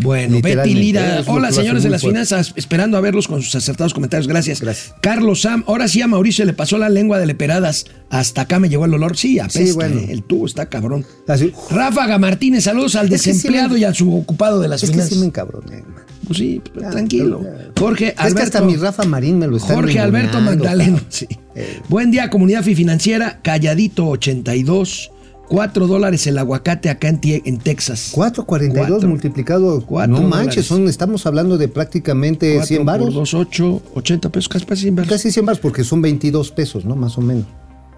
Bueno, 0.00 0.40
Betty 0.42 0.74
Lira. 0.74 1.22
una 1.26 1.32
Hola, 1.32 1.52
señores 1.52 1.82
de 1.82 1.90
las 1.90 2.00
fuerte. 2.02 2.14
finanzas, 2.16 2.52
esperando 2.56 2.96
a 2.96 3.00
verlos 3.00 3.28
con 3.28 3.42
sus 3.42 3.54
acertados 3.54 3.94
comentarios. 3.94 4.26
Gracias. 4.28 4.60
Gracias. 4.60 4.94
Carlos 5.00 5.42
Sam, 5.42 5.64
ahora 5.66 5.88
sí 5.88 6.00
a 6.02 6.06
Mauricio 6.06 6.44
le 6.44 6.52
pasó 6.52 6.78
la 6.78 6.88
lengua 6.88 7.18
de 7.18 7.26
leperadas. 7.26 7.86
Hasta 8.10 8.42
acá 8.42 8.58
me 8.58 8.68
llegó 8.68 8.84
el 8.86 8.94
olor. 8.94 9.16
Sí, 9.16 9.38
apesta, 9.38 9.58
Sí, 9.60 9.72
bueno. 9.72 10.00
eh, 10.00 10.06
el 10.10 10.22
tubo 10.22 10.46
está 10.46 10.66
cabrón. 10.66 11.04
Así, 11.26 11.52
Ráfaga 11.70 12.18
Martínez, 12.18 12.64
saludos 12.64 12.96
al 12.96 13.06
Es 13.06 13.12
que 13.12 13.18
sí 13.18 13.30
desempleado 13.32 13.74
me- 13.74 13.80
y 13.80 13.84
al 13.84 13.94
subocupado 13.94 14.60
de 14.60 14.68
las 14.68 14.82
es 14.82 14.88
que 14.90 14.94
finanzas. 14.94 15.14
sí 15.14 15.20
me 15.20 15.26
encabroné. 15.26 15.82
man. 15.82 16.04
Pues 16.26 16.38
sí, 16.38 16.60
pues, 16.72 16.84
Ya, 16.84 16.90
tranquilo. 16.90 17.42
ya. 17.42 17.70
Jorge 17.78 18.08
Es 18.08 18.12
que 18.14 18.20
Alberto. 18.22 18.42
hasta 18.42 18.60
mi 18.62 18.76
Rafa 18.76 19.04
Marín 19.04 19.38
me 19.38 19.46
lo 19.46 19.56
está 19.56 19.74
Jorge 19.74 19.98
Alberto 19.98 20.40
Magdaleno. 20.40 21.00
Sí. 21.08 21.26
Eh. 21.54 21.80
Buen 21.88 22.10
día, 22.10 22.28
comunidad 22.30 22.62
financiera. 22.62 23.40
Calladito 23.42 24.06
82. 24.08 25.10
4 25.48 25.86
dólares 25.86 26.26
el 26.26 26.38
aguacate 26.38 26.90
acá 26.90 27.08
en, 27.08 27.20
en 27.22 27.58
Texas. 27.58 28.12
4.42 28.14 28.88
Cuatro. 28.88 29.08
multiplicado. 29.08 29.84
Cuatro 29.84 30.12
no 30.12 30.22
dólares. 30.22 30.46
manches, 30.46 30.66
son, 30.66 30.88
estamos 30.88 31.26
hablando 31.26 31.58
de 31.58 31.68
prácticamente 31.68 32.52
4 32.52 32.66
100 32.66 32.78
por 32.78 32.86
varos. 32.86 33.14
2, 33.14 33.34
8, 33.34 33.82
80 33.94 34.28
pesos, 34.28 34.48
casi 34.48 34.66
casi 34.66 34.82
100 34.82 34.96
varos. 34.96 35.10
Casi 35.10 35.32
100 35.32 35.46
varos 35.46 35.60
porque 35.60 35.84
son 35.84 36.02
22 36.02 36.50
pesos, 36.52 36.84
¿no? 36.84 36.94
Más 36.96 37.16
o 37.18 37.20
menos. 37.20 37.46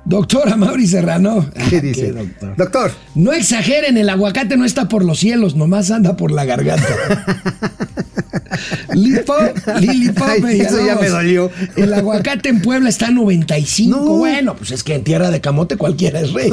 Doctora 0.05 0.57
Mauri 0.57 0.87
Serrano. 0.87 1.47
¿Qué 1.71 1.77
Ah, 1.77 1.81
dice? 1.81 2.13
doctor. 2.13 2.57
Doctor. 2.57 2.93
No 3.15 3.33
exageren, 3.33 3.97
el 3.97 4.09
aguacate 4.09 4.57
no 4.57 4.65
está 4.65 4.89
por 4.89 5.05
los 5.05 5.19
cielos, 5.21 5.55
nomás 5.57 5.91
anda 5.91 6.17
por 6.17 6.31
la 6.33 6.45
garganta. 6.45 6.87
Lipo, 8.95 9.35
Lilipo 9.81 10.27
eso 10.27 10.85
ya 10.85 10.97
me 10.97 11.09
dolió. 11.09 11.51
El 11.77 11.95
aguacate 11.95 12.49
en 12.49 12.61
Puebla 12.61 12.89
está 12.89 13.07
a 13.09 13.11
95. 13.11 13.97
No. 13.97 14.05
Bueno, 14.17 14.57
pues 14.57 14.73
es 14.73 14.83
que 14.83 14.95
en 14.95 15.05
tierra 15.05 15.31
de 15.31 15.41
camote 15.41 15.77
cualquiera 15.77 16.21
es 16.21 16.33
rey. 16.33 16.51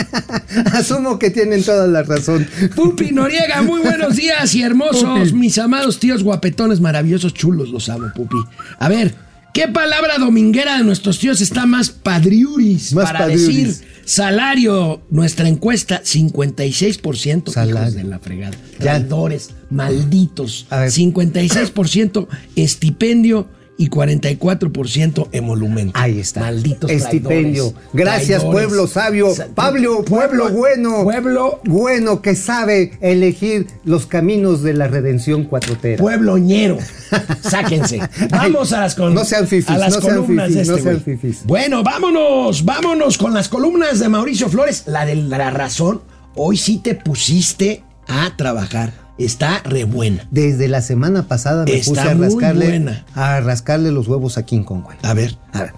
Asumo 0.72 1.18
que 1.18 1.30
tienen 1.30 1.62
toda 1.62 1.86
la 1.86 2.02
razón. 2.02 2.46
Pupi 2.74 3.12
Noriega, 3.12 3.62
muy 3.62 3.80
buenos 3.80 4.16
días 4.16 4.54
y 4.54 4.62
hermosos, 4.62 5.32
mis 5.32 5.58
amados 5.58 5.98
tíos 6.00 6.22
guapetones, 6.22 6.80
maravillosos, 6.80 7.32
chulos, 7.34 7.68
los 7.70 7.88
amo, 7.88 8.08
Pupi. 8.14 8.36
A 8.78 8.88
ver, 8.88 9.14
¿qué 9.52 9.68
palabra 9.68 10.18
dominguera 10.18 10.76
de 10.78 10.84
nuestros 10.84 11.18
tíos 11.18 11.40
está 11.40 11.66
más 11.66 11.90
padriuris 11.90 12.92
Más 12.92 13.04
para 13.06 13.20
padriuris. 13.20 13.46
decir 13.80 13.88
salario? 14.04 15.02
Nuestra 15.10 15.48
encuesta, 15.48 16.02
56%, 16.02 17.52
Salario. 17.52 17.80
hijos 17.82 17.94
de 17.94 18.04
la 18.04 18.18
fregada. 18.18 18.56
Traidores, 18.78 19.50
malditos. 19.70 20.66
A 20.70 20.80
ver. 20.80 20.90
56% 20.90 22.26
estipendio 22.56 23.48
y 23.80 23.88
44% 23.88 25.28
emolumento. 25.32 25.98
Ahí 25.98 26.20
está. 26.20 26.40
Malditos 26.40 26.90
Estipendio. 26.90 27.70
traidores, 27.72 27.90
Gracias, 27.94 28.40
traidores. 28.42 28.66
pueblo 28.66 28.86
sabio. 28.86 29.34
Sa- 29.34 29.46
Pablo, 29.54 30.04
pueblo 30.04 30.50
bueno. 30.50 31.02
Pueblo 31.02 31.60
Bueno 31.64 32.20
que 32.20 32.34
sabe 32.34 32.92
elegir 33.00 33.66
los 33.84 34.04
caminos 34.04 34.62
de 34.62 34.74
la 34.74 34.86
redención 34.86 35.44
cuatrotera. 35.44 35.96
Puebloñero. 35.98 36.76
Sáquense. 37.40 38.00
Vamos 38.30 38.72
a 38.74 38.80
las, 38.80 38.94
col- 38.94 39.14
no 39.14 39.24
sean 39.24 39.46
fifís, 39.48 39.70
a 39.70 39.78
las 39.78 39.94
no 39.94 40.00
sean 40.02 40.16
columnas 40.16 40.48
fifís, 40.48 40.68
de 40.68 40.74
este 40.74 40.92
no 40.94 41.00
sean. 41.32 41.46
Bueno, 41.46 41.82
vámonos, 41.82 42.64
vámonos 42.64 43.16
con 43.16 43.32
las 43.32 43.48
columnas 43.48 43.98
de 43.98 44.08
Mauricio 44.10 44.48
Flores. 44.50 44.82
La 44.86 45.06
de 45.06 45.14
la 45.14 45.50
razón. 45.50 46.02
Hoy 46.36 46.58
sí 46.58 46.78
te 46.78 46.94
pusiste 46.94 47.82
a 48.06 48.36
trabajar. 48.36 48.92
Está 49.24 49.62
re 49.64 49.84
buena. 49.84 50.26
Desde 50.30 50.68
la 50.68 50.82
semana 50.82 51.28
pasada 51.28 51.64
me 51.64 51.74
Está 51.76 51.90
puse 51.90 52.00
a 52.00 52.14
rascarle, 52.14 52.68
buena. 52.68 53.06
a 53.14 53.40
rascarle 53.40 53.90
los 53.90 54.08
huevos 54.08 54.38
a 54.38 54.44
King 54.44 54.62
Kong, 54.62 54.82
güey. 54.84 54.96
A 55.02 55.14
ver. 55.14 55.36
A 55.52 55.62
ver, 55.62 55.72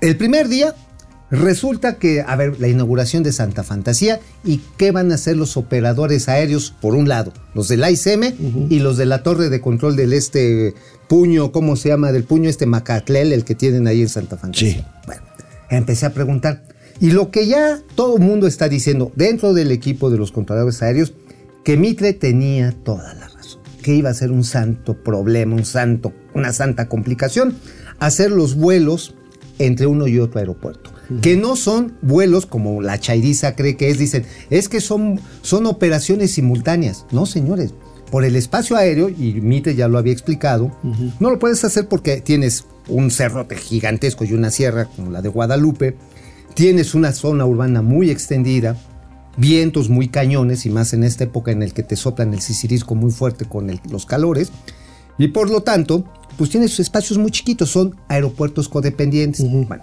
el 0.00 0.16
primer 0.16 0.48
día 0.48 0.74
resulta 1.30 1.94
que, 1.94 2.22
a 2.26 2.34
ver, 2.36 2.58
la 2.60 2.68
inauguración 2.68 3.22
de 3.22 3.32
Santa 3.32 3.62
Fantasía 3.62 4.18
y 4.44 4.60
qué 4.76 4.90
van 4.90 5.12
a 5.12 5.14
hacer 5.14 5.36
los 5.36 5.56
operadores 5.56 6.28
aéreos, 6.28 6.74
por 6.80 6.94
un 6.94 7.08
lado, 7.08 7.32
los 7.54 7.68
del 7.68 7.84
AICM 7.84 8.68
y 8.68 8.80
los 8.80 8.96
de 8.96 9.06
la 9.06 9.22
torre 9.22 9.48
de 9.48 9.60
control 9.60 9.94
del 9.94 10.12
este 10.12 10.74
puño, 11.08 11.52
¿cómo 11.52 11.76
se 11.76 11.90
llama? 11.90 12.12
Del 12.12 12.24
puño 12.24 12.50
este 12.50 12.66
Macatlel, 12.66 13.32
el 13.32 13.44
que 13.44 13.54
tienen 13.54 13.86
ahí 13.86 14.02
en 14.02 14.08
Santa 14.08 14.36
Fantasía. 14.36 14.72
Sí. 14.72 14.84
Bueno, 15.06 15.22
empecé 15.70 16.06
a 16.06 16.10
preguntar. 16.10 16.62
Y 17.00 17.12
lo 17.12 17.30
que 17.30 17.46
ya 17.46 17.78
todo 17.94 18.16
el 18.16 18.22
mundo 18.22 18.46
está 18.46 18.68
diciendo 18.68 19.10
dentro 19.16 19.54
del 19.54 19.70
equipo 19.72 20.10
de 20.10 20.18
los 20.18 20.32
controladores 20.32 20.82
aéreos, 20.82 21.14
que 21.64 21.76
Mitre 21.76 22.12
tenía 22.12 22.72
toda 22.72 23.14
la 23.14 23.28
razón, 23.28 23.60
que 23.82 23.94
iba 23.94 24.10
a 24.10 24.14
ser 24.14 24.30
un 24.30 24.44
santo 24.44 25.02
problema, 25.02 25.54
un 25.54 25.64
santo, 25.64 26.12
una 26.34 26.52
santa 26.52 26.88
complicación, 26.88 27.56
hacer 27.98 28.30
los 28.30 28.54
vuelos 28.54 29.14
entre 29.58 29.86
uno 29.86 30.06
y 30.06 30.18
otro 30.18 30.40
aeropuerto. 30.40 30.90
Que 31.22 31.36
no 31.36 31.56
son 31.56 31.96
vuelos 32.02 32.46
como 32.46 32.80
la 32.80 33.00
chairiza 33.00 33.56
cree 33.56 33.76
que 33.76 33.90
es, 33.90 33.98
dicen, 33.98 34.24
es 34.48 34.68
que 34.68 34.80
son, 34.80 35.20
son 35.42 35.66
operaciones 35.66 36.30
simultáneas. 36.30 37.04
No, 37.10 37.26
señores, 37.26 37.74
por 38.12 38.24
el 38.24 38.36
espacio 38.36 38.76
aéreo, 38.76 39.08
y 39.08 39.40
Mitre 39.40 39.74
ya 39.74 39.88
lo 39.88 39.98
había 39.98 40.12
explicado, 40.12 40.70
no 41.18 41.30
lo 41.30 41.38
puedes 41.38 41.64
hacer 41.64 41.88
porque 41.88 42.20
tienes 42.20 42.64
un 42.88 43.10
cerrote 43.10 43.56
gigantesco 43.56 44.24
y 44.24 44.32
una 44.32 44.50
sierra 44.50 44.86
como 44.86 45.10
la 45.10 45.20
de 45.20 45.28
Guadalupe, 45.28 45.96
tienes 46.54 46.94
una 46.94 47.12
zona 47.12 47.44
urbana 47.44 47.82
muy 47.82 48.10
extendida, 48.10 48.76
vientos 49.36 49.88
muy 49.88 50.08
cañones 50.08 50.66
y 50.66 50.70
más 50.70 50.92
en 50.92 51.04
esta 51.04 51.24
época 51.24 51.50
en 51.52 51.62
el 51.62 51.72
que 51.72 51.82
te 51.82 51.96
soplan 51.96 52.34
el 52.34 52.40
sisirisco 52.40 52.94
muy 52.94 53.10
fuerte 53.10 53.44
con 53.44 53.70
el- 53.70 53.80
los 53.90 54.06
calores 54.06 54.50
y 55.18 55.28
por 55.28 55.50
lo 55.50 55.62
tanto 55.62 56.04
pues 56.36 56.50
tienes 56.50 56.78
espacios 56.80 57.18
muy 57.18 57.30
chiquitos, 57.30 57.70
son 57.70 57.96
aeropuertos 58.08 58.68
codependientes. 58.68 59.42
Bueno, 59.50 59.82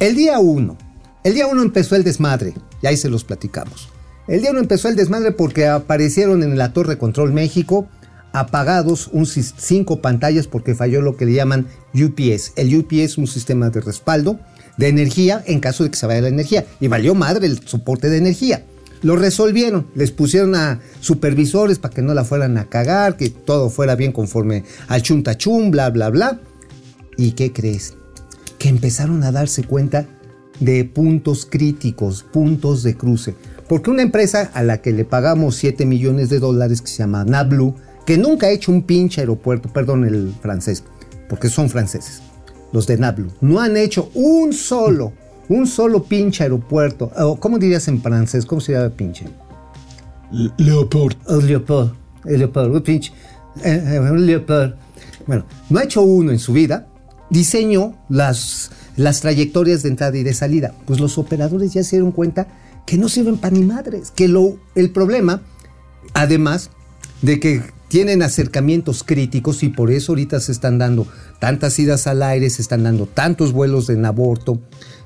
el 0.00 0.16
día 0.16 0.38
uno, 0.38 0.76
el 1.22 1.34
día 1.34 1.46
uno 1.46 1.62
empezó 1.62 1.96
el 1.96 2.04
desmadre 2.04 2.54
y 2.82 2.86
ahí 2.86 2.96
se 2.96 3.10
los 3.10 3.24
platicamos. 3.24 3.88
El 4.26 4.40
día 4.40 4.50
uno 4.50 4.60
empezó 4.60 4.88
el 4.88 4.96
desmadre 4.96 5.32
porque 5.32 5.66
aparecieron 5.66 6.42
en 6.42 6.56
la 6.56 6.72
Torre 6.72 6.96
Control 6.98 7.32
México 7.32 7.86
apagados 8.32 9.08
un, 9.12 9.26
cinco 9.26 10.00
pantallas 10.00 10.46
porque 10.46 10.74
falló 10.74 11.00
lo 11.02 11.16
que 11.16 11.26
le 11.26 11.32
llaman 11.32 11.66
UPS. 11.94 12.52
El 12.56 12.74
UPS 12.76 12.92
es 13.04 13.18
un 13.18 13.26
sistema 13.26 13.70
de 13.70 13.80
respaldo 13.80 14.38
de 14.76 14.88
energía 14.88 15.42
en 15.46 15.60
caso 15.60 15.84
de 15.84 15.90
que 15.90 15.96
se 15.96 16.06
vaya 16.06 16.20
la 16.22 16.28
energía. 16.28 16.64
Y 16.80 16.88
valió 16.88 17.14
madre 17.14 17.46
el 17.46 17.66
soporte 17.66 18.08
de 18.10 18.18
energía. 18.18 18.64
Lo 19.02 19.16
resolvieron, 19.16 19.86
les 19.94 20.10
pusieron 20.10 20.54
a 20.54 20.80
supervisores 21.00 21.78
para 21.78 21.94
que 21.94 22.02
no 22.02 22.14
la 22.14 22.24
fueran 22.24 22.58
a 22.58 22.68
cagar, 22.68 23.16
que 23.16 23.30
todo 23.30 23.70
fuera 23.70 23.94
bien 23.94 24.12
conforme 24.12 24.64
al 24.88 25.02
chuntachum, 25.02 25.70
bla, 25.70 25.90
bla, 25.90 26.10
bla. 26.10 26.40
¿Y 27.16 27.32
qué 27.32 27.52
crees? 27.52 27.94
Que 28.58 28.68
empezaron 28.68 29.22
a 29.22 29.32
darse 29.32 29.64
cuenta 29.64 30.06
de 30.60 30.84
puntos 30.84 31.46
críticos, 31.46 32.24
puntos 32.24 32.82
de 32.82 32.96
cruce. 32.96 33.34
Porque 33.68 33.90
una 33.90 34.02
empresa 34.02 34.50
a 34.54 34.62
la 34.62 34.80
que 34.80 34.92
le 34.92 35.04
pagamos 35.04 35.56
7 35.56 35.84
millones 35.84 36.30
de 36.30 36.40
dólares, 36.40 36.80
que 36.80 36.88
se 36.88 36.98
llama 36.98 37.24
Nablu, 37.24 37.74
que 38.06 38.16
nunca 38.16 38.46
ha 38.46 38.50
hecho 38.50 38.72
un 38.72 38.82
pinche 38.82 39.20
aeropuerto, 39.20 39.68
perdón 39.70 40.04
el 40.04 40.32
francés, 40.40 40.82
porque 41.28 41.50
son 41.50 41.68
franceses, 41.68 42.22
los 42.72 42.86
de 42.86 42.96
Nablu, 42.96 43.30
no 43.42 43.60
han 43.60 43.76
hecho 43.76 44.10
un 44.14 44.54
solo, 44.54 45.12
un 45.48 45.66
solo 45.66 46.02
pinche 46.02 46.42
aeropuerto. 46.44 47.10
O, 47.16 47.38
¿Cómo 47.38 47.58
dirías 47.58 47.88
en 47.88 48.00
francés? 48.00 48.46
¿Cómo 48.46 48.60
se 48.60 48.72
llama 48.72 48.90
pinche? 48.90 49.26
Leopold. 50.58 51.16
Leopold, 51.42 51.92
Leopold, 52.24 52.74
un 52.74 52.82
pinche, 52.82 53.12
eh, 53.64 53.82
eh, 53.86 54.18
Leopold. 54.18 54.74
Bueno, 55.26 55.44
no 55.70 55.78
ha 55.78 55.84
hecho 55.84 56.02
uno 56.02 56.32
en 56.32 56.38
su 56.38 56.52
vida, 56.52 56.88
diseñó 57.30 57.94
las, 58.08 58.70
las 58.96 59.20
trayectorias 59.20 59.82
de 59.82 59.90
entrada 59.90 60.16
y 60.16 60.22
de 60.22 60.34
salida. 60.34 60.74
Pues 60.86 61.00
los 61.00 61.18
operadores 61.18 61.72
ya 61.72 61.82
se 61.82 61.96
dieron 61.96 62.12
cuenta 62.12 62.48
que 62.86 62.96
no 62.96 63.08
sirven 63.08 63.36
para 63.36 63.54
ni 63.54 63.64
madres, 63.64 64.10
que 64.10 64.28
lo, 64.28 64.58
el 64.74 64.90
problema, 64.90 65.42
además 66.14 66.70
de 67.20 67.38
que 67.40 67.62
tienen 67.88 68.22
acercamientos 68.22 69.02
críticos 69.02 69.62
y 69.62 69.70
por 69.70 69.90
eso 69.90 70.12
ahorita 70.12 70.40
se 70.40 70.52
están 70.52 70.78
dando 70.78 71.06
tantas 71.38 71.78
idas 71.78 72.06
al 72.06 72.22
aire, 72.22 72.50
se 72.50 72.62
están 72.62 72.84
dando 72.84 73.06
tantos 73.06 73.52
vuelos 73.52 73.88
en 73.90 74.04
aborto, 74.04 74.60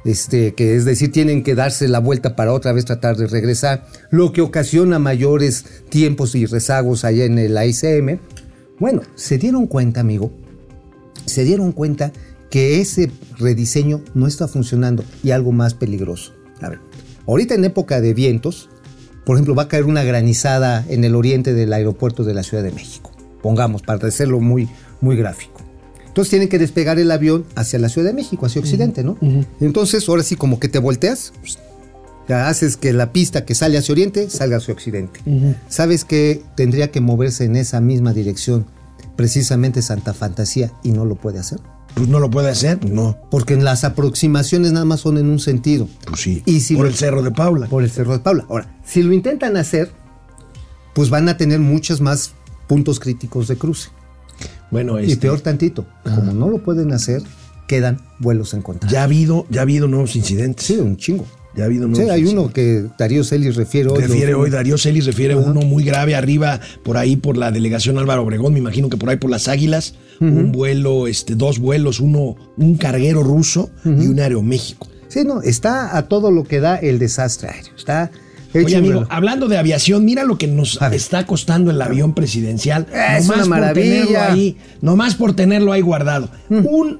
este, 0.04 0.54
que 0.54 0.76
es 0.76 0.84
decir, 0.84 1.12
tienen 1.12 1.42
que 1.42 1.54
darse 1.54 1.88
la 1.88 2.00
vuelta 2.00 2.34
para 2.34 2.52
otra 2.52 2.72
vez 2.72 2.84
tratar 2.84 3.16
de 3.16 3.28
regresar, 3.28 3.86
lo 4.10 4.32
que 4.32 4.40
ocasiona 4.40 4.98
mayores 4.98 5.64
tiempos 5.88 6.34
y 6.34 6.46
rezagos 6.46 7.04
allá 7.04 7.24
en 7.24 7.38
el 7.38 7.56
AICM. 7.56 8.18
Bueno, 8.78 9.02
se 9.14 9.38
dieron 9.38 9.66
cuenta, 9.66 10.00
amigo, 10.00 10.32
se 11.24 11.44
dieron 11.44 11.72
cuenta 11.72 12.12
que 12.50 12.80
ese 12.80 13.10
rediseño 13.38 14.02
no 14.14 14.26
está 14.26 14.48
funcionando 14.48 15.04
y 15.22 15.30
algo 15.30 15.52
más 15.52 15.74
peligroso. 15.74 16.32
A 16.60 16.68
ver, 16.68 16.80
ahorita 17.26 17.54
en 17.54 17.64
época 17.64 18.00
de 18.00 18.12
vientos, 18.12 18.68
por 19.24 19.36
ejemplo, 19.36 19.54
va 19.54 19.64
a 19.64 19.68
caer 19.68 19.84
una 19.84 20.02
granizada 20.02 20.84
en 20.88 21.04
el 21.04 21.14
oriente 21.14 21.54
del 21.54 21.72
aeropuerto 21.72 22.24
de 22.24 22.34
la 22.34 22.42
Ciudad 22.42 22.62
de 22.62 22.72
México. 22.72 23.10
Pongamos, 23.42 23.82
para 23.82 24.06
hacerlo 24.06 24.40
muy, 24.40 24.68
muy 25.00 25.16
gráfico. 25.16 25.60
Entonces 26.06 26.30
tienen 26.30 26.48
que 26.48 26.58
despegar 26.58 26.98
el 26.98 27.10
avión 27.10 27.46
hacia 27.54 27.78
la 27.78 27.88
Ciudad 27.88 28.08
de 28.08 28.14
México, 28.14 28.46
hacia 28.46 28.60
Occidente, 28.60 29.02
¿no? 29.02 29.16
Entonces, 29.60 30.06
ahora 30.08 30.22
sí, 30.22 30.36
como 30.36 30.60
que 30.60 30.68
te 30.68 30.78
volteas, 30.78 31.32
ya 32.28 32.48
haces 32.48 32.76
que 32.76 32.92
la 32.92 33.12
pista 33.12 33.44
que 33.44 33.54
sale 33.54 33.78
hacia 33.78 33.92
Oriente 33.92 34.28
salga 34.28 34.58
hacia 34.58 34.74
Occidente. 34.74 35.20
Sabes 35.68 36.04
que 36.04 36.42
tendría 36.54 36.90
que 36.90 37.00
moverse 37.00 37.44
en 37.44 37.56
esa 37.56 37.80
misma 37.80 38.12
dirección, 38.12 38.66
precisamente 39.16 39.82
Santa 39.82 40.12
Fantasía, 40.12 40.70
y 40.82 40.92
no 40.92 41.04
lo 41.04 41.14
puede 41.14 41.38
hacer. 41.38 41.60
Pues 41.94 42.08
no 42.08 42.18
lo 42.20 42.30
puede 42.30 42.48
hacer, 42.48 42.84
no. 42.88 43.18
Porque 43.30 43.54
en 43.54 43.64
las 43.64 43.84
aproximaciones 43.84 44.72
nada 44.72 44.84
más 44.84 45.00
son 45.00 45.18
en 45.18 45.26
un 45.28 45.38
sentido. 45.38 45.88
Pues 46.06 46.20
sí. 46.20 46.42
Y 46.46 46.60
si 46.60 46.74
por 46.74 46.84
lo- 46.84 46.90
el 46.90 46.96
Cerro 46.96 47.22
de 47.22 47.30
Paula. 47.30 47.66
Por 47.66 47.82
el 47.84 47.90
Cerro 47.90 48.12
de 48.12 48.20
Paula. 48.20 48.44
Ahora, 48.48 48.78
si 48.84 49.02
lo 49.02 49.12
intentan 49.12 49.56
hacer, 49.56 49.90
pues 50.94 51.10
van 51.10 51.28
a 51.28 51.36
tener 51.36 51.60
muchos 51.60 52.00
más 52.00 52.32
puntos 52.66 52.98
críticos 52.98 53.48
de 53.48 53.56
cruce. 53.56 53.90
Bueno, 54.70 54.98
Y 55.00 55.04
este, 55.12 55.16
peor 55.18 55.40
tantito, 55.40 55.84
como 56.02 56.32
no 56.32 56.48
lo 56.48 56.62
pueden 56.62 56.92
hacer, 56.92 57.22
quedan 57.68 58.00
vuelos 58.18 58.54
en 58.54 58.62
contra. 58.62 58.88
ya 58.88 59.00
ha 59.00 59.04
habido, 59.04 59.46
ya 59.50 59.60
ha 59.60 59.62
habido 59.62 59.86
nuevos 59.86 60.16
incidentes. 60.16 60.64
Sí, 60.66 60.74
un 60.78 60.96
chingo. 60.96 61.26
Ya 61.54 61.64
ha 61.64 61.66
habido 61.66 61.94
Sí, 61.94 62.08
hay 62.08 62.24
uno 62.24 62.50
que 62.50 62.86
Darío 62.98 63.22
Celis 63.24 63.56
refiere 63.56 63.90
hoy. 63.90 64.00
Refiere 64.00 64.32
hoy 64.32 64.48
Darío 64.48 64.78
Celis, 64.78 65.04
refiere 65.04 65.36
uno 65.36 65.60
muy 65.60 65.84
grave 65.84 66.14
arriba, 66.14 66.60
por 66.82 66.96
ahí 66.96 67.16
por 67.16 67.36
la 67.36 67.50
delegación 67.50 67.98
Álvaro 67.98 68.22
Obregón, 68.22 68.54
me 68.54 68.58
imagino 68.58 68.88
que 68.88 68.96
por 68.96 69.10
ahí 69.10 69.16
por 69.18 69.30
las 69.30 69.48
Águilas, 69.48 69.94
un 70.22 70.52
vuelo, 70.52 71.06
este, 71.06 71.34
dos 71.34 71.58
vuelos, 71.58 72.00
uno, 72.00 72.36
un 72.56 72.76
carguero 72.76 73.22
ruso 73.22 73.70
y 73.84 74.06
un 74.06 74.20
Aeroméxico. 74.20 74.88
Sí, 75.08 75.24
no, 75.24 75.42
está 75.42 75.96
a 75.96 76.08
todo 76.08 76.30
lo 76.30 76.44
que 76.44 76.60
da 76.60 76.76
el 76.76 76.98
desastre 76.98 77.48
aéreo. 77.50 77.74
Está 77.76 78.10
hecho 78.54 78.66
Oye, 78.66 78.76
amigo, 78.76 79.06
hablando 79.10 79.48
de 79.48 79.58
aviación, 79.58 80.04
mira 80.04 80.24
lo 80.24 80.38
que 80.38 80.46
nos 80.46 80.80
está 80.92 81.26
costando 81.26 81.70
el 81.70 81.82
avión 81.82 82.14
presidencial. 82.14 82.86
Ah, 82.94 83.18
es 83.18 83.26
nomás 83.26 83.46
una 83.46 83.56
por 83.58 83.74
tenerlo 83.74 84.10
maravilla. 84.12 84.32
ahí, 84.32 84.56
nomás 84.80 85.14
por 85.14 85.34
tenerlo 85.34 85.72
ahí 85.72 85.80
guardado. 85.82 86.30
Un 86.48 86.98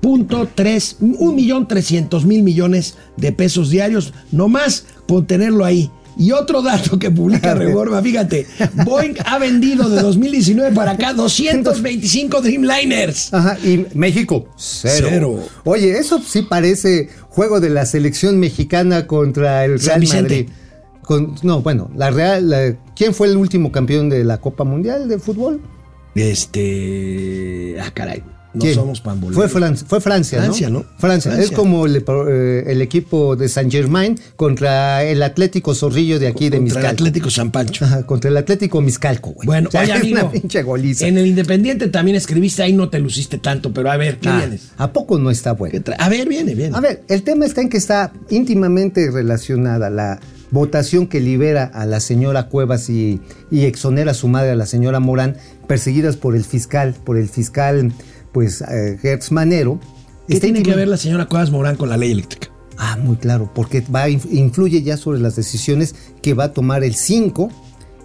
punto 0.00 0.48
tres, 0.54 0.96
un 1.00 1.34
millón 1.34 1.66
trescientos 1.66 2.24
mil 2.24 2.42
millones 2.42 2.96
de 3.16 3.32
pesos 3.32 3.70
diarios, 3.70 4.12
nomás 4.32 4.86
por 5.06 5.26
tenerlo 5.26 5.64
ahí. 5.64 5.90
Y 6.16 6.30
otro 6.32 6.62
dato 6.62 6.98
que 6.98 7.10
publica 7.10 7.54
Reforma, 7.56 8.00
fíjate, 8.02 8.46
Boeing 8.84 9.14
ha 9.24 9.38
vendido 9.38 9.88
de 9.88 10.00
2019 10.00 10.74
para 10.74 10.92
acá 10.92 11.12
225 11.12 12.40
Dreamliners. 12.40 13.34
Ajá, 13.34 13.58
y 13.64 13.86
México, 13.94 14.46
cero. 14.56 15.06
Cero. 15.10 15.38
Oye, 15.64 15.98
eso 15.98 16.20
sí 16.24 16.42
parece 16.42 17.08
juego 17.28 17.60
de 17.60 17.70
la 17.70 17.84
selección 17.86 18.38
mexicana 18.38 19.06
contra 19.06 19.64
el 19.64 19.80
Real. 19.80 20.04
Madrid. 20.22 20.48
Con- 21.02 21.34
no, 21.42 21.60
bueno, 21.62 21.90
la 21.96 22.10
Real, 22.10 22.48
la- 22.48 22.76
¿quién 22.96 23.12
fue 23.12 23.26
el 23.28 23.36
último 23.36 23.70
campeón 23.72 24.08
de 24.08 24.24
la 24.24 24.40
Copa 24.40 24.64
Mundial 24.64 25.08
de 25.08 25.18
fútbol? 25.18 25.60
Este. 26.14 27.76
Ah, 27.80 27.90
caray. 27.92 28.22
No 28.54 28.60
¿Quién? 28.60 28.74
somos 28.74 29.00
pamboleros. 29.00 29.36
Fue 29.36 29.48
Francia, 29.48 29.86
fue 29.88 30.00
Francia, 30.00 30.38
Francia, 30.40 30.70
¿no? 30.70 30.84
Francia. 30.98 31.32
Francia. 31.32 31.44
Es 31.44 31.50
como 31.50 31.86
el, 31.86 32.04
eh, 32.28 32.64
el 32.68 32.80
equipo 32.82 33.34
de 33.34 33.48
Saint 33.48 33.70
Germain 33.72 34.18
contra 34.36 35.02
el 35.04 35.22
Atlético 35.24 35.74
Zorrillo 35.74 36.18
de 36.20 36.28
aquí 36.28 36.50
de 36.50 36.58
Contra 36.58 36.58
el 36.58 36.62
Miscalco. 36.64 36.88
Atlético 36.88 37.30
San 37.30 37.50
Pancho. 37.50 37.84
Ajá, 37.84 38.06
contra 38.06 38.30
el 38.30 38.36
Atlético 38.36 38.80
Miscalco, 38.80 39.30
güey. 39.32 39.46
Bueno, 39.46 39.68
O 39.68 39.72
sea, 39.72 39.82
oye, 39.82 39.92
es 39.92 40.00
amigo, 40.00 40.18
una 40.20 40.30
pinche 40.30 40.62
goliza. 40.62 41.06
En 41.06 41.18
el 41.18 41.26
Independiente 41.26 41.88
también 41.88 42.16
escribiste, 42.16 42.62
ahí 42.62 42.72
no 42.72 42.88
te 42.90 43.00
luciste 43.00 43.38
tanto, 43.38 43.72
pero 43.72 43.90
a 43.90 43.96
ver, 43.96 44.18
¿qué 44.18 44.28
Ah, 44.28 44.38
vienes? 44.38 44.70
¿A 44.76 44.92
poco 44.92 45.18
no 45.18 45.30
está 45.30 45.50
¿Qué 45.54 45.58
bueno? 45.58 45.82
A 45.98 46.08
ver, 46.08 46.28
viene, 46.28 46.54
viene. 46.54 46.76
A 46.76 46.80
ver, 46.80 47.02
el 47.08 47.22
tema 47.24 47.46
está 47.46 47.60
en 47.60 47.68
que 47.68 47.76
está 47.76 48.12
íntimamente 48.30 49.10
relacionada 49.10 49.90
la 49.90 50.20
votación 50.50 51.08
que 51.08 51.18
libera 51.20 51.64
a 51.64 51.84
la 51.86 51.98
señora 51.98 52.44
Cuevas 52.48 52.88
y, 52.88 53.20
y 53.50 53.64
exonera 53.64 54.12
a 54.12 54.14
su 54.14 54.28
madre, 54.28 54.50
a 54.50 54.54
la 54.54 54.66
señora 54.66 55.00
Morán, 55.00 55.36
perseguidas 55.66 56.16
por 56.16 56.36
el 56.36 56.44
fiscal, 56.44 56.94
por 57.04 57.16
el 57.16 57.28
fiscal, 57.28 57.92
pues, 58.34 58.60
eh, 58.60 58.98
Gertz 59.00 59.32
Manero. 59.32 59.80
¿Qué 60.28 60.38
tiene 60.40 60.62
que 60.62 60.74
ver 60.74 60.88
la 60.88 60.96
señora 60.98 61.24
Cuevas 61.26 61.50
Morán 61.50 61.76
con 61.76 61.88
la 61.88 61.96
ley 61.96 62.12
eléctrica? 62.12 62.48
Ah, 62.76 62.98
muy 63.00 63.16
claro, 63.16 63.50
porque 63.54 63.82
va 63.82 64.08
influye 64.10 64.82
ya 64.82 64.96
sobre 64.96 65.20
las 65.20 65.36
decisiones 65.36 65.94
que 66.20 66.34
va 66.34 66.44
a 66.44 66.52
tomar 66.52 66.82
el 66.84 66.94
5, 66.96 67.48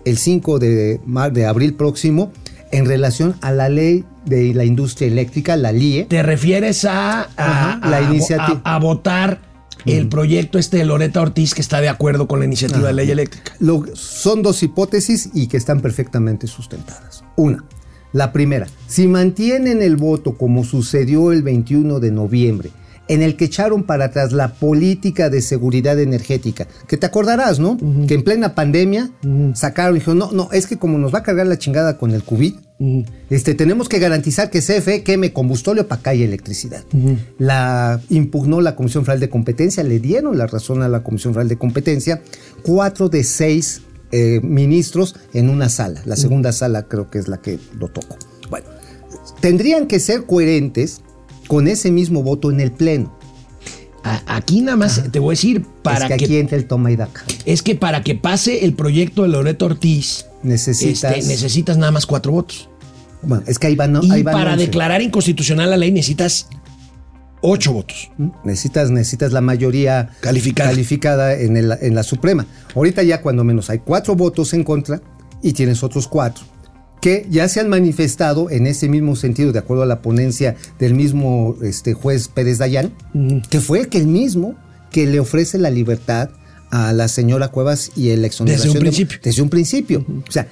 el 0.06 0.18
5 0.18 0.60
de, 0.60 1.02
de 1.34 1.46
abril 1.46 1.74
próximo, 1.74 2.32
en 2.72 2.86
relación 2.86 3.36
a 3.42 3.52
la 3.52 3.68
ley 3.68 4.06
de 4.26 4.54
la 4.54 4.64
industria 4.64 5.08
eléctrica, 5.08 5.58
la 5.58 5.72
LIE. 5.72 6.06
¿Te 6.06 6.22
refieres 6.22 6.86
a, 6.86 7.22
a- 7.24 7.28
Ajá, 7.36 7.80
a- 7.82 7.90
la 7.90 7.98
a- 7.98 8.02
iniciativa. 8.04 8.62
a, 8.64 8.78
votar 8.78 9.42
el 9.86 10.08
proyecto 10.08 10.60
este 10.60 10.78
de 10.78 10.86
Loreta 10.86 11.20
Ortiz 11.22 11.56
que 11.56 11.62
está 11.62 11.82
de 11.82 11.90
acuerdo 11.90 12.28
con 12.28 12.38
la 12.40 12.46
iniciativa 12.46 12.86
de 12.90 12.94
ley 12.94 13.10
eléctrica? 13.10 13.54
Lo- 13.60 13.86
son 13.96 14.44
dos 14.44 14.62
hipótesis 14.62 15.30
y 15.34 15.48
que 15.48 15.58
están 15.58 15.80
perfectamente 15.82 16.46
sustentadas. 16.46 17.24
Una, 17.38 17.64
la 18.14 18.32
primera, 18.32 18.68
si 18.88 19.08
mantienen 19.08 19.82
el 19.82 19.96
voto 19.96 20.38
como 20.38 20.64
sucedió 20.64 21.32
el 21.32 21.44
21 21.44 22.00
de 22.00 22.12
noviembre, 22.12 22.72
en 23.10 23.24
el 23.24 23.36
que 23.36 23.46
echaron 23.46 23.84
para 23.84 24.06
atrás 24.06 24.32
la 24.32 24.54
política 24.54 25.30
de 25.30 25.42
seguridad 25.42 26.00
energética, 26.00 26.68
que 26.88 26.96
te 26.96 27.08
acordarás, 27.08 27.60
¿no? 27.60 27.78
Que 28.08 28.14
en 28.14 28.24
plena 28.24 28.54
pandemia 28.54 29.10
sacaron 29.56 29.96
y 29.96 30.00
dijeron, 30.00 30.20
no, 30.20 30.32
no, 30.32 30.50
es 30.52 30.68
que 30.68 30.78
como 30.78 31.00
nos 31.00 31.14
va 31.14 31.20
a 31.20 31.24
cargar 31.24 31.48
la 31.48 31.58
chingada 31.58 31.98
con 31.98 32.12
el 32.12 32.24
COVID, 32.24 32.54
este, 33.30 33.56
tenemos 33.56 33.90
que 33.90 34.00
garantizar 34.00 34.52
que 34.52 34.60
CFE 34.60 35.04
queme 35.04 35.34
combustóleo 35.34 35.88
para 35.88 36.02
que 36.02 36.10
haya 36.12 36.26
electricidad. 36.26 36.84
La 37.40 38.00
impugnó 38.10 38.62
la 38.62 38.76
Comisión 38.76 39.04
Federal 39.04 39.20
de 39.20 39.30
Competencia, 39.30 39.84
le 39.84 40.00
dieron 40.00 40.38
la 40.38 40.46
razón 40.46 40.84
a 40.84 40.88
la 40.88 41.02
Comisión 41.02 41.34
Federal 41.34 41.50
de 41.50 41.58
Competencia, 41.58 42.22
cuatro 42.62 43.10
de 43.10 43.24
seis 43.24 43.82
eh, 44.12 44.40
ministros 44.44 45.16
en 45.34 45.50
una 45.50 45.70
sala. 45.70 46.02
La 46.06 46.16
segunda 46.16 46.52
sala 46.52 46.84
creo 46.84 47.10
que 47.10 47.20
es 47.20 47.28
la 47.28 47.38
que 47.38 47.60
lo 47.78 47.88
tocó. 47.90 48.18
Bueno, 48.50 48.68
tendrían 49.40 49.88
que 49.88 50.00
ser 50.00 50.26
coherentes 50.26 51.02
con 51.48 51.68
ese 51.68 51.92
mismo 51.92 52.24
voto 52.24 52.52
en 52.52 52.60
el 52.60 52.72
Pleno. 52.72 53.18
Aquí 54.04 54.62
nada 54.62 54.78
más 54.78 55.12
te 55.12 55.20
voy 55.20 55.34
a 55.34 55.36
decir, 55.36 55.66
para 55.84 56.06
es 56.06 56.12
que, 56.12 56.18
que, 56.18 56.26
aquí 56.26 56.38
entra 56.38 56.58
el 56.58 56.66
toma 56.66 56.92
y 56.92 56.96
daca. 56.96 57.24
es 57.46 57.62
que 57.62 57.76
para 57.76 58.02
que 58.02 58.16
pase 58.16 58.64
el 58.64 58.74
proyecto 58.74 59.24
de 59.24 59.30
Loreto 59.30 59.66
Ortiz, 59.66 60.26
Necesitas. 60.42 61.18
este, 61.18 61.28
necesitas 61.28 61.78
nada 61.78 61.92
más 61.92 62.06
cuatro 62.06 62.32
votos. 62.32 62.70
Bueno, 63.22 63.44
es 63.46 63.60
que 63.60 63.68
ahí 63.68 63.76
van, 63.76 64.00
y 64.02 64.12
ahí 64.12 64.24
van 64.24 64.34
para 64.34 64.54
11. 64.54 64.66
declarar 64.66 65.02
inconstitucional 65.02 65.70
la 65.70 65.78
ley 65.78 65.92
necesitas 65.92 66.48
ocho 67.42 67.74
votos. 67.74 68.12
Necesitas, 68.44 68.92
necesitas 68.92 69.32
la 69.32 69.42
mayoría 69.42 70.10
Calificada. 70.22 70.70
calificada 70.72 71.34
en, 71.36 71.58
el- 71.58 71.78
en 71.82 71.96
la 71.96 72.04
Suprema. 72.04 72.46
Ahorita 72.76 73.04
ya 73.04 73.22
cuando 73.22 73.44
menos 73.44 73.70
hay 73.70 73.80
cuatro 73.80 74.16
votos 74.16 74.54
en 74.54 74.64
contra 74.64 75.02
y 75.42 75.54
tienes 75.54 75.84
otros 75.84 76.08
cuatro 76.08 76.44
que 77.02 77.26
ya 77.30 77.48
se 77.48 77.62
han 77.62 77.70
manifestado 77.70 78.50
en 78.50 78.68
ese 78.68 78.90
mismo 78.90 79.16
sentido, 79.16 79.54
de 79.54 79.60
acuerdo 79.60 79.84
a 79.84 79.86
la 79.86 80.02
ponencia 80.02 80.58
del 80.80 80.96
mismo 80.96 81.56
este, 81.62 81.94
juez 81.94 82.28
Pérez 82.28 82.58
Dayán, 82.58 82.92
que 83.50 83.62
fue 83.62 83.88
que 83.88 84.00
el 84.00 84.08
mismo 84.08 84.56
que 84.92 85.06
le 85.06 85.22
ofrece 85.22 85.58
la 85.60 85.70
libertad 85.70 86.30
a 86.72 86.92
la 86.92 87.08
señora 87.08 87.48
Cuevas 87.48 87.92
y 87.96 88.10
el 88.10 88.26
exoneración. 88.26 88.68
Desde 88.74 88.80
un 88.80 88.84
de- 88.84 88.90
principio. 88.90 89.20
desde 89.24 89.42
un 89.42 89.50
principio. 89.50 90.06
O 90.28 90.32
sea, 90.32 90.50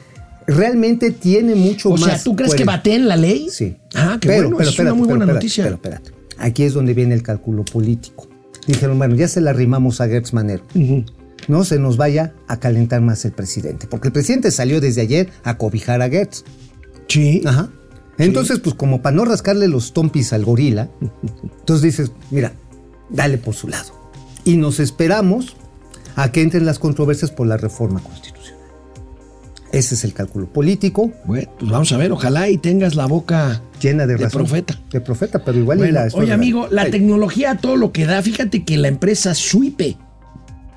realmente 0.48 1.12
tiene 1.12 1.54
mucho 1.54 1.90
O 1.90 1.98
más. 1.98 2.04
sea, 2.14 2.24
¿tú 2.24 2.34
crees 2.36 2.54
que 2.54 2.64
coherencia. 2.64 2.78
bateen 2.78 3.08
la 3.10 3.18
ley? 3.18 3.50
Sí. 3.52 3.76
Ah, 3.94 4.18
qué 4.22 4.30
bueno, 4.30 4.60
eso 4.62 4.70
es 4.70 4.80
una 4.80 4.94
muy 4.94 5.06
buena 5.08 5.26
espérate, 5.26 5.34
noticia. 5.34 5.64
Pero 5.66 5.76
espérate. 5.76 6.12
Aquí 6.40 6.64
es 6.64 6.74
donde 6.74 6.94
viene 6.94 7.16
el 7.16 7.24
cálculo 7.24 7.66
político. 7.66 8.28
Dijeron, 8.68 8.98
bueno, 8.98 9.16
ya 9.16 9.28
se 9.28 9.42
la 9.42 9.52
arrimamos 9.52 10.02
a 10.02 10.08
Gertz 10.08 10.34
Manero. 10.34 10.64
No 11.48 11.64
se 11.64 11.80
nos 11.80 11.96
vaya 11.96 12.34
a 12.48 12.60
calentar 12.60 13.02
más 13.02 13.24
el 13.26 13.32
presidente. 13.32 13.88
Porque 13.88 14.10
el 14.10 14.14
presidente 14.14 14.52
salió 14.52 14.82
desde 14.82 15.02
ayer 15.02 15.30
a 15.44 15.58
cobijar 15.58 16.02
a 16.02 16.10
Gertz. 16.10 16.44
Sí. 17.08 17.42
Ajá. 17.46 17.70
Entonces, 18.18 18.60
pues 18.60 18.76
como 18.76 19.02
para 19.02 19.16
no 19.16 19.26
rascarle 19.26 19.68
los 19.68 19.94
tompis 19.94 20.34
al 20.34 20.44
gorila, 20.44 20.90
entonces 21.44 21.82
dices, 21.84 22.12
mira, 22.32 22.54
dale 23.10 23.38
por 23.38 23.54
su 23.54 23.68
lado. 23.68 23.94
Y 24.44 24.58
nos 24.58 24.80
esperamos 24.80 25.56
a 26.16 26.32
que 26.32 26.42
entren 26.42 26.66
las 26.66 26.80
controversias 26.80 27.32
por 27.32 27.48
la 27.48 27.58
reforma 27.58 28.02
constitucional. 28.02 28.37
Ese 29.78 29.96
es 29.96 30.04
el 30.04 30.14
cálculo 30.14 30.48
político, 30.48 31.12
Bueno, 31.26 31.50
pues 31.60 31.72
vamos 31.72 31.92
a 31.92 31.98
ver, 31.98 32.12
ojalá 32.12 32.50
y 32.50 32.58
tengas 32.58 32.96
la 32.96 33.06
boca 33.06 33.62
llena 33.82 34.08
de, 34.08 34.16
De 34.16 34.24
razón. 34.26 34.42
profeta. 34.44 34.80
De 34.92 35.02
profeta, 35.02 35.44
pero 35.44 35.58
igual 35.60 35.78
y 35.78 35.82
Bueno, 35.82 35.94
la 36.00 36.08
estoy 36.08 36.24
oye, 36.24 36.34
amigo, 36.34 36.68
la 36.72 36.84
Ay, 36.84 36.92
tecnología, 36.92 37.58
todo 37.58 37.76
lo 37.76 37.92
que 37.92 38.06
da, 38.06 38.22
fíjate 38.22 38.64
que 38.64 38.78
la 38.78 38.88
empresa 38.88 39.34
Suipe, 39.36 39.98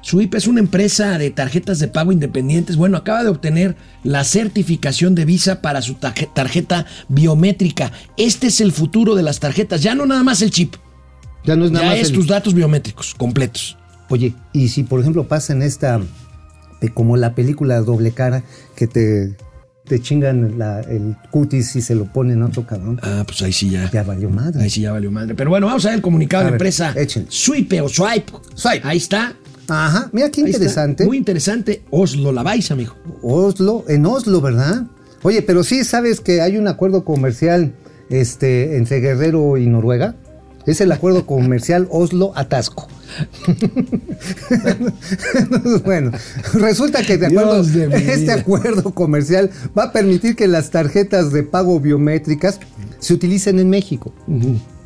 Suipe 0.03 0.39
es 0.39 0.47
una 0.47 0.61
empresa 0.61 1.19
de 1.19 1.31
tarjetas 1.31 1.79
de 1.79 1.87
pago 1.89 2.11
independientes. 2.11 2.77
Bueno, 2.77 2.97
acaba 2.97 3.23
de 3.23 3.29
obtener 3.29 3.77
la 4.03 4.25
certificación 4.25 5.15
de 5.15 5.27
Visa 5.27 5.61
para 5.61 5.83
su 5.83 5.95
tarje- 5.95 6.29
tarjeta 6.35 6.87
biométrica. 7.09 7.93
Este 8.17 8.47
es 8.47 8.61
el 8.63 8.73
futuro 8.73 9.15
de 9.15 9.23
las 9.23 9.41
tarjetas, 9.41 9.83
ya 9.83 9.95
no 9.95 10.07
nada 10.07 10.23
más 10.23 10.41
el 10.43 10.51
chip, 10.51 10.75
Ya 11.45 11.55
no 11.57 11.65
es 11.67 11.71
nada 11.71 11.85
ya 11.87 11.91
más 11.93 12.01
es 12.01 12.09
el- 12.09 12.15
tus 12.15 12.27
datos 12.29 12.55
biométricos 12.55 13.15
completos. 13.15 13.77
Oye, 14.09 14.35
y 14.53 14.69
si 14.69 14.83
por 14.85 15.01
ejemplo 15.01 15.29
pasa 15.29 15.53
en 15.53 15.63
esta, 15.63 16.01
de 16.81 16.89
como 16.93 17.17
la 17.17 17.35
película 17.35 17.81
Doble 17.81 18.13
Cara, 18.13 18.43
que 18.75 18.87
te 18.87 19.37
te 19.87 19.99
chingan 20.01 20.57
la- 20.57 20.83
el 20.83 21.17
cutis 21.33 21.75
y 21.75 21.83
se 21.83 21.97
lo 21.97 22.05
ponen 22.05 22.43
a 22.43 22.47
otro 22.47 22.65
cabrón. 22.65 23.01
Ah, 23.03 23.25
pues 23.27 23.43
ahí 23.43 23.53
sí 23.53 23.71
ya. 23.71 23.91
Ya 23.91 24.05
valió 24.05 24.31
madre. 24.31 24.63
Ahí 24.63 24.71
sí 24.71 24.83
ya 24.83 24.93
valió 24.93 25.11
madre. 25.11 25.35
Pero 25.35 25.51
bueno, 25.51 25.67
vamos 25.67 25.85
a 25.85 25.89
ver 25.89 25.97
el 25.97 26.03
comunicado 26.03 26.43
A 26.43 26.45
de 26.45 26.51
la 26.51 26.53
ver, 26.53 26.61
empresa 26.61 26.93
échenle. 26.97 27.29
Swipe 27.29 27.81
o 27.81 27.89
Swipe. 27.89 28.33
Swipe. 28.55 28.83
Ahí 28.85 28.99
está. 28.99 29.35
Ajá, 29.67 30.09
mira 30.13 30.31
qué 30.31 30.43
Ahí 30.43 30.47
está. 30.51 30.59
interesante. 30.59 31.05
Muy 31.07 31.17
interesante. 31.17 31.83
Oslo 31.91 32.31
la 32.31 32.45
vais, 32.45 32.71
amigo. 32.71 32.95
Oslo, 33.23 33.85
en 33.89 34.07
Oslo, 34.07 34.41
¿verdad? 34.41 34.85
Oye, 35.23 35.43
pero 35.43 35.65
sí 35.65 35.83
sabes 35.83 36.21
que 36.21 36.41
hay 36.41 36.57
un 36.57 36.69
acuerdo 36.69 37.05
comercial 37.05 37.73
este, 38.11 38.77
entre 38.77 39.01
Guerrero 39.01 39.57
y 39.57 39.67
Noruega. 39.67 40.15
Es 40.67 40.81
el 40.81 40.93
acuerdo 40.93 41.27
comercial 41.27 41.89
Oslo-Atasco. 41.91 42.87
bueno, 45.85 46.13
resulta 46.55 47.03
que 47.03 47.19
de 47.19 47.27
acuerdo, 47.27 47.63
de 47.63 47.97
este 48.13 48.33
acuerdo 48.33 48.95
comercial 48.95 49.51
va 49.77 49.85
a 49.85 49.93
permitir 49.93 50.37
que 50.37 50.49
las 50.49 50.71
tarjetas 50.71 51.33
de 51.33 51.43
pago 51.43 51.81
biométricas 51.81 52.61
se 52.99 53.15
utilicen 53.15 53.59
en 53.59 53.71
México. 53.71 54.15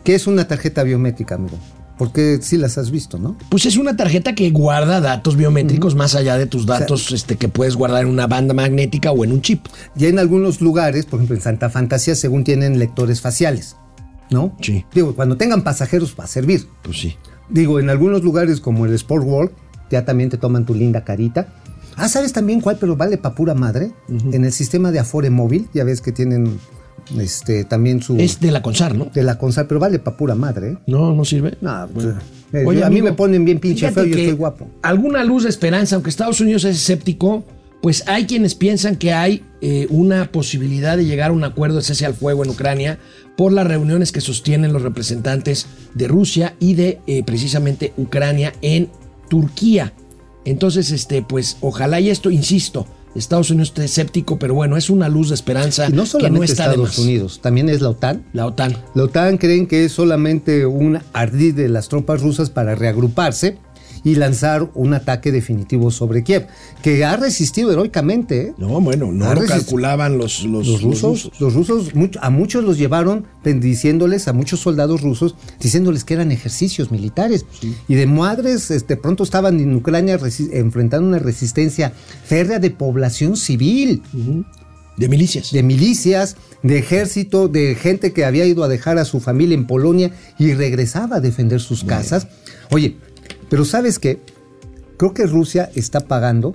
¿Qué 0.05 0.15
es 0.15 0.27
una 0.27 0.47
tarjeta 0.47 0.83
biométrica, 0.83 1.37
amigo? 1.37 1.59
Porque 1.97 2.41
sí 2.43 2.57
las 2.57 2.77
has 2.77 2.91
visto, 2.91 3.19
¿no? 3.19 3.37
Pues 3.51 3.67
es 3.67 3.77
una 3.77 3.97
tarjeta 3.97 4.35
que 4.35 4.51
guarda 4.51 5.01
datos 5.01 5.37
biométricos 5.37 5.95
más 5.95 6.15
allá 6.15 6.37
de 6.37 6.47
tus 6.47 6.67
datos 6.67 7.13
este, 7.13 7.37
que 7.37 7.49
puedes 7.49 7.77
guardar 7.77 8.03
en 8.03 8.09
una 8.09 8.27
banda 8.27 8.53
magnética 8.53 9.13
o 9.13 9.25
en 9.25 9.33
un 9.33 9.43
chip. 9.43 9.67
Ya 9.95 10.09
en 10.09 10.19
algunos 10.19 10.61
lugares, 10.61 11.07
por 11.07 11.19
ejemplo 11.19 11.37
en 11.37 11.43
Santa 11.43 11.71
Fantasía, 11.71 12.17
según 12.17 12.43
tienen 12.43 12.81
lectores 12.81 13.21
faciales, 13.21 13.77
¿no? 14.29 14.57
Sí. 14.61 14.85
Digo, 14.93 15.15
cuando 15.15 15.37
tengan 15.37 15.63
pasajeros 15.63 16.17
va 16.19 16.25
a 16.25 16.29
servir. 16.29 16.67
Pues 16.83 16.99
sí. 16.99 17.17
Digo, 17.49 17.79
en 17.81 17.91
algunos 17.91 18.23
lugares 18.23 18.61
como 18.61 18.87
el 18.87 18.95
Sport 18.95 19.25
World, 19.27 19.51
ya 19.91 20.05
también 20.05 20.31
te 20.31 20.39
toman 20.39 20.65
tu 20.65 20.75
linda 20.75 21.05
carita. 21.05 21.49
Ah, 21.97 22.09
¿sabes 22.09 22.33
también 22.33 22.61
cuál? 22.61 22.77
Pero 22.81 22.97
vale 22.97 23.19
pa' 23.19 23.35
pura 23.35 23.55
madre. 23.55 23.93
En 24.33 24.45
el 24.45 24.53
sistema 24.53 24.91
de 24.91 24.99
Afore 24.99 25.31
Móvil, 25.31 25.69
ya 25.73 25.85
ves 25.85 26.01
que 26.01 26.11
tienen 26.11 26.59
este 27.19 27.65
también 27.65 28.03
su... 28.03 28.17
Es 28.17 28.41
de 28.41 28.51
la 28.51 28.63
Consar, 28.63 28.97
¿no? 28.97 29.07
de 29.13 29.23
la 29.23 29.39
Consal, 29.39 29.67
pero 29.67 29.79
vale 29.79 29.99
pa' 29.99 30.17
pura 30.17 30.35
madre, 30.35 30.71
¿eh? 30.73 30.79
No, 30.87 31.15
no 31.15 31.25
sirve. 31.25 31.57
No, 31.61 31.87
pues, 31.93 32.07
Bueno. 32.07 32.21
eh, 32.53 32.65
Oye, 32.67 32.83
a 32.85 32.91
mí 32.91 33.03
me 33.03 33.13
ponen 33.13 33.45
bien 33.45 33.61
pinche 33.61 33.91
feo, 33.93 34.05
yo 34.05 34.15
que 34.17 34.23
estoy 34.25 34.37
guapo. 34.39 34.69
Alguna 34.83 35.23
luz 35.23 35.43
de 35.45 35.51
esperanza, 35.51 35.95
aunque 35.97 36.11
Estados 36.11 36.41
Unidos 36.41 36.65
es 36.65 36.77
escéptico, 36.77 37.45
pues 37.85 38.03
hay 38.07 38.25
quienes 38.25 38.55
piensan 38.55 38.97
que 38.97 39.13
hay 39.13 39.45
eh, 39.61 39.87
una 39.91 40.33
posibilidad 40.33 40.97
de 40.97 41.05
llegar 41.05 41.29
a 41.29 41.35
un 41.35 41.45
acuerdo 41.45 41.77
de 41.77 41.83
cese 41.83 42.07
al 42.07 42.15
fuego 42.15 42.43
en 42.43 42.49
Ucrania 42.49 42.99
por 43.37 43.53
las 43.53 43.67
reuniones 43.67 44.11
que 44.11 44.23
sostienen 44.23 44.73
los 44.73 44.81
representantes 44.81 45.67
de 45.93 46.09
Rusia 46.09 46.55
y 46.59 46.77
de 46.77 47.03
eh, 47.07 47.23
precisamente 47.25 47.93
Ucrania 47.99 48.55
en 48.63 48.89
Turquía. 49.29 49.93
Entonces, 50.47 50.93
este, 50.93 51.21
pues 51.21 51.59
ojalá 51.61 52.01
y 52.01 52.09
esto, 52.09 52.31
insisto, 52.31 52.87
Estados 53.15 53.51
Unidos 53.51 53.69
esté 53.69 53.85
escéptico, 53.85 54.39
pero 54.39 54.55
bueno, 54.55 54.79
es 54.79 54.89
una 54.89 55.11
luz 55.11 55.29
de 55.29 55.35
esperanza 55.35 55.87
Y 55.87 55.93
no 55.93 56.05
que 56.05 56.09
solamente 56.09 56.39
no 56.39 56.45
está 56.45 56.65
Estados. 56.71 56.99
Unidos, 56.99 57.41
también 57.43 57.69
es 57.69 57.83
la 57.83 57.91
OTAN. 57.91 58.25
La 58.33 58.47
OTAN. 58.47 58.79
La 58.95 59.03
OTAN 59.03 59.37
creen 59.37 59.67
que 59.67 59.85
es 59.85 59.93
solamente 59.93 60.65
un 60.65 61.01
ardid 61.13 61.55
de 61.55 61.69
las 61.69 61.91
tropas 61.91 62.23
rusas 62.23 62.49
para 62.49 62.77
reagruparse 62.77 63.59
y 64.05 64.17
lanzar 64.17 64.71
un 64.75 64.95
ataque 64.95 65.33
definitivo 65.33 65.91
sobre 65.91 66.23
Kiev, 66.23 66.47
que 66.83 67.05
ha 67.05 67.17
resistido 67.17 67.73
heroicamente. 67.73 68.43
¿eh? 68.43 68.55
No, 68.59 68.81
bueno, 68.81 69.11
no 69.11 69.35
lo 69.35 69.45
calculaban 69.47 70.19
los, 70.19 70.45
los, 70.45 70.69
Los 70.69 70.83
rusos, 70.83 71.33
los 71.41 71.55
rusos, 71.55 71.91
a 72.21 72.31
muchos 72.31 72.63
los 72.63 72.79
llevaron 72.79 73.27
diciéndoles, 73.45 74.29
a 74.29 74.33
muchos 74.33 74.61
soldados 74.61 75.01
rusos, 75.01 75.35
diciéndoles 75.61 76.05
que 76.05 76.15
eran 76.15 76.31
ejercicios 76.33 76.91
militares. 76.91 77.47
Y 77.89 77.95
de 77.95 78.07
madres, 78.07 78.71
este, 78.71 78.97
pronto 78.97 79.25
estaban 79.25 79.59
en 79.59 79.75
Ucrania 79.75 80.19
enfrentando 80.53 81.09
una 81.09 81.19
resistencia 81.19 81.93
férrea 82.25 82.59
de 82.59 82.71
población 82.71 83.37
civil. 83.37 84.03
De 84.97 85.09
milicias. 85.09 85.51
de 85.51 85.65
milicias, 85.65 86.37
de 86.63 86.79
ejército, 86.79 87.49
de 87.49 87.75
gente 87.75 88.13
que 88.13 88.25
había 88.25 88.47
ido 88.47 88.63
a 88.63 88.69
dejar 88.69 88.97
a 88.99 89.05
su 89.05 89.19
familia 89.19 89.57
en 89.57 89.67
Polonia 89.67 90.13
y 90.39 90.55
regresaba 90.55 91.17
a 91.17 91.21
defender 91.21 91.61
sus 91.61 91.83
casas. 91.83 92.29
Oye, 92.71 92.97
pero 93.49 93.65
¿sabes 93.65 93.99
qué? 93.99 94.21
Creo 94.97 95.15
que 95.15 95.27
Rusia 95.27 95.71
está 95.75 96.01
pagando 96.01 96.53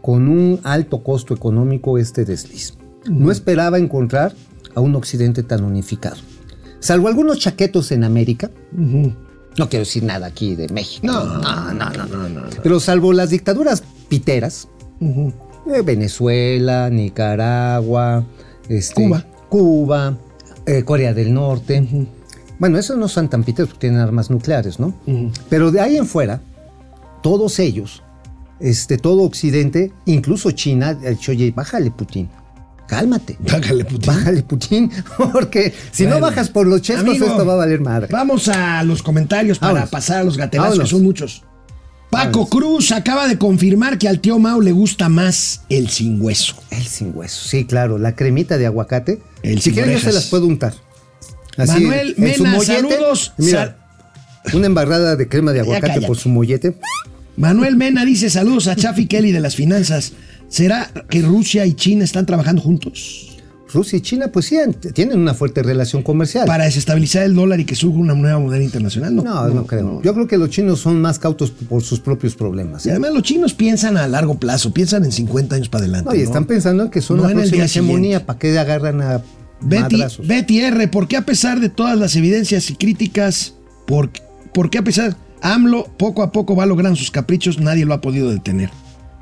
con 0.00 0.28
un 0.28 0.60
alto 0.64 1.02
costo 1.02 1.34
económico 1.34 1.98
este 1.98 2.24
desliz. 2.24 2.74
No 3.06 3.30
esperaba 3.30 3.78
encontrar 3.78 4.34
a 4.74 4.80
un 4.80 4.94
occidente 4.94 5.42
tan 5.42 5.64
unificado. 5.64 6.16
Salvo 6.80 7.08
algunos 7.08 7.38
chaquetos 7.38 7.92
en 7.92 8.04
América. 8.04 8.50
No 8.72 9.68
quiero 9.68 9.84
decir 9.84 10.02
nada 10.02 10.26
aquí 10.26 10.54
de 10.54 10.68
México. 10.68 11.06
No, 11.06 11.24
no, 11.24 11.72
no, 11.72 12.06
no. 12.06 12.28
no. 12.28 12.42
Pero 12.62 12.80
salvo 12.80 13.12
las 13.12 13.30
dictaduras 13.30 13.82
piteras, 14.08 14.68
eh, 15.00 15.82
Venezuela, 15.82 16.90
Nicaragua, 16.90 18.24
este, 18.68 18.94
Cuba. 18.94 19.24
Cuba, 19.48 20.18
eh, 20.66 20.82
Corea 20.84 21.14
del 21.14 21.32
Norte. 21.32 22.08
Bueno, 22.64 22.78
esos 22.78 22.96
no 22.96 23.08
son 23.08 23.28
tan 23.28 23.44
piteros 23.44 23.68
porque 23.68 23.80
tienen 23.80 24.00
armas 24.00 24.30
nucleares, 24.30 24.80
¿no? 24.80 24.94
Pero 25.50 25.70
de 25.70 25.82
ahí 25.82 25.98
en 25.98 26.06
fuera, 26.06 26.40
todos 27.22 27.58
ellos, 27.58 28.02
este, 28.58 28.96
todo 28.96 29.20
Occidente, 29.24 29.92
incluso 30.06 30.50
China, 30.52 30.98
ha 31.04 31.10
dicho, 31.10 31.32
oye, 31.32 31.52
bájale, 31.54 31.90
Putin. 31.90 32.30
Cálmate. 32.86 33.36
Bájale, 33.38 33.84
Putin. 33.84 34.06
Bájale, 34.06 34.42
Putin. 34.44 34.90
Porque 35.34 35.74
si 35.92 36.06
no 36.06 36.20
bajas 36.20 36.48
por 36.48 36.66
los 36.66 36.80
chescos, 36.80 37.06
Amigo, 37.06 37.26
esto 37.26 37.44
va 37.44 37.52
a 37.52 37.56
valer 37.56 37.82
madre. 37.82 38.08
Vamos 38.10 38.48
a 38.48 38.82
los 38.82 39.02
comentarios 39.02 39.58
para 39.58 39.74
Vámonos. 39.74 39.90
pasar 39.90 40.20
a 40.20 40.24
los 40.24 40.38
gatelazos, 40.38 40.78
que 40.78 40.86
son 40.86 41.02
muchos. 41.02 41.42
Paco 42.08 42.48
Vámonos. 42.48 42.48
Cruz 42.48 42.92
acaba 42.92 43.28
de 43.28 43.36
confirmar 43.36 43.98
que 43.98 44.08
al 44.08 44.20
tío 44.20 44.38
Mau 44.38 44.62
le 44.62 44.72
gusta 44.72 45.10
más 45.10 45.64
el 45.68 45.90
sin 45.90 46.18
hueso. 46.18 46.54
El 46.70 46.84
sin 46.84 47.14
hueso, 47.14 47.46
sí, 47.46 47.66
claro. 47.66 47.98
La 47.98 48.16
cremita 48.16 48.56
de 48.56 48.64
aguacate. 48.64 49.20
El 49.42 49.60
si 49.60 49.70
quieren, 49.70 49.92
yo 49.92 50.00
se 50.00 50.14
las 50.14 50.28
puedo 50.28 50.46
untar. 50.46 50.72
Manuel 51.56 52.14
su 52.14 52.20
Mena, 52.20 52.50
mollete, 52.50 52.74
saludos. 52.74 53.32
Mira, 53.38 53.76
una 54.52 54.66
embarrada 54.66 55.16
de 55.16 55.28
crema 55.28 55.52
de 55.52 55.60
aguacate 55.60 56.00
por 56.02 56.16
su 56.16 56.28
mollete. 56.28 56.76
Manuel 57.36 57.76
Mena 57.76 58.04
dice 58.04 58.30
saludos 58.30 58.68
a 58.68 58.76
Chafi 58.76 59.06
Kelly 59.06 59.32
de 59.32 59.40
las 59.40 59.56
finanzas. 59.56 60.12
¿Será 60.48 60.90
que 61.08 61.22
Rusia 61.22 61.66
y 61.66 61.74
China 61.74 62.04
están 62.04 62.26
trabajando 62.26 62.62
juntos 62.62 63.34
Rusia 63.74 63.98
y 63.98 64.00
China, 64.00 64.28
pues 64.28 64.46
sí, 64.46 64.56
tienen 64.94 65.18
una 65.18 65.34
fuerte 65.34 65.62
relación 65.62 66.02
comercial. 66.02 66.46
para 66.46 66.64
desestabilizar 66.64 67.24
el 67.24 67.34
dólar 67.34 67.58
y 67.58 67.64
que 67.64 67.74
surja 67.74 67.98
una 67.98 68.14
nueva 68.14 68.38
moneda 68.38 68.62
internacional? 68.62 69.16
no, 69.16 69.48
no, 69.48 69.66
creo. 69.66 70.00
Yo 70.00 70.14
creo 70.14 70.28
que 70.28 70.38
los 70.38 70.48
chinos 70.50 70.80
son 70.80 71.00
más 71.00 71.18
cautos 71.18 71.50
por 71.50 71.82
sus 71.82 71.98
propios 72.00 72.36
problemas. 72.36 72.86
Y 72.86 72.90
además 72.90 73.12
los 73.12 73.24
chinos 73.24 73.52
piensan 73.52 73.96
a 73.96 74.06
largo 74.06 74.38
plazo, 74.38 74.72
piensan 74.72 75.04
en 75.04 75.12
50 75.12 75.56
años 75.56 75.68
para 75.68 75.84
adelante. 75.84 76.08
No, 76.08 76.14
y 76.14 76.18
¿no? 76.18 76.24
están 76.24 76.46
pensando 76.46 76.84
en 76.84 76.90
que 76.90 77.02
son 77.02 77.16
No 77.16 77.28
la 77.28 77.34
próxima 77.34 77.64
hegemonía. 77.64 78.24
¿Para 78.24 78.38
qué 78.38 78.56
agarran 78.56 79.02
a 79.02 79.22
Betty? 79.60 80.02
Betty 80.24 80.60
R, 80.60 80.88
¿por 80.88 81.08
qué 81.08 81.16
a 81.16 81.24
pesar 81.24 81.60
de 81.60 81.68
todas 81.68 81.98
las 81.98 82.16
evidencias 82.16 82.68
y 82.70 82.74
críticas, 82.76 83.54
por, 83.86 84.10
por 84.52 84.70
qué 84.70 84.78
a 84.78 84.84
pesar, 84.84 85.16
AMLO 85.42 85.84
poco 85.96 86.22
a 86.22 86.32
poco 86.32 86.54
va 86.56 86.66
logrando 86.66 86.96
sus 86.96 87.10
caprichos, 87.10 87.58
nadie 87.58 87.84
lo 87.84 87.94
ha 87.94 88.00
podido 88.00 88.30
detener? 88.30 88.70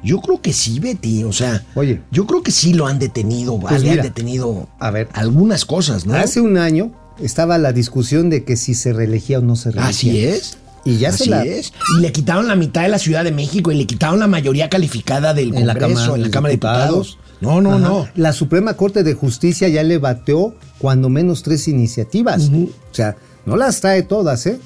Yo 0.05 0.20
creo 0.20 0.41
que 0.43 0.53
sí, 0.53 0.80
Betty, 0.80 1.22
o 1.22 1.33
sea, 1.33 1.62
Oye. 1.74 2.01
yo 2.11 2.26
creo 2.26 2.43
que 2.43 2.51
sí 2.51 2.74
lo 2.74 2.89
han 2.89 2.99
detenido, 2.99 3.59
Pues 3.61 3.85
mira, 3.85 4.03
detenido 4.03 4.68
a 4.80 4.91
ver. 4.91 5.09
algunas 5.12 5.64
cosas, 5.64 6.07
¿no? 6.07 6.14
Hace 6.14 6.41
un 6.41 6.59
año 6.59 6.91
estaba 7.20 7.57
la 7.59 7.72
discusión 7.72 8.28
de 8.28 8.43
que 8.43 8.57
si 8.57 8.74
se 8.74 8.93
reelegía 8.93 9.39
o 9.39 9.43
no 9.43 9.55
se 9.55 9.70
reelegía. 9.70 9.91
Así 9.91 10.24
es. 10.24 10.59
Y 10.85 10.97
ya 10.99 11.12
se 11.12 11.26
la- 11.26 11.45
es. 11.45 11.72
Y 11.97 12.01
le 12.01 12.11
quitaron 12.11 12.49
la 12.49 12.57
mitad 12.57 12.83
de 12.83 12.89
la 12.89 12.99
Ciudad 12.99 13.22
de 13.22 13.30
México 13.30 13.70
y 13.70 13.76
le 13.76 13.87
quitaron 13.87 14.18
la 14.18 14.26
mayoría 14.26 14.68
calificada 14.68 15.33
del 15.35 15.55
en 15.55 15.68
la 15.68 15.74
Congreso, 15.74 16.01
Cámara, 16.01 16.16
en 16.16 16.22
la 16.22 16.30
Cámara 16.33 16.49
de 16.51 16.55
Diputados. 16.57 17.18
No, 17.43 17.61
no, 17.61 17.72
Ajá. 17.74 17.80
no. 17.80 18.09
La 18.14 18.32
Suprema 18.32 18.74
Corte 18.74 19.03
de 19.03 19.12
Justicia 19.14 19.68
ya 19.68 19.82
le 19.82 19.99
bateó 19.99 20.55
cuando 20.78 21.09
menos 21.11 21.43
tres 21.43 21.68
iniciativas. 21.68 22.51
O 22.51 22.68
sea, 22.95 23.16
no 23.45 23.57
las 23.57 23.80
trae 23.80 24.03
todas, 24.03 24.47
¿eh? 24.47 24.59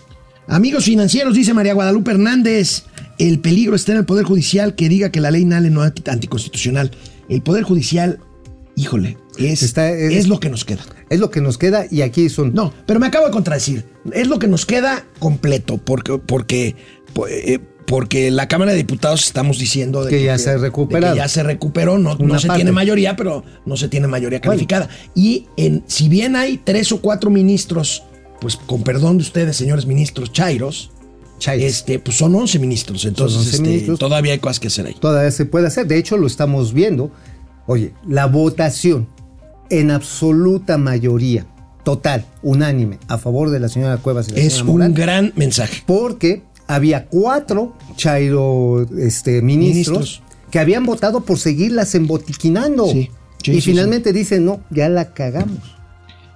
Amigos 0.47 0.85
financieros, 0.85 1.35
dice 1.35 1.55
María 1.55 1.75
Guadalupe 1.75 2.13
Hernández, 2.13 2.85
el 3.19 3.41
peligro 3.41 3.75
está 3.75 3.93
en 3.93 3.99
el 3.99 4.05
Poder 4.05 4.25
Judicial 4.25 4.77
que 4.77 4.89
diga 4.89 5.11
que 5.11 5.21
la 5.21 5.33
ley 5.33 5.45
Nale 5.45 5.71
no 5.71 5.83
es 5.83 5.89
anti- 5.89 6.09
anticonstitucional. 6.09 6.93
El 7.29 7.43
Poder 7.43 7.65
Judicial, 7.65 8.21
híjole, 8.77 9.19
es, 9.39 9.65
Está- 9.65 9.91
es, 9.91 10.13
es- 10.15 10.29
lo 10.29 10.39
que 10.39 10.49
nos 10.51 10.65
queda. 10.65 10.83
Es 11.09 11.19
lo 11.19 11.31
que 11.31 11.41
nos 11.41 11.57
queda 11.59 11.87
y 11.91 12.03
aquí 12.03 12.29
son... 12.29 12.53
No, 12.55 12.73
pero 12.87 13.01
me 13.01 13.07
acabo 13.07 13.27
de 13.27 13.33
contradecir. 13.33 13.85
Es 14.13 14.29
lo 14.29 14.39
que 14.39 14.47
nos 14.49 14.67
queda 14.67 15.05
completo, 15.19 15.79
porque, 15.79 16.19
porque, 16.19 16.77
po- 17.13 17.27
eh, 17.29 17.61
porque 17.87 18.31
la 18.31 18.49
Cámara 18.49 18.73
de 18.73 18.79
Diputados 18.79 19.25
estamos 19.25 19.59
diciendo 19.59 20.05
de 20.05 20.11
Que 20.11 20.25
ya 20.25 20.39
se 20.39 20.57
que 20.57 21.17
ya 21.17 21.29
se 21.29 21.43
recuperó, 21.43 21.99
no, 21.99 22.17
no 22.17 22.39
se 22.39 22.49
parte. 22.49 22.59
tiene 22.59 22.73
mayoría, 22.73 23.17
pero 23.17 23.45
no 23.65 23.77
se 23.77 23.89
tiene 23.89 24.07
mayoría 24.09 24.39
Bueno. 24.41 24.51
calificada. 24.51 24.89
Y 25.15 25.47
en, 25.57 25.85
si 25.87 26.09
bien 26.09 26.37
hay 26.37 26.59
tres 26.59 26.91
o 26.93 27.01
cuatro 27.01 27.31
ministros, 27.31 28.03
pues 28.41 28.57
con 28.57 28.83
perdón 28.83 29.19
de 29.19 29.23
ustedes, 29.23 29.57
señores 29.57 29.87
ministros 29.87 30.33
Chairos, 30.33 30.91
Chairos. 31.39 31.65
este, 31.67 31.99
pues 31.99 32.17
son 32.17 32.35
11 32.35 32.59
ministros, 32.59 33.05
entonces 33.05 33.39
11 33.39 33.51
este, 33.51 33.63
ministros. 33.63 33.99
todavía 33.99 34.33
hay 34.33 34.39
cosas 34.39 34.59
que 34.61 34.69
hacer 34.69 34.87
ahí. 34.87 34.97
Todavía 34.99 35.31
se 35.31 35.45
puede 35.47 35.67
hacer. 35.69 35.87
De 35.87 35.97
hecho, 35.99 36.17
lo 36.17 36.27
estamos 36.27 36.73
viendo. 36.73 37.11
Oye, 37.67 37.93
la 38.09 38.27
votación 38.27 39.09
en 39.71 39.91
absoluta 39.91 40.79
mayoría, 40.79 41.47
total, 41.85 42.25
unánime, 42.43 42.99
a 43.09 43.19
favor 43.19 43.51
de 43.51 43.61
la 43.61 43.69
señora 43.69 43.97
Cuevas 43.99 44.29
y 44.29 44.33
la 44.33 44.39
Es 44.41 44.55
señora 44.55 44.87
un 44.87 44.95
gran 44.95 45.33
mensaje. 45.37 45.83
porque 45.87 46.43
había 46.67 47.07
cuatro 47.07 47.75
Chairo 47.97 48.87
este, 48.99 49.43
ministros, 49.43 49.99
Ministros. 49.99 50.23
que 50.51 50.59
habían 50.59 50.85
votado 50.85 51.25
por 51.25 51.39
seguirlas 51.39 51.95
embotiquinando. 51.95 52.87
Sí, 52.87 53.11
Sí, 53.43 53.53
y 53.53 53.61
sí, 53.61 53.71
finalmente 53.71 54.13
dicen, 54.13 54.45
no, 54.45 54.61
ya 54.71 54.89
la 54.89 55.13
cagamos. 55.13 55.77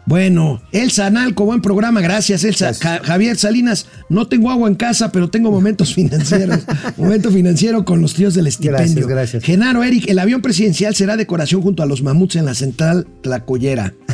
Bueno, 0.06 0.62
Elsa 0.72 1.06
Analco, 1.06 1.44
buen 1.44 1.60
programa, 1.60 2.00
gracias 2.00 2.42
Elsa. 2.44 2.66
Gracias. 2.66 3.00
Javier 3.02 3.36
Salinas, 3.36 3.86
no 4.08 4.28
tengo 4.28 4.50
agua 4.50 4.68
en 4.68 4.74
casa, 4.74 5.12
pero 5.12 5.28
tengo 5.28 5.50
momentos 5.50 5.94
financieros. 5.96 6.60
Momento 6.96 7.30
financiero 7.30 7.84
con 7.84 8.00
los 8.00 8.14
tíos 8.14 8.34
del 8.34 8.46
estipendio. 8.46 8.78
Gracias, 8.84 9.06
gracias. 9.06 9.44
Genaro 9.44 9.82
Eric, 9.82 10.08
el 10.08 10.18
avión 10.18 10.40
presidencial 10.40 10.94
será 10.94 11.16
decoración 11.16 11.62
junto 11.62 11.82
a 11.82 11.86
los 11.86 12.02
mamuts 12.02 12.36
en 12.36 12.44
la 12.46 12.54
central 12.54 13.06
Tlacoyera. 13.22 13.94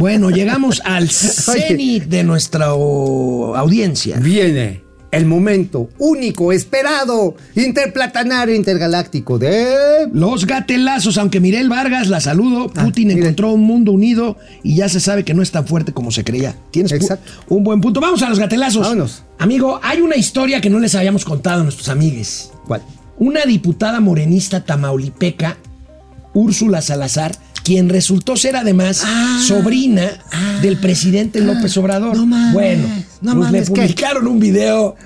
Bueno, 0.00 0.30
llegamos 0.30 0.82
al 0.84 1.08
cenit 1.08 2.06
de 2.06 2.24
nuestra 2.24 2.66
audiencia. 2.66 4.18
Viene 4.18 4.81
el 5.12 5.26
momento 5.26 5.90
único, 5.98 6.52
esperado, 6.52 7.36
interplatanario, 7.54 8.54
intergaláctico 8.54 9.38
de... 9.38 10.08
Los 10.12 10.46
gatelazos, 10.46 11.18
aunque 11.18 11.38
Mirel 11.38 11.68
Vargas, 11.68 12.08
la 12.08 12.20
saludo, 12.20 12.68
Putin 12.68 13.08
mire. 13.08 13.20
encontró 13.20 13.52
un 13.52 13.62
mundo 13.62 13.92
unido 13.92 14.38
y 14.62 14.74
ya 14.74 14.88
se 14.88 15.00
sabe 15.00 15.22
que 15.22 15.34
no 15.34 15.42
es 15.42 15.50
tan 15.50 15.66
fuerte 15.66 15.92
como 15.92 16.10
se 16.10 16.24
creía. 16.24 16.56
Tienes 16.70 16.92
Exacto. 16.92 17.30
un 17.48 17.62
buen 17.62 17.82
punto. 17.82 18.00
Vamos 18.00 18.22
a 18.22 18.30
los 18.30 18.38
gatelazos. 18.38 18.82
Vámonos. 18.82 19.22
Amigo, 19.38 19.78
hay 19.82 20.00
una 20.00 20.16
historia 20.16 20.62
que 20.62 20.70
no 20.70 20.78
les 20.78 20.94
habíamos 20.94 21.26
contado 21.26 21.60
a 21.60 21.64
nuestros 21.64 21.90
amigues. 21.90 22.50
¿Cuál? 22.66 22.82
Una 23.18 23.44
diputada 23.44 24.00
morenista 24.00 24.64
tamaulipeca, 24.64 25.58
Úrsula 26.32 26.80
Salazar, 26.80 27.32
quien 27.64 27.88
resultó 27.88 28.36
ser 28.36 28.56
además 28.56 29.06
sobrina 29.46 30.02
del 30.62 30.76
presidente 30.78 31.40
López 31.40 31.76
Obrador. 31.76 32.12
Ah. 32.14 32.18
no 32.18 32.26
mames, 32.26 32.52
bueno, 32.54 32.88
no 33.22 33.34
pues 33.34 33.34
mames, 33.36 33.68
le 33.68 33.74
¿qué? 33.74 33.80
publicaron 33.82 34.26
un 34.26 34.40
video 34.40 34.96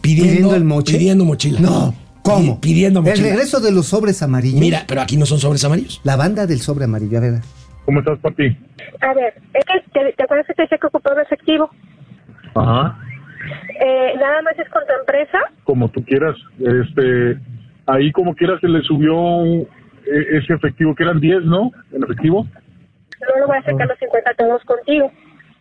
pidiendo, 0.00 0.32
¿Pidiendo 0.32 0.54
el 0.54 0.64
moche? 0.64 0.92
pidiendo 0.94 1.24
mochila. 1.24 1.60
No, 1.60 1.94
¿cómo? 2.22 2.60
Pi- 2.60 2.68
Pidiendo 2.70 3.00
El 3.00 3.06
mochila. 3.06 3.28
regreso 3.28 3.60
de 3.60 3.72
los 3.72 3.86
sobres 3.86 4.22
amarillos. 4.22 4.60
Mira, 4.60 4.84
pero 4.86 5.00
aquí 5.00 5.16
no 5.16 5.26
son 5.26 5.38
sobres 5.38 5.64
amarillos. 5.64 6.00
La 6.04 6.16
banda 6.16 6.46
del 6.46 6.60
sobre 6.60 6.84
amarillo, 6.84 7.18
a 7.18 7.20
ver. 7.20 7.40
¿Cómo 7.84 8.00
estás, 8.00 8.18
papi? 8.20 8.56
A 9.00 9.14
ver, 9.14 9.34
es 9.54 9.64
que 9.64 9.90
te, 9.92 10.12
¿te 10.12 10.22
acuerdas 10.22 10.46
que 10.46 10.54
te 10.54 10.62
decía 10.62 10.78
que 10.78 10.86
ocupaba 10.86 11.22
efectivo? 11.22 11.70
Ajá. 12.54 12.98
Eh, 13.80 14.12
nada 14.18 14.42
más 14.42 14.58
es 14.58 14.68
con 14.70 14.82
tu 14.86 14.92
empresa. 15.00 15.38
Como 15.64 15.88
tú 15.90 16.04
quieras. 16.04 16.36
Este, 16.58 17.38
ahí 17.86 18.12
como 18.12 18.34
quieras 18.34 18.60
se 18.60 18.68
le 18.68 18.82
subió 18.82 19.14
un- 19.16 19.66
ese 20.10 20.54
efectivo, 20.54 20.94
que 20.94 21.02
eran 21.02 21.20
10, 21.20 21.44
¿no? 21.44 21.70
En 21.92 22.02
efectivo. 22.02 22.46
No 23.20 23.40
lo 23.40 23.46
voy 23.46 23.56
a 23.56 23.62
sacar 23.62 23.88
los 23.88 23.98
50 23.98 24.34
todos 24.34 24.64
contigo, 24.64 25.10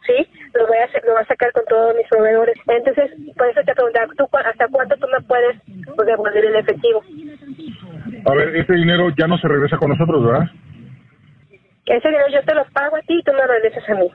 ¿sí? 0.06 0.28
Lo 0.54 0.68
voy 0.68 0.78
a 0.78 0.86
hacer, 0.86 1.04
lo 1.06 1.14
voy 1.14 1.22
a 1.22 1.26
sacar 1.26 1.52
con 1.52 1.66
todos 1.66 1.96
mis 1.96 2.08
proveedores. 2.08 2.56
Entonces, 2.68 3.12
por 3.36 3.48
eso 3.50 3.62
te 3.66 3.74
preguntaba, 3.74 4.08
¿tú 4.18 4.28
hasta 4.34 4.68
cuánto 4.68 4.96
tú 4.98 5.08
me 5.08 5.22
puedes 5.26 5.58
pues, 5.96 6.08
devolver 6.08 6.46
el 6.46 6.56
efectivo? 6.56 7.04
A 8.26 8.34
ver, 8.36 8.56
ese 8.56 8.74
dinero 8.74 9.10
ya 9.18 9.28
no 9.28 9.38
se 9.38 9.48
regresa 9.48 9.78
con 9.78 9.90
nosotros, 9.90 10.24
¿verdad? 10.26 10.48
Ese 11.86 12.08
dinero 12.10 12.28
yo 12.32 12.44
te 12.44 12.54
lo 12.54 12.66
pago 12.74 12.98
a 12.98 13.02
ti 13.02 13.18
y 13.20 13.24
tú 13.24 13.32
me 13.34 13.48
regresas 13.48 13.90
a 13.90 13.96
mí. 13.96 14.10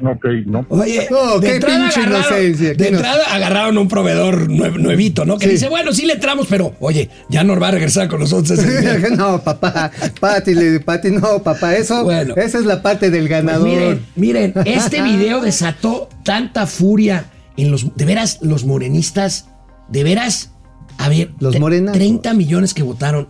Ok, 0.00 0.24
no. 0.46 0.64
Oye, 0.68 1.06
No, 1.10 1.40
qué 1.40 1.52
pinche 1.60 2.00
agarraron, 2.00 2.18
inocencia, 2.20 2.74
de 2.74 2.88
entrada 2.88 3.22
agarraron 3.30 3.78
un 3.78 3.88
proveedor 3.88 4.48
nue- 4.48 4.76
nuevito, 4.78 5.24
¿no? 5.24 5.38
Que 5.38 5.46
Sí. 5.46 5.52
dice, 5.52 5.68
bueno, 5.68 5.92
sí 5.92 6.06
le 6.06 6.14
entramos, 6.14 6.46
pero 6.48 6.74
oye, 6.80 7.08
ya 7.28 7.42
nos 7.44 7.60
va 7.60 7.68
a 7.68 7.70
regresar 7.72 8.08
con 8.08 8.20
nosotros 8.20 8.58
no, 9.16 9.42
papá, 9.42 9.90
Pati, 10.20 10.54
le- 10.54 10.80
Pati, 10.80 11.10
no, 11.10 11.42
papá, 11.42 11.74
eso, 11.76 12.04
Bueno. 12.04 12.34
esa 12.36 12.58
es 12.58 12.64
la 12.64 12.82
parte 12.82 13.10
del 13.10 13.22
Pues 13.28 13.30
ganador. 13.30 13.68
miren, 13.68 14.06
miren, 14.16 14.52
este 14.64 15.02
video 15.02 15.40
desató 15.42 16.08
tanta 16.24 16.66
furia 16.66 17.26
en 17.56 17.70
los, 17.70 17.96
de 17.96 18.04
veras, 18.04 18.38
los 18.42 18.64
morenistas, 18.64 19.46
de 19.88 20.04
veras, 20.04 20.50
a 20.98 21.08
ver, 21.08 21.30
Los 21.40 21.58
morenazos. 21.58 21.98
30 21.98 22.34
millones 22.34 22.74
que 22.74 22.82
votaron, 22.82 23.28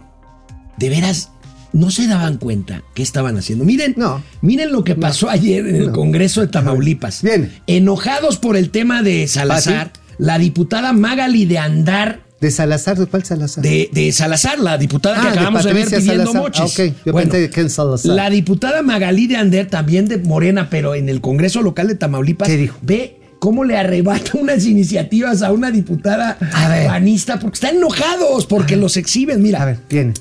de 0.77 0.89
veras, 0.91 1.31
no 1.73 1.91
se 1.91 2.07
daban 2.07 2.39
cuenta 2.39 2.83
qué 2.95 3.03
estaban 3.03 3.37
haciendo. 3.37 3.65
Miren, 3.65 3.95
No. 3.97 4.23
miren 4.43 4.73
lo 4.73 4.85
que 4.85 4.95
pasó 4.95 5.29
ayer 5.29 5.67
en 5.67 5.77
el 5.77 5.87
No. 5.89 5.93
Congreso 5.93 6.41
de 6.41 6.49
Tamaulipas. 6.49 7.23
Bien. 7.23 7.53
Enojados 7.67 8.39
por 8.39 8.57
el 8.57 8.71
tema 8.71 9.03
de 9.03 9.27
Salazar, 9.29 9.93
la 10.19 10.39
diputada 10.39 10.93
Magali 10.93 11.45
de 11.47 11.59
Andar 11.59 12.21
¿De 12.41 12.53
Salazar? 12.53 12.97
¿De 12.97 13.07
cuál 13.07 13.25
Salazar? 13.25 13.65
de, 13.65 13.91
de 13.93 14.13
Salazar, 14.13 14.61
la 14.61 14.79
diputada 14.79 15.21
que 15.21 15.27
Ah, 15.27 15.31
acabamos 15.33 15.65
de, 15.65 15.73
ver 15.73 15.87
pidiendo 15.87 16.13
Salazar. 16.33 16.41
moches. 16.43 16.79
Ah. 16.79 16.95
Yo 17.05 17.13
pensé 17.13 17.69
Salazar. 17.69 18.13
La 18.15 18.31
diputada 18.31 18.83
Magalí 18.83 19.27
de 19.27 19.37
Ander, 19.37 19.67
también 19.67 20.07
de 20.07 20.19
Morena, 20.19 20.71
pero 20.71 20.95
en 20.95 21.09
el 21.09 21.21
Congreso 21.21 21.63
Local 21.63 21.89
de 21.89 21.97
Tamaulipas, 21.97 22.47
¿Qué 22.49 22.57
dijo? 22.57 22.79
ve 22.81 23.17
cómo 23.41 23.65
le 23.65 23.77
arrebata 23.77 24.33
unas 24.35 24.65
iniciativas 24.67 25.43
a 25.43 25.51
una 25.51 25.73
diputada 25.73 26.39
A 26.53 26.87
panista 26.87 27.41
porque 27.41 27.55
están 27.57 27.77
enojados, 27.77 28.47
porque 28.47 28.77
los 28.77 28.97
exhiben. 28.97 29.43
Mira, 29.43 29.61
A 29.63 29.65
ver, 29.65 29.79
viene. 29.91 30.15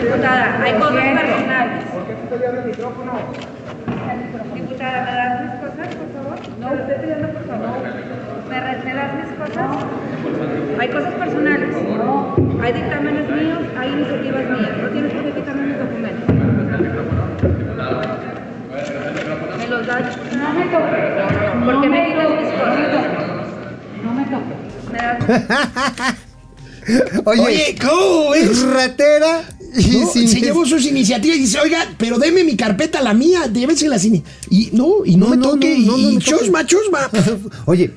Diputada, 0.00 0.60
hay 0.62 0.72
cosas 0.74 0.92
personales. 0.94 1.84
¿Por 1.92 2.02
qué 2.06 2.14
tú 2.14 2.36
te 2.36 2.46
el 2.46 2.64
micrófono? 2.66 3.12
Diputada, 4.54 4.98
¿me 5.04 5.12
das 5.12 5.40
mis 5.42 5.54
cosas, 5.60 5.88
por 5.94 6.08
favor? 6.12 6.38
No, 6.60 6.74
le 6.74 6.80
estoy 6.82 6.96
pidiendo, 7.02 7.28
por 7.28 7.44
favor. 7.46 7.78
¿Me, 8.48 8.60
re- 8.60 8.82
¿Me 8.84 8.94
das 8.94 9.10
mis 9.14 9.32
cosas? 9.38 9.70
Hay 10.80 10.88
cosas 10.88 11.14
personales. 11.14 11.76
Hay 12.62 12.72
dictámenes 12.72 13.28
míos, 13.30 13.58
hay 13.78 13.88
iniciativas 13.92 14.44
mías. 14.50 14.70
No 14.82 14.88
tienes 14.88 15.12
por 15.12 15.22
qué 15.24 15.30
quitarme 15.32 15.62
mis 15.66 15.78
documentos. 15.78 16.34
¿Me 19.58 19.66
los 19.68 19.86
das? 19.86 20.18
No 20.36 20.52
me 20.54 20.64
toques. 20.66 21.64
¿Por 21.64 21.80
qué 21.80 21.88
me 21.88 22.04
quitas 22.06 22.30
mis 22.30 22.52
cosas? 22.52 22.78
No 24.04 24.12
me 24.12 24.24
toques. 24.24 24.58
¿Me 24.92 24.98
das 24.98 26.18
Oye, 27.24 27.40
Oye, 27.40 27.76
¿cómo 27.80 28.34
es? 28.34 28.60
ratera 28.62 29.48
y 29.76 29.98
No, 29.98 30.10
sin 30.12 30.28
se 30.28 30.40
llevó 30.40 30.66
sus 30.66 30.84
iniciativas 30.84 31.36
y 31.38 31.40
dice, 31.42 31.58
oiga, 31.60 31.94
pero 31.96 32.18
deme 32.18 32.44
mi 32.44 32.56
carpeta, 32.56 33.00
la 33.00 33.14
mía, 33.14 33.46
llévense 33.52 33.88
las 33.88 34.04
ini-". 34.04 34.22
Y 34.50 34.70
no, 34.72 35.04
y 35.04 35.16
no, 35.16 35.28
me 35.28 35.38
toque, 35.38 35.78
no, 35.78 35.96
y 35.96 36.18
chusma, 36.18 36.66
chusma. 36.66 37.08
Oye, 37.66 37.90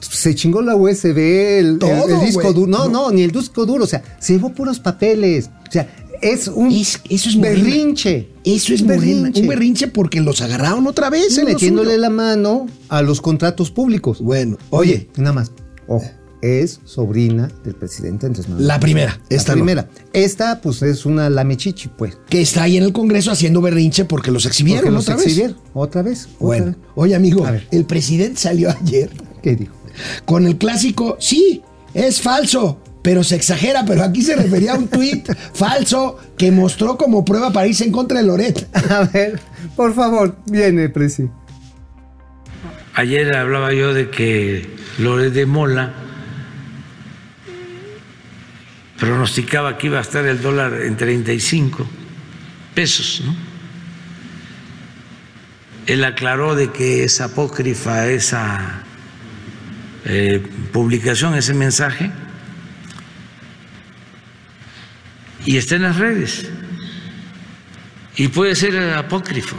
se 0.00 0.34
chingó 0.34 0.62
la 0.62 0.76
USB, 0.76 1.16
el, 1.18 1.66
el- 1.66 1.78
Todo, 1.78 2.20
el 2.20 2.26
disco 2.26 2.52
duro. 2.52 2.70
No, 2.70 2.88
no, 2.88 3.10
ni 3.10 3.22
el 3.22 3.30
disco 3.32 3.64
duro. 3.66 3.84
O 3.84 3.86
sea, 3.86 4.02
se 4.20 4.34
llevó 4.34 4.50
puros 4.50 4.78
papeles. 4.78 5.50
O 5.68 5.72
sea, 5.72 5.88
es 6.22 6.48
un 6.48 6.70
Es- 6.70 7.00
eso 7.08 7.28
es 7.30 7.40
berrinche. 7.40 8.28
Eso 8.44 8.72
es 8.74 8.82
Un 8.82 8.88
morena, 8.88 9.30
un 9.34 9.46
berrinche 9.48 9.88
porque 9.88 10.20
los 10.20 10.40
agarraron 10.42 10.86
otra 10.86 11.10
vez. 11.10 11.36
En 11.38 11.46
metiéndole 11.46 11.98
la 11.98 12.10
mano 12.10 12.66
a 12.88 13.02
los 13.02 13.20
contratos 13.20 13.70
públicos. 13.72 14.20
Bueno, 14.20 14.56
Oye, 14.70 15.08
nada 15.16 15.32
más. 15.32 15.50
Ojo, 15.88 16.08
es 16.46 16.80
sobrina 16.84 17.48
del 17.64 17.74
presidente 17.74 18.26
Andrés 18.26 18.48
Manuel. 18.48 18.66
La 18.66 18.80
primera, 18.80 19.18
La 19.28 19.36
esta 19.36 19.52
no. 19.52 19.58
primera. 19.64 19.88
Esta, 20.12 20.60
pues, 20.60 20.82
es 20.82 21.04
una 21.06 21.28
lamechichi, 21.30 21.88
pues. 21.88 22.16
que 22.28 22.40
está 22.40 22.62
ahí 22.64 22.76
en 22.76 22.82
el 22.84 22.92
Congreso 22.92 23.30
haciendo 23.30 23.60
berrinche 23.60 24.04
porque 24.04 24.30
los 24.30 24.46
exhibieron 24.46 24.82
Porque 24.82 24.94
los 24.94 25.04
otra 25.04 25.16
vez. 25.16 25.24
exhibieron. 25.26 25.56
Otra 25.74 26.02
vez. 26.02 26.24
otra 26.26 26.36
Bueno, 26.40 26.66
vez. 26.66 26.76
oye 26.94 27.14
amigo, 27.14 27.46
A 27.46 27.50
ver. 27.52 27.66
el 27.70 27.84
presidente 27.84 28.38
salió 28.40 28.70
ayer 28.70 29.10
¿Qué 29.42 29.56
dijo? 29.56 29.74
con 30.24 30.46
el 30.46 30.56
clásico, 30.58 31.16
sí, 31.20 31.62
es 31.94 32.20
falso, 32.20 32.78
pero 33.02 33.24
se 33.24 33.36
exagera, 33.36 33.84
pero 33.86 34.02
aquí 34.02 34.20
se 34.22 34.36
refería 34.36 34.72
a 34.74 34.78
un 34.78 34.88
tuit 34.88 35.26
falso 35.54 36.18
que 36.36 36.50
mostró 36.50 36.98
como 36.98 37.24
prueba 37.24 37.52
para 37.52 37.66
irse 37.66 37.84
en 37.84 37.92
contra 37.92 38.18
de 38.20 38.26
Loret. 38.26 38.68
A 38.90 39.04
ver, 39.04 39.40
por 39.76 39.94
favor, 39.94 40.36
viene, 40.50 40.88
presi. 40.88 41.28
Ayer 42.94 43.34
hablaba 43.36 43.72
yo 43.74 43.92
de 43.92 44.10
que 44.10 44.66
Loret 44.98 45.32
de 45.32 45.46
Mola 45.46 45.94
pronosticaba 48.98 49.76
que 49.76 49.88
iba 49.88 49.98
a 49.98 50.02
estar 50.02 50.24
el 50.26 50.40
dólar 50.40 50.82
en 50.82 50.96
35 50.96 51.86
pesos, 52.74 53.22
¿no? 53.24 53.34
Él 55.86 56.04
aclaró 56.04 56.56
de 56.56 56.72
que 56.72 57.04
es 57.04 57.20
apócrifa 57.20 58.08
esa 58.08 58.82
eh, 60.04 60.44
publicación, 60.72 61.34
ese 61.36 61.54
mensaje, 61.54 62.10
y 65.44 65.56
está 65.56 65.76
en 65.76 65.82
las 65.82 65.96
redes. 65.96 66.50
Y 68.16 68.28
puede 68.28 68.56
ser 68.56 68.94
apócrifo, 68.94 69.56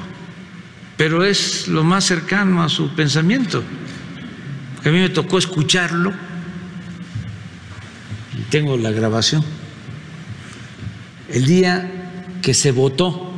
pero 0.98 1.24
es 1.24 1.70
lo 1.70 1.84
más 1.84 2.04
cercano 2.04 2.62
a 2.62 2.70
su 2.70 2.94
pensamiento. 2.94 3.64
Porque 4.76 4.90
a 4.90 4.92
mí 4.92 5.00
me 5.00 5.10
tocó 5.10 5.38
escucharlo, 5.38 6.14
tengo 8.50 8.78
la 8.78 8.92
grabación, 8.92 9.44
el 11.30 11.46
día 11.46 11.90
que 12.42 12.54
se 12.54 12.72
votó 12.72 13.32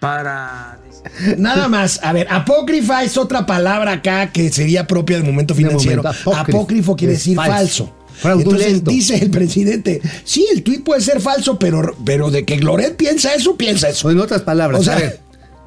para... 0.00 0.78
Nada 1.38 1.68
más, 1.68 2.00
a 2.02 2.12
ver, 2.12 2.26
apócrifa 2.30 3.02
es 3.02 3.16
otra 3.16 3.44
palabra 3.44 3.92
acá 3.92 4.30
que 4.30 4.50
sería 4.52 4.86
propia 4.86 5.16
del 5.16 5.26
momento 5.26 5.52
De 5.54 5.58
financiero. 5.64 6.02
momento, 6.02 6.30
apócrifo. 6.30 6.56
apócrifo 6.58 6.96
quiere 6.96 7.12
Es 7.14 7.18
decir 7.20 7.36
falso. 7.36 7.96
Entonces 8.24 8.84
dice 8.84 9.16
el 9.16 9.30
presidente, 9.30 10.00
sí, 10.24 10.46
el 10.54 10.62
tuit 10.62 10.84
puede 10.84 11.00
ser 11.00 11.20
falso, 11.20 11.58
pero, 11.58 11.96
pero 12.04 12.30
de 12.30 12.44
que 12.44 12.56
Loret 12.58 12.96
piensa 12.96 13.34
eso, 13.34 13.56
piensa 13.56 13.88
eso. 13.88 14.10
En 14.12 14.20
otras 14.20 14.42
palabras, 14.42 14.80
O 14.80 14.84
sea- 14.84 14.94
a 14.96 14.98
ver, 15.00 15.20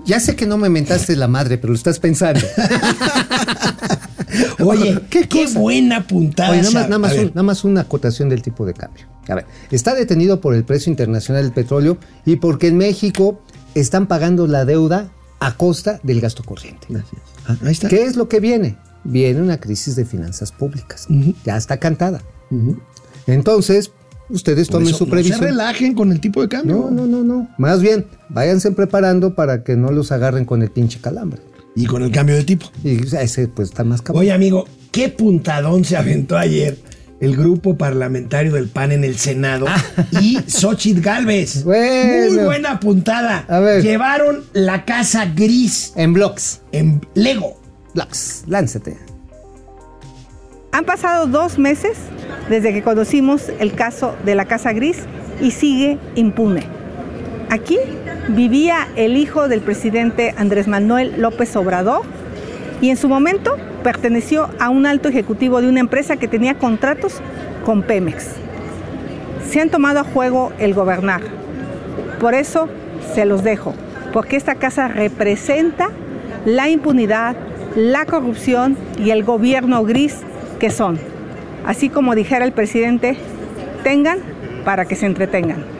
ya 0.05 0.19
sé 0.21 0.35
que 0.37 0.45
no 0.45 0.57
me 0.57 0.69
mentaste 0.69 1.15
la 1.17 1.27
madre, 1.27 1.57
pero 1.57 1.73
lo 1.73 1.77
estás 1.77 1.99
pensando. 1.99 2.39
Oye, 4.63 4.99
qué, 5.09 5.47
buena 5.53 6.05
puntada. 6.07 6.51
Oye, 6.51 6.61
nada 6.61 6.71
más, 6.71 6.83
Sa- 6.83 6.87
nada, 6.89 6.99
más 6.99 7.11
a 7.11 7.15
un- 7.15 7.19
ver. 7.21 7.29
nada 7.35 7.43
más 7.43 7.63
una 7.63 7.81
acotación 7.81 8.29
del 8.29 8.41
tipo 8.41 8.65
de 8.65 8.73
cambio. 8.73 9.05
A 9.27 9.35
ver, 9.35 9.45
está 9.71 9.93
detenido 9.95 10.39
por 10.41 10.53
el 10.55 10.63
precio 10.63 10.89
internacional 10.91 11.43
del 11.43 11.51
petróleo 11.53 11.97
y 12.25 12.35
porque 12.37 12.67
en 12.67 12.77
México 12.77 13.41
están 13.73 14.07
pagando 14.07 14.47
la 14.47 14.65
deuda 14.65 15.09
a 15.39 15.55
costa 15.57 15.99
del 16.03 16.21
gasto 16.21 16.43
corriente. 16.43 16.87
Ah, 17.47 17.55
ahí 17.63 17.71
está. 17.71 17.87
¿Qué 17.89 18.03
es 18.03 18.15
lo 18.15 18.29
que 18.29 18.39
viene? 18.39 18.77
Viene 19.03 19.41
una 19.41 19.59
crisis 19.59 19.95
de 19.95 20.05
finanzas 20.05 20.51
públicas. 20.51 21.07
Ya 21.43 21.57
está 21.57 21.77
cantada. 21.77 22.21
Entonces, 23.27 23.91
ustedes 24.29 24.67
tomen 24.69 24.87
eso, 24.89 24.99
su 24.99 25.05
no 25.05 25.11
previsión. 25.11 25.39
se 25.39 25.45
relajen 25.45 25.93
con 25.93 26.11
el 26.11 26.19
tipo 26.19 26.41
de 26.41 26.47
cambio. 26.49 26.75
No, 26.75 26.91
no, 26.91 27.05
no, 27.05 27.23
no. 27.23 27.47
Más 27.57 27.81
bien, 27.81 28.05
váyanse 28.29 28.71
preparando 28.71 29.35
para 29.35 29.63
que 29.63 29.75
no 29.75 29.91
los 29.91 30.11
agarren 30.11 30.45
con 30.45 30.61
el 30.61 30.71
pinche 30.71 30.99
calambre. 31.01 31.41
Y 31.75 31.85
con 31.85 32.03
el 32.03 32.11
cambio 32.11 32.35
de 32.35 32.43
tipo. 32.43 32.67
Y 32.83 33.01
ese 33.15 33.47
pues 33.47 33.69
está 33.69 33.83
más 33.83 34.01
cabrón. 34.01 34.21
Oye, 34.21 34.31
amigo, 34.31 34.65
qué 34.91 35.09
puntadón 35.09 35.83
se 35.83 35.97
aventó 35.97 36.37
ayer 36.37 36.77
el 37.19 37.35
grupo 37.35 37.77
parlamentario 37.77 38.53
del 38.53 38.67
PAN 38.67 38.91
en 38.91 39.03
el 39.03 39.17
Senado 39.17 39.65
y 40.21 40.37
Xochitl 40.47 41.01
Galvez. 41.01 41.57
Ah. 41.57 41.61
Bueno. 41.65 42.33
Muy 42.35 42.43
buena 42.45 42.79
puntada. 42.79 43.45
A 43.47 43.59
ver. 43.59 43.81
Llevaron 43.83 44.43
la 44.53 44.85
casa 44.85 45.25
gris 45.25 45.93
En 45.95 46.13
blocks. 46.13 46.61
en 46.71 47.01
Lego. 47.13 47.59
Blocks. 47.93 48.43
Lánzate. 48.47 48.97
Han 50.71 50.83
pasado 50.83 51.27
dos 51.27 51.57
meses 51.57 51.97
desde 52.49 52.73
que 52.73 52.83
conocimos 52.83 53.43
el 53.59 53.73
caso 53.73 54.13
de 54.25 54.35
la 54.35 54.43
Casa 54.45 54.73
Gris 54.73 54.97
y 55.41 55.51
sigue 55.51 55.97
impune. 56.15 56.67
Aquí 57.49 57.77
vivía 58.29 58.87
el 58.95 59.17
hijo 59.17 59.47
del 59.47 59.61
presidente 59.61 60.33
Andrés 60.37 60.67
Manuel 60.67 61.21
López 61.21 61.55
Obrador 61.55 62.01
y 62.81 62.89
en 62.89 62.97
su 62.97 63.07
momento 63.07 63.55
perteneció 63.83 64.49
a 64.59 64.69
un 64.69 64.85
alto 64.85 65.09
ejecutivo 65.09 65.61
de 65.61 65.69
una 65.69 65.79
empresa 65.79 66.17
que 66.17 66.27
tenía 66.27 66.55
contratos 66.55 67.21
con 67.65 67.83
Pemex. 67.83 68.31
Se 69.47 69.61
han 69.61 69.69
tomado 69.69 69.99
a 69.99 70.03
juego 70.03 70.51
el 70.57 70.73
gobernar. 70.73 71.21
Por 72.19 72.33
eso 72.33 72.67
se 73.13 73.25
los 73.25 73.43
dejo, 73.43 73.75
porque 74.11 74.37
esta 74.37 74.55
casa 74.55 74.87
representa 74.87 75.89
la 76.45 76.67
impunidad, 76.69 77.35
la 77.75 78.05
corrupción 78.05 78.75
y 78.97 79.11
el 79.11 79.23
gobierno 79.23 79.83
gris 79.83 80.17
que 80.59 80.71
son. 80.71 80.97
Así 81.65 81.89
como 81.89 82.15
dijera 82.15 82.45
el 82.45 82.53
presidente, 82.53 83.17
tengan 83.83 84.19
para 84.63 84.85
que 84.85 84.95
se 84.95 85.05
entretengan. 85.05 85.74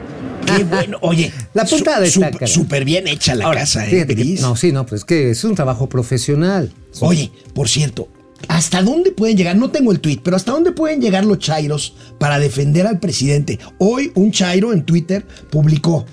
Qué 0.46 0.64
bueno. 0.70 0.98
Oye, 1.02 1.32
La 1.54 1.64
puntada 1.64 2.06
su- 2.06 2.22
está, 2.22 2.46
súper 2.46 2.84
bien 2.84 3.06
hecha 3.08 3.34
la 3.34 3.44
Ahora, 3.46 3.60
casa, 3.60 3.86
¿eh? 3.88 4.06
que- 4.06 4.38
no, 4.40 4.56
sí, 4.56 4.72
no, 4.72 4.86
pues 4.86 5.04
que 5.04 5.30
es 5.30 5.44
un 5.44 5.54
trabajo 5.54 5.88
profesional. 5.88 6.72
Oye, 7.00 7.30
por 7.54 7.68
cierto, 7.68 8.08
¿hasta 8.48 8.82
dónde 8.82 9.10
pueden 9.12 9.36
llegar? 9.36 9.56
No 9.56 9.70
tengo 9.70 9.92
el 9.92 10.00
tweet, 10.00 10.20
pero 10.22 10.36
¿hasta 10.36 10.52
dónde 10.52 10.72
pueden 10.72 11.00
llegar 11.00 11.24
los 11.24 11.38
chairos 11.38 11.94
para 12.18 12.38
defender 12.38 12.86
al 12.86 13.00
presidente? 13.00 13.58
Hoy 13.78 14.12
un 14.14 14.30
chairo 14.32 14.72
en 14.72 14.84
Twitter 14.84 15.26
publicó. 15.50 16.06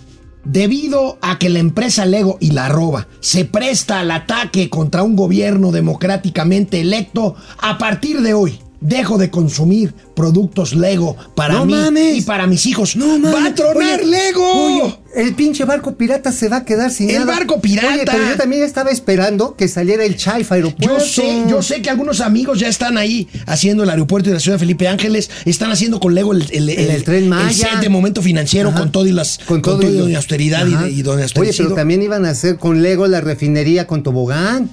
Debido 0.46 1.18
a 1.22 1.40
que 1.40 1.48
la 1.50 1.60
empresa 1.60 2.06
Lego 2.06 2.38
y 2.42 2.52
la 2.52 2.66
arroba 2.66 3.08
se 3.22 3.46
presta 3.46 4.02
al 4.02 4.12
ataque 4.12 4.70
contra 4.70 5.02
un 5.02 5.16
gobierno 5.16 5.72
democráticamente 5.72 6.82
electo, 6.82 7.36
a 7.60 7.78
partir 7.78 8.20
de 8.22 8.34
hoy 8.34 8.60
dejo 8.84 9.18
de 9.18 9.30
consumir 9.32 9.94
productos 10.16 10.74
Lego 10.76 11.16
para 11.36 11.56
No 11.56 11.66
mí 11.66 11.74
mames. 11.74 12.18
y 12.18 12.22
para 12.22 12.46
mis 12.48 12.66
hijos. 12.68 12.96
No, 12.96 13.18
mames. 13.18 13.36
¡Va 13.36 13.46
a 13.48 13.56
tronar 13.56 14.00
Oye, 14.02 14.06
Lego! 14.10 14.44
oye, 14.84 14.96
el 15.16 15.34
pinche 15.36 15.66
barco 15.66 15.96
pirata 15.96 16.32
se 16.32 16.50
va 16.50 16.58
a 16.58 16.66
quedar 16.66 16.92
sin 16.92 17.10
El 17.10 17.20
nada. 17.22 17.34
barco 17.34 17.60
pirata. 17.62 17.94
Oye, 17.94 18.04
pero 18.06 18.28
yo 18.30 18.36
también 18.38 18.64
estaba 18.64 18.92
esperando 18.92 19.56
que 19.56 19.68
saliera 19.68 20.04
el 20.04 20.16
Chaifa 20.18 20.56
aeropuerto. 20.56 20.98
Yo 20.98 21.04
sé, 21.04 21.44
yo 21.50 21.62
sé 21.62 21.82
que 21.82 21.90
algunos 21.90 22.22
amigos 22.22 22.60
ya 22.60 22.68
están 22.68 22.98
ahí 22.98 23.28
haciendo 23.48 23.84
el 23.84 23.90
aeropuerto 23.90 24.30
de 24.30 24.36
la 24.36 24.40
ciudad 24.40 24.56
de 24.56 24.60
Felipe 24.60 24.88
Ángeles, 24.88 25.30
están 25.46 25.72
haciendo 25.72 26.00
con 26.00 26.14
Lego 26.14 26.34
el, 26.34 26.46
el, 26.52 26.70
El- 26.70 26.90
el 26.92 27.04
Tren 27.04 27.30
Maya. 27.30 27.52
set 27.72 27.80
de 27.80 27.90
momento 27.90 28.22
financiero 28.22 28.70
Ajá. 28.70 28.80
con 28.80 28.92
todo 28.92 29.06
y 29.08 29.12
las 29.12 29.40
con, 29.40 29.62
todo, 29.62 29.82
y 29.84 29.98
doña 29.98 30.18
austeridad 30.18 30.66
y, 30.68 31.00
y 31.00 31.02
doña 31.02 31.26
Oye, 31.40 31.52
pero 31.58 31.74
también 31.74 32.02
iban 32.04 32.26
a 32.26 32.32
hacer 32.32 32.58
con 32.58 32.82
Lego 32.84 33.08
la 33.08 33.22
refinería 33.22 33.88
con 33.88 34.04
tobogán. 34.04 34.70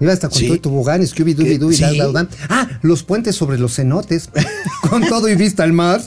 Iba 0.00 0.12
hasta 0.12 0.28
con 0.28 0.38
Sí. 0.38 0.46
todo 0.46 0.56
y 1.54 1.58
Dooby 1.58 1.76
Que- 1.76 1.88
sí. 1.90 1.98
da, 1.98 2.06
da, 2.06 2.24
da. 2.24 2.28
Ah, 2.48 2.68
los 2.82 3.02
puentes 3.02 3.34
sobre 3.36 3.58
los 3.58 3.74
cenotes. 3.74 4.30
con 4.88 5.06
todo 5.06 5.28
y 5.28 5.34
vista 5.34 5.64
al 5.64 5.72
mar. 5.72 6.00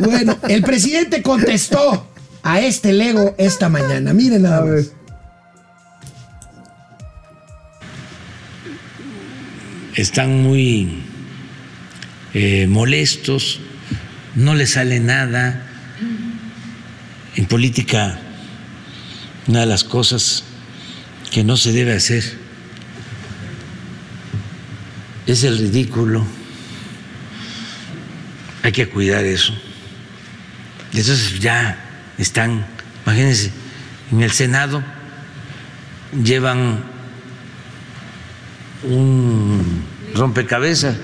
Bueno, 0.00 0.36
el 0.48 0.62
presidente 0.62 1.22
contestó 1.22 2.06
a 2.42 2.60
este 2.60 2.92
Lego 2.92 3.34
esta 3.38 3.68
mañana. 3.68 4.12
Miren 4.12 4.42
nada 4.42 4.58
A 4.58 4.60
más. 4.62 4.70
ver. 4.70 4.84
están 9.96 10.42
muy 10.42 11.02
eh, 12.34 12.66
molestos, 12.68 13.60
no 14.34 14.54
les 14.54 14.72
sale 14.72 15.00
nada. 15.00 15.66
En 17.36 17.46
política, 17.46 18.18
una 19.46 19.60
de 19.60 19.66
las 19.66 19.84
cosas 19.84 20.44
que 21.30 21.44
no 21.44 21.56
se 21.56 21.72
debe 21.72 21.94
hacer 21.94 22.24
es 25.32 25.44
el 25.44 25.58
ridículo. 25.58 26.26
Hay 28.62 28.72
que 28.72 28.88
cuidar 28.88 29.24
eso. 29.24 29.54
Y 30.92 30.98
entonces 30.98 31.38
ya 31.40 31.78
están, 32.18 32.66
imagínense, 33.06 33.52
en 34.12 34.22
el 34.22 34.32
Senado 34.32 34.82
llevan 36.22 36.82
un 38.82 39.84
rompecabezas. 40.14 40.96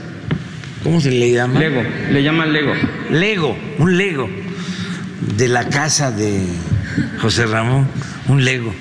¿Cómo 0.82 1.00
se 1.00 1.10
le 1.10 1.32
llama? 1.32 1.58
Lego, 1.58 1.82
le 2.10 2.22
llaman 2.22 2.52
Lego. 2.52 2.72
Lego, 3.10 3.56
un 3.78 3.96
Lego 3.96 4.28
de 5.36 5.48
la 5.48 5.68
casa 5.68 6.10
de 6.10 6.44
José 7.20 7.46
Ramón, 7.46 7.88
un 8.28 8.44
Lego. 8.44 8.74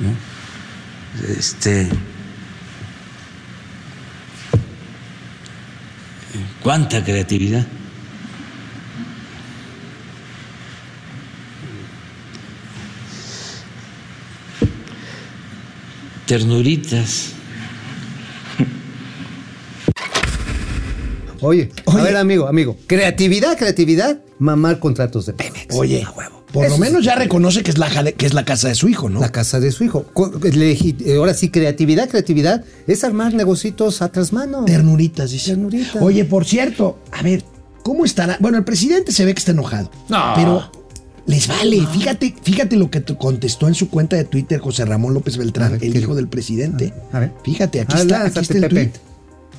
¿no? 0.00 1.30
Este. 1.38 1.88
¿Cuánta 6.62 7.04
creatividad? 7.04 7.66
Ternuritas. 16.26 17.32
Oye, 21.40 21.70
Oye. 21.86 22.00
a 22.00 22.04
ver, 22.04 22.16
amigo, 22.16 22.46
amigo. 22.46 22.76
Creatividad, 22.86 23.58
creatividad, 23.58 24.20
mamar 24.38 24.78
contratos 24.78 25.26
de 25.26 25.32
Pemex. 25.32 25.74
Oye, 25.74 26.04
A 26.04 26.10
huevo. 26.12 26.41
Por 26.52 26.68
lo 26.68 26.78
menos 26.78 27.04
ya 27.04 27.14
reconoce 27.14 27.62
que 27.62 27.70
es 27.70 27.78
la, 27.78 27.88
que 28.12 28.26
es 28.26 28.34
la 28.34 28.44
casa 28.44 28.68
de 28.68 28.74
su 28.74 28.88
hijo, 28.88 29.08
¿no? 29.08 29.20
La 29.20 29.32
casa 29.32 29.58
de 29.60 29.72
su 29.72 29.84
hijo. 29.84 30.04
Legi- 30.14 30.96
eh, 31.04 31.16
Ahora 31.16 31.34
sí, 31.34 31.50
creatividad, 31.50 32.08
creatividad 32.08 32.64
es 32.86 33.04
armar 33.04 33.34
negocios 33.34 34.02
a 34.02 34.10
tras 34.10 34.32
mano. 34.32 34.64
Ternuritas, 34.64 35.30
dice. 35.30 35.50
Ternuritas. 35.52 36.02
Oye, 36.02 36.24
por 36.24 36.44
cierto, 36.44 36.98
a 37.10 37.22
ver, 37.22 37.42
¿cómo 37.82 38.04
estará? 38.04 38.36
Bueno, 38.40 38.58
el 38.58 38.64
presidente 38.64 39.12
se 39.12 39.24
ve 39.24 39.34
que 39.34 39.38
está 39.38 39.52
enojado. 39.52 39.90
No. 40.08 40.32
Pero 40.36 40.70
les 41.26 41.46
vale. 41.48 41.86
Fíjate, 41.86 42.34
fíjate 42.42 42.76
lo 42.76 42.90
que 42.90 43.00
te 43.00 43.16
contestó 43.16 43.68
en 43.68 43.74
su 43.74 43.88
cuenta 43.88 44.16
de 44.16 44.24
Twitter 44.24 44.60
José 44.60 44.84
Ramón 44.84 45.14
López 45.14 45.36
Beltrán, 45.36 45.72
ver, 45.72 45.84
el 45.84 45.92
¿qué 45.92 45.98
hijo 46.00 46.14
del 46.14 46.28
presidente. 46.28 46.92
A 47.12 47.20
ver. 47.20 47.32
Fíjate, 47.44 47.80
aquí 47.80 47.94
Ah, 47.96 48.02
está, 48.02 48.22
aquí 48.26 48.38
está 48.40 48.58
el 48.58 48.68
tweet. 48.68 48.90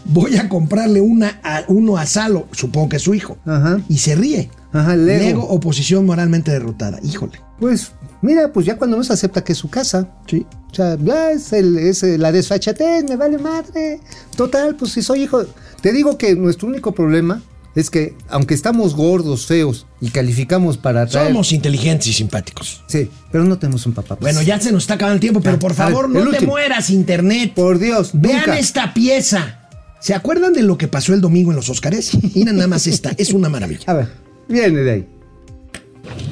Voy 0.05 0.35
a 0.35 0.49
comprarle 0.49 0.99
una 0.99 1.39
a, 1.43 1.63
uno 1.69 1.95
a 1.97 2.05
Salo, 2.05 2.47
supongo 2.51 2.89
que 2.89 2.95
es 2.97 3.01
su 3.03 3.13
hijo. 3.13 3.37
Ajá. 3.45 3.79
Y 3.87 3.97
se 3.99 4.15
ríe. 4.15 4.49
Ajá, 4.73 4.95
Lego. 4.95 5.43
oposición 5.47 6.05
moralmente 6.05 6.51
derrotada. 6.51 6.99
Híjole. 7.03 7.39
Pues, 7.59 7.91
mira, 8.21 8.51
pues 8.51 8.65
ya 8.65 8.75
cuando 8.77 8.97
no 8.97 9.03
se 9.03 9.13
acepta 9.13 9.43
que 9.43 9.53
es 9.53 9.57
su 9.57 9.69
casa. 9.69 10.09
Sí. 10.27 10.45
O 10.71 10.75
sea, 10.75 10.97
ya 11.01 11.31
es, 11.31 11.53
el, 11.53 11.77
es 11.77 12.01
el- 12.03 12.19
la 12.21 12.31
desfachatez, 12.31 13.03
me 13.07 13.15
vale 13.15 13.37
madre. 13.37 13.99
Total, 14.35 14.75
pues 14.75 14.91
si 14.93 15.01
soy 15.01 15.23
hijo. 15.23 15.45
Te 15.81 15.91
digo 15.93 16.17
que 16.17 16.35
nuestro 16.35 16.67
único 16.67 16.91
problema 16.93 17.41
es 17.75 17.89
que, 17.91 18.15
aunque 18.29 18.53
estamos 18.55 18.95
gordos, 18.95 19.45
feos 19.45 19.85
y 20.01 20.09
calificamos 20.09 20.77
para. 20.77 21.07
Somos 21.07 21.51
inteligentes 21.51 22.07
y 22.07 22.13
simpáticos. 22.13 22.83
Sí, 22.87 23.09
pero 23.31 23.43
no 23.43 23.59
tenemos 23.59 23.85
un 23.85 23.93
papá. 23.93 24.15
pues. 24.15 24.33
Bueno, 24.33 24.41
ya 24.47 24.59
se 24.59 24.71
nos 24.71 24.83
está 24.83 24.95
acabando 24.95 25.15
el 25.15 25.19
tiempo, 25.21 25.41
pero 25.41 25.59
por 25.59 25.73
favor, 25.75 26.11
ver, 26.11 26.23
no 26.25 26.31
te 26.31 26.45
mueras, 26.47 26.89
Internet. 26.89 27.53
Por 27.53 27.77
Dios, 27.77 28.09
Vean 28.13 28.53
esta 28.53 28.93
pieza. 28.95 29.59
¿Se 29.99 30.13
acuerdan 30.13 30.51
de 30.53 30.63
lo 30.63 30.77
que 30.77 30.87
pasó 30.89 31.13
el 31.13 31.21
domingo 31.21 31.51
en 31.51 31.55
los 31.55 31.69
Óscares? 31.69 32.11
Mira 32.35 32.51
nada 32.51 32.67
más 32.67 32.87
esta, 32.87 33.11
es 33.17 33.31
una 33.31 33.47
maravilla. 33.49 33.83
A 33.87 33.93
ver, 33.93 34.09
viene 34.47 34.81
de 34.81 34.91
ahí. 34.91 35.07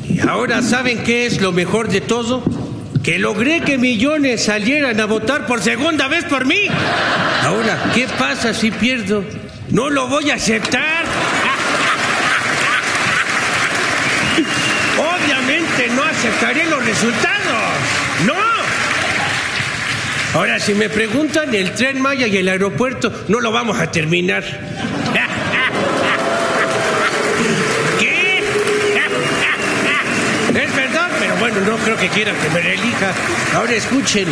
Y 0.07 0.19
ahora 0.19 0.61
saben 0.61 1.03
qué 1.03 1.25
es 1.25 1.41
lo 1.41 1.51
mejor 1.51 1.87
de 1.87 2.01
todo? 2.01 2.43
Que 3.03 3.17
logré 3.17 3.61
que 3.61 3.77
millones 3.77 4.43
salieran 4.43 4.99
a 4.99 5.05
votar 5.05 5.47
por 5.47 5.61
segunda 5.61 6.07
vez 6.07 6.23
por 6.25 6.45
mí. 6.45 6.67
Ahora, 7.43 7.91
¿qué 7.95 8.07
pasa 8.19 8.53
si 8.53 8.69
pierdo? 8.69 9.23
No 9.71 9.89
lo 9.89 10.07
voy 10.07 10.29
a 10.29 10.35
aceptar. 10.35 11.05
Obviamente 14.97 15.87
no 15.95 16.03
aceptaré 16.03 16.65
los 16.65 16.85
resultados. 16.85 17.31
No. 18.25 18.35
Ahora, 20.33 20.59
si 20.59 20.73
me 20.75 20.89
preguntan, 20.89 21.55
el 21.55 21.71
tren 21.71 22.01
Maya 22.01 22.27
y 22.27 22.37
el 22.37 22.49
aeropuerto 22.49 23.11
no 23.27 23.39
lo 23.39 23.51
vamos 23.51 23.79
a 23.79 23.89
terminar. 23.91 24.43
no 31.59 31.77
creo 31.77 31.97
que 31.97 32.07
quieran 32.09 32.35
que 32.37 32.49
me 32.49 32.61
relija. 32.61 33.11
Ahora 33.55 33.73
escuchen. 33.73 34.27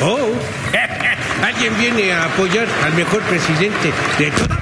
Oh, 0.00 0.18
alguien 1.44 1.72
viene 1.78 2.12
a 2.12 2.24
apoyar 2.24 2.66
al 2.84 2.94
mejor 2.94 3.22
presidente 3.22 3.92
de 4.18 4.30
todo. 4.30 4.54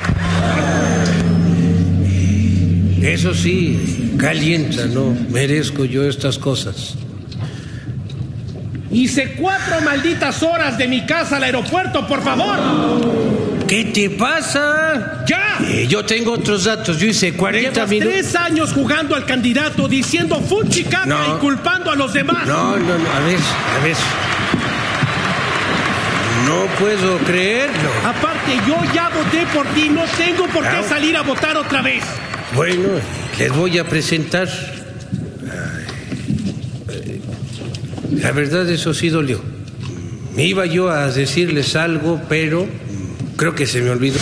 Eso 3.03 3.35
sí, 3.35 4.14
calienta, 4.16 4.87
¿no? 4.87 5.16
Merezco 5.30 5.85
yo 5.85 6.09
estas 6.09 6.39
cosas. 6.39 6.95
Hice 8.93 9.33
cuatro 9.33 9.80
malditas 9.80 10.43
horas 10.43 10.78
de 10.78 10.87
mi 10.87 11.05
casa 11.05 11.39
al 11.39 11.43
aeropuerto, 11.43 12.07
por 12.07 12.22
favor. 12.22 13.52
¿Qué 13.73 13.85
te 13.87 14.11
pasa? 14.11 15.25
¡Ya! 15.27 15.57
Eh, 15.66 15.87
yo 15.89 16.05
tengo 16.05 16.33
otros 16.33 16.64
datos. 16.64 16.99
Yo 16.99 17.07
hice 17.07 17.33
40 17.33 17.70
Llevas 17.73 17.89
minutos. 17.89 18.12
tres 18.12 18.37
años 18.37 18.70
jugando 18.75 19.16
al 19.16 19.25
candidato, 19.25 19.89
diciendo 19.89 20.43
fuchicaca 20.43 21.07
No. 21.07 21.37
y 21.37 21.41
culpando 21.41 21.91
a 21.91 21.97
los 21.97 22.12
demás. 22.12 22.47
No, 22.47 22.77
no, 22.77 22.99
no. 22.99 23.11
A 23.11 23.20
ver, 23.20 23.39
a 23.39 23.83
ver. 23.83 23.97
No 26.45 26.66
puedo 26.79 27.16
creerlo. 27.20 27.89
Aparte, 28.05 28.57
yo 28.68 28.77
ya 28.93 29.09
voté 29.09 29.47
por 29.55 29.66
ti, 29.68 29.89
no 29.89 30.03
tengo 30.18 30.47
por 30.49 30.64
qué 30.68 30.87
salir 30.87 31.16
a 31.16 31.23
votar 31.23 31.57
otra 31.57 31.81
vez. 31.81 32.05
Bueno, 32.55 32.89
les 33.39 33.57
voy 33.57 33.79
a 33.79 33.85
presentar. 33.85 34.51
La 38.20 38.33
verdad, 38.33 38.68
eso 38.68 38.93
sí 38.93 39.09
dolió. 39.09 39.41
Me 40.37 40.45
iba 40.45 40.66
yo 40.66 40.91
a 40.91 41.07
decirles 41.11 41.75
algo, 41.75 42.20
pero 42.29 42.66
creo 43.43 43.57
que 43.57 43.66
se 43.66 43.80
me 43.80 43.90
olvidó. 43.90 44.20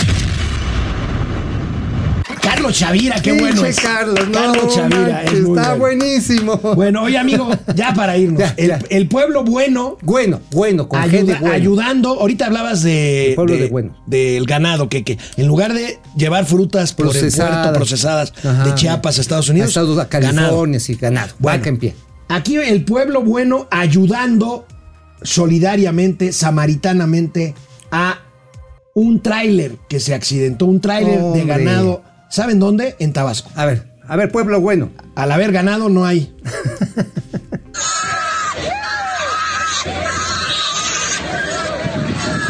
Carlos 2.40 2.74
Chavira, 2.78 3.16
qué 3.20 3.32
Pinche 3.34 3.44
bueno 3.52 3.64
es. 3.66 3.78
Carlos, 3.78 4.28
no, 4.28 4.32
Carlos 4.32 4.74
Chavira 4.74 5.24
es 5.24 5.40
muy 5.42 5.58
está 5.58 5.74
bueno. 5.74 5.76
buenísimo. 5.98 6.56
Bueno, 6.74 7.02
oye 7.02 7.18
amigo, 7.18 7.50
ya 7.74 7.92
para 7.92 8.16
irnos. 8.16 8.38
Ya, 8.40 8.54
el, 8.56 8.68
ya. 8.68 8.78
el 8.88 9.08
pueblo 9.08 9.44
bueno 9.44 9.98
Bueno, 10.00 10.40
bueno, 10.52 10.88
con 10.88 11.02
G 11.02 11.10
de 11.10 11.18
ayuda- 11.18 11.38
bueno. 11.40 11.54
ayudando. 11.54 12.08
Ahorita 12.18 12.46
hablabas 12.46 12.82
de, 12.82 13.28
El 13.30 13.34
pueblo 13.34 13.56
de 13.58 13.68
bueno. 13.68 13.94
del 14.06 14.46
ganado, 14.46 14.88
que, 14.88 15.04
que 15.04 15.18
en 15.36 15.46
lugar 15.46 15.74
de 15.74 15.98
llevar 16.16 16.46
frutas 16.46 16.94
por 16.94 17.04
el 17.08 17.12
Procesadas. 17.12 17.56
puerto 17.66 17.72
procesadas 17.78 18.32
Ajá. 18.42 18.64
de 18.64 18.74
Chiapas 18.74 19.18
a 19.18 19.20
Estados 19.20 19.50
Unidos, 19.50 19.66
A 19.66 19.80
Estados 19.82 19.98
a 19.98 20.04
ganado. 20.06 20.34
California, 20.38 20.80
sí, 20.80 20.94
ganado. 20.94 21.34
Bueno. 21.38 21.58
Vaca 21.58 21.68
en 21.68 21.76
pie. 21.78 21.94
Aquí 22.28 22.56
el 22.56 22.84
pueblo 22.86 23.22
bueno 23.22 23.68
ayudando 23.70 24.64
solidariamente, 25.22 26.32
samaritanamente 26.32 27.54
a 27.90 28.20
un 29.00 29.20
tráiler 29.22 29.76
que 29.88 29.98
se 30.00 30.14
accidentó, 30.14 30.66
un 30.66 30.80
tráiler 30.80 31.20
de 31.34 31.44
ganado. 31.44 32.02
¿Saben 32.28 32.58
dónde? 32.58 32.96
En 32.98 33.12
Tabasco. 33.12 33.50
A 33.56 33.64
ver, 33.66 33.88
a 34.06 34.16
ver, 34.16 34.30
pueblo 34.30 34.60
bueno. 34.60 34.90
Al 35.16 35.32
haber 35.32 35.52
ganado 35.52 35.88
no 35.88 36.04
hay. 36.04 36.32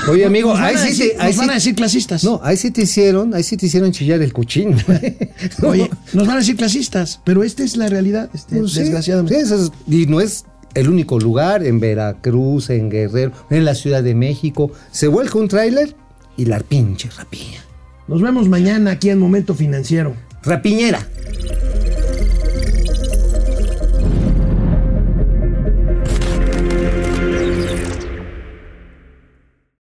Oye, 0.08 0.24
amigo, 0.24 0.54
ahí 0.56 0.76
sí, 0.76 0.88
decir- 0.88 1.12
te, 1.16 1.22
ahí 1.22 1.28
nos 1.28 1.36
van 1.36 1.50
a 1.50 1.54
decir 1.54 1.74
clasistas. 1.74 2.24
No, 2.24 2.40
ahí 2.42 2.56
sí 2.56 2.70
te 2.72 2.82
hicieron, 2.82 3.32
ahí 3.34 3.44
sí 3.44 3.56
te 3.56 3.66
hicieron 3.66 3.92
chillar 3.92 4.20
el 4.22 4.32
cochino. 4.32 4.76
Oye, 5.62 5.88
nos 6.14 6.26
van 6.26 6.36
a 6.36 6.40
decir 6.40 6.56
clasistas, 6.56 7.20
pero 7.24 7.44
esta 7.44 7.62
es 7.62 7.76
la 7.76 7.86
realidad, 7.86 8.28
este, 8.34 8.56
Pues 8.58 8.74
desgraciadamente. 8.74 9.36
sí, 9.36 9.40
eso 9.42 9.64
es- 9.64 9.70
y 9.88 10.06
no 10.06 10.20
es 10.20 10.44
el 10.74 10.88
único 10.88 11.20
lugar, 11.20 11.64
en 11.64 11.78
Veracruz, 11.78 12.70
en 12.70 12.90
Guerrero, 12.90 13.32
en 13.50 13.64
la 13.64 13.74
Ciudad 13.76 14.02
de 14.02 14.14
México. 14.16 14.72
Se 14.90 15.06
vuelca 15.06 15.38
un 15.38 15.46
tráiler 15.48 15.94
y 16.36 16.44
la 16.46 16.60
pinche 16.60 17.10
rapiña. 17.16 17.64
Nos 18.08 18.22
vemos 18.22 18.48
mañana 18.48 18.92
aquí 18.92 19.10
en 19.10 19.18
Momento 19.18 19.54
Financiero. 19.54 20.14
Rapiñera. 20.42 21.06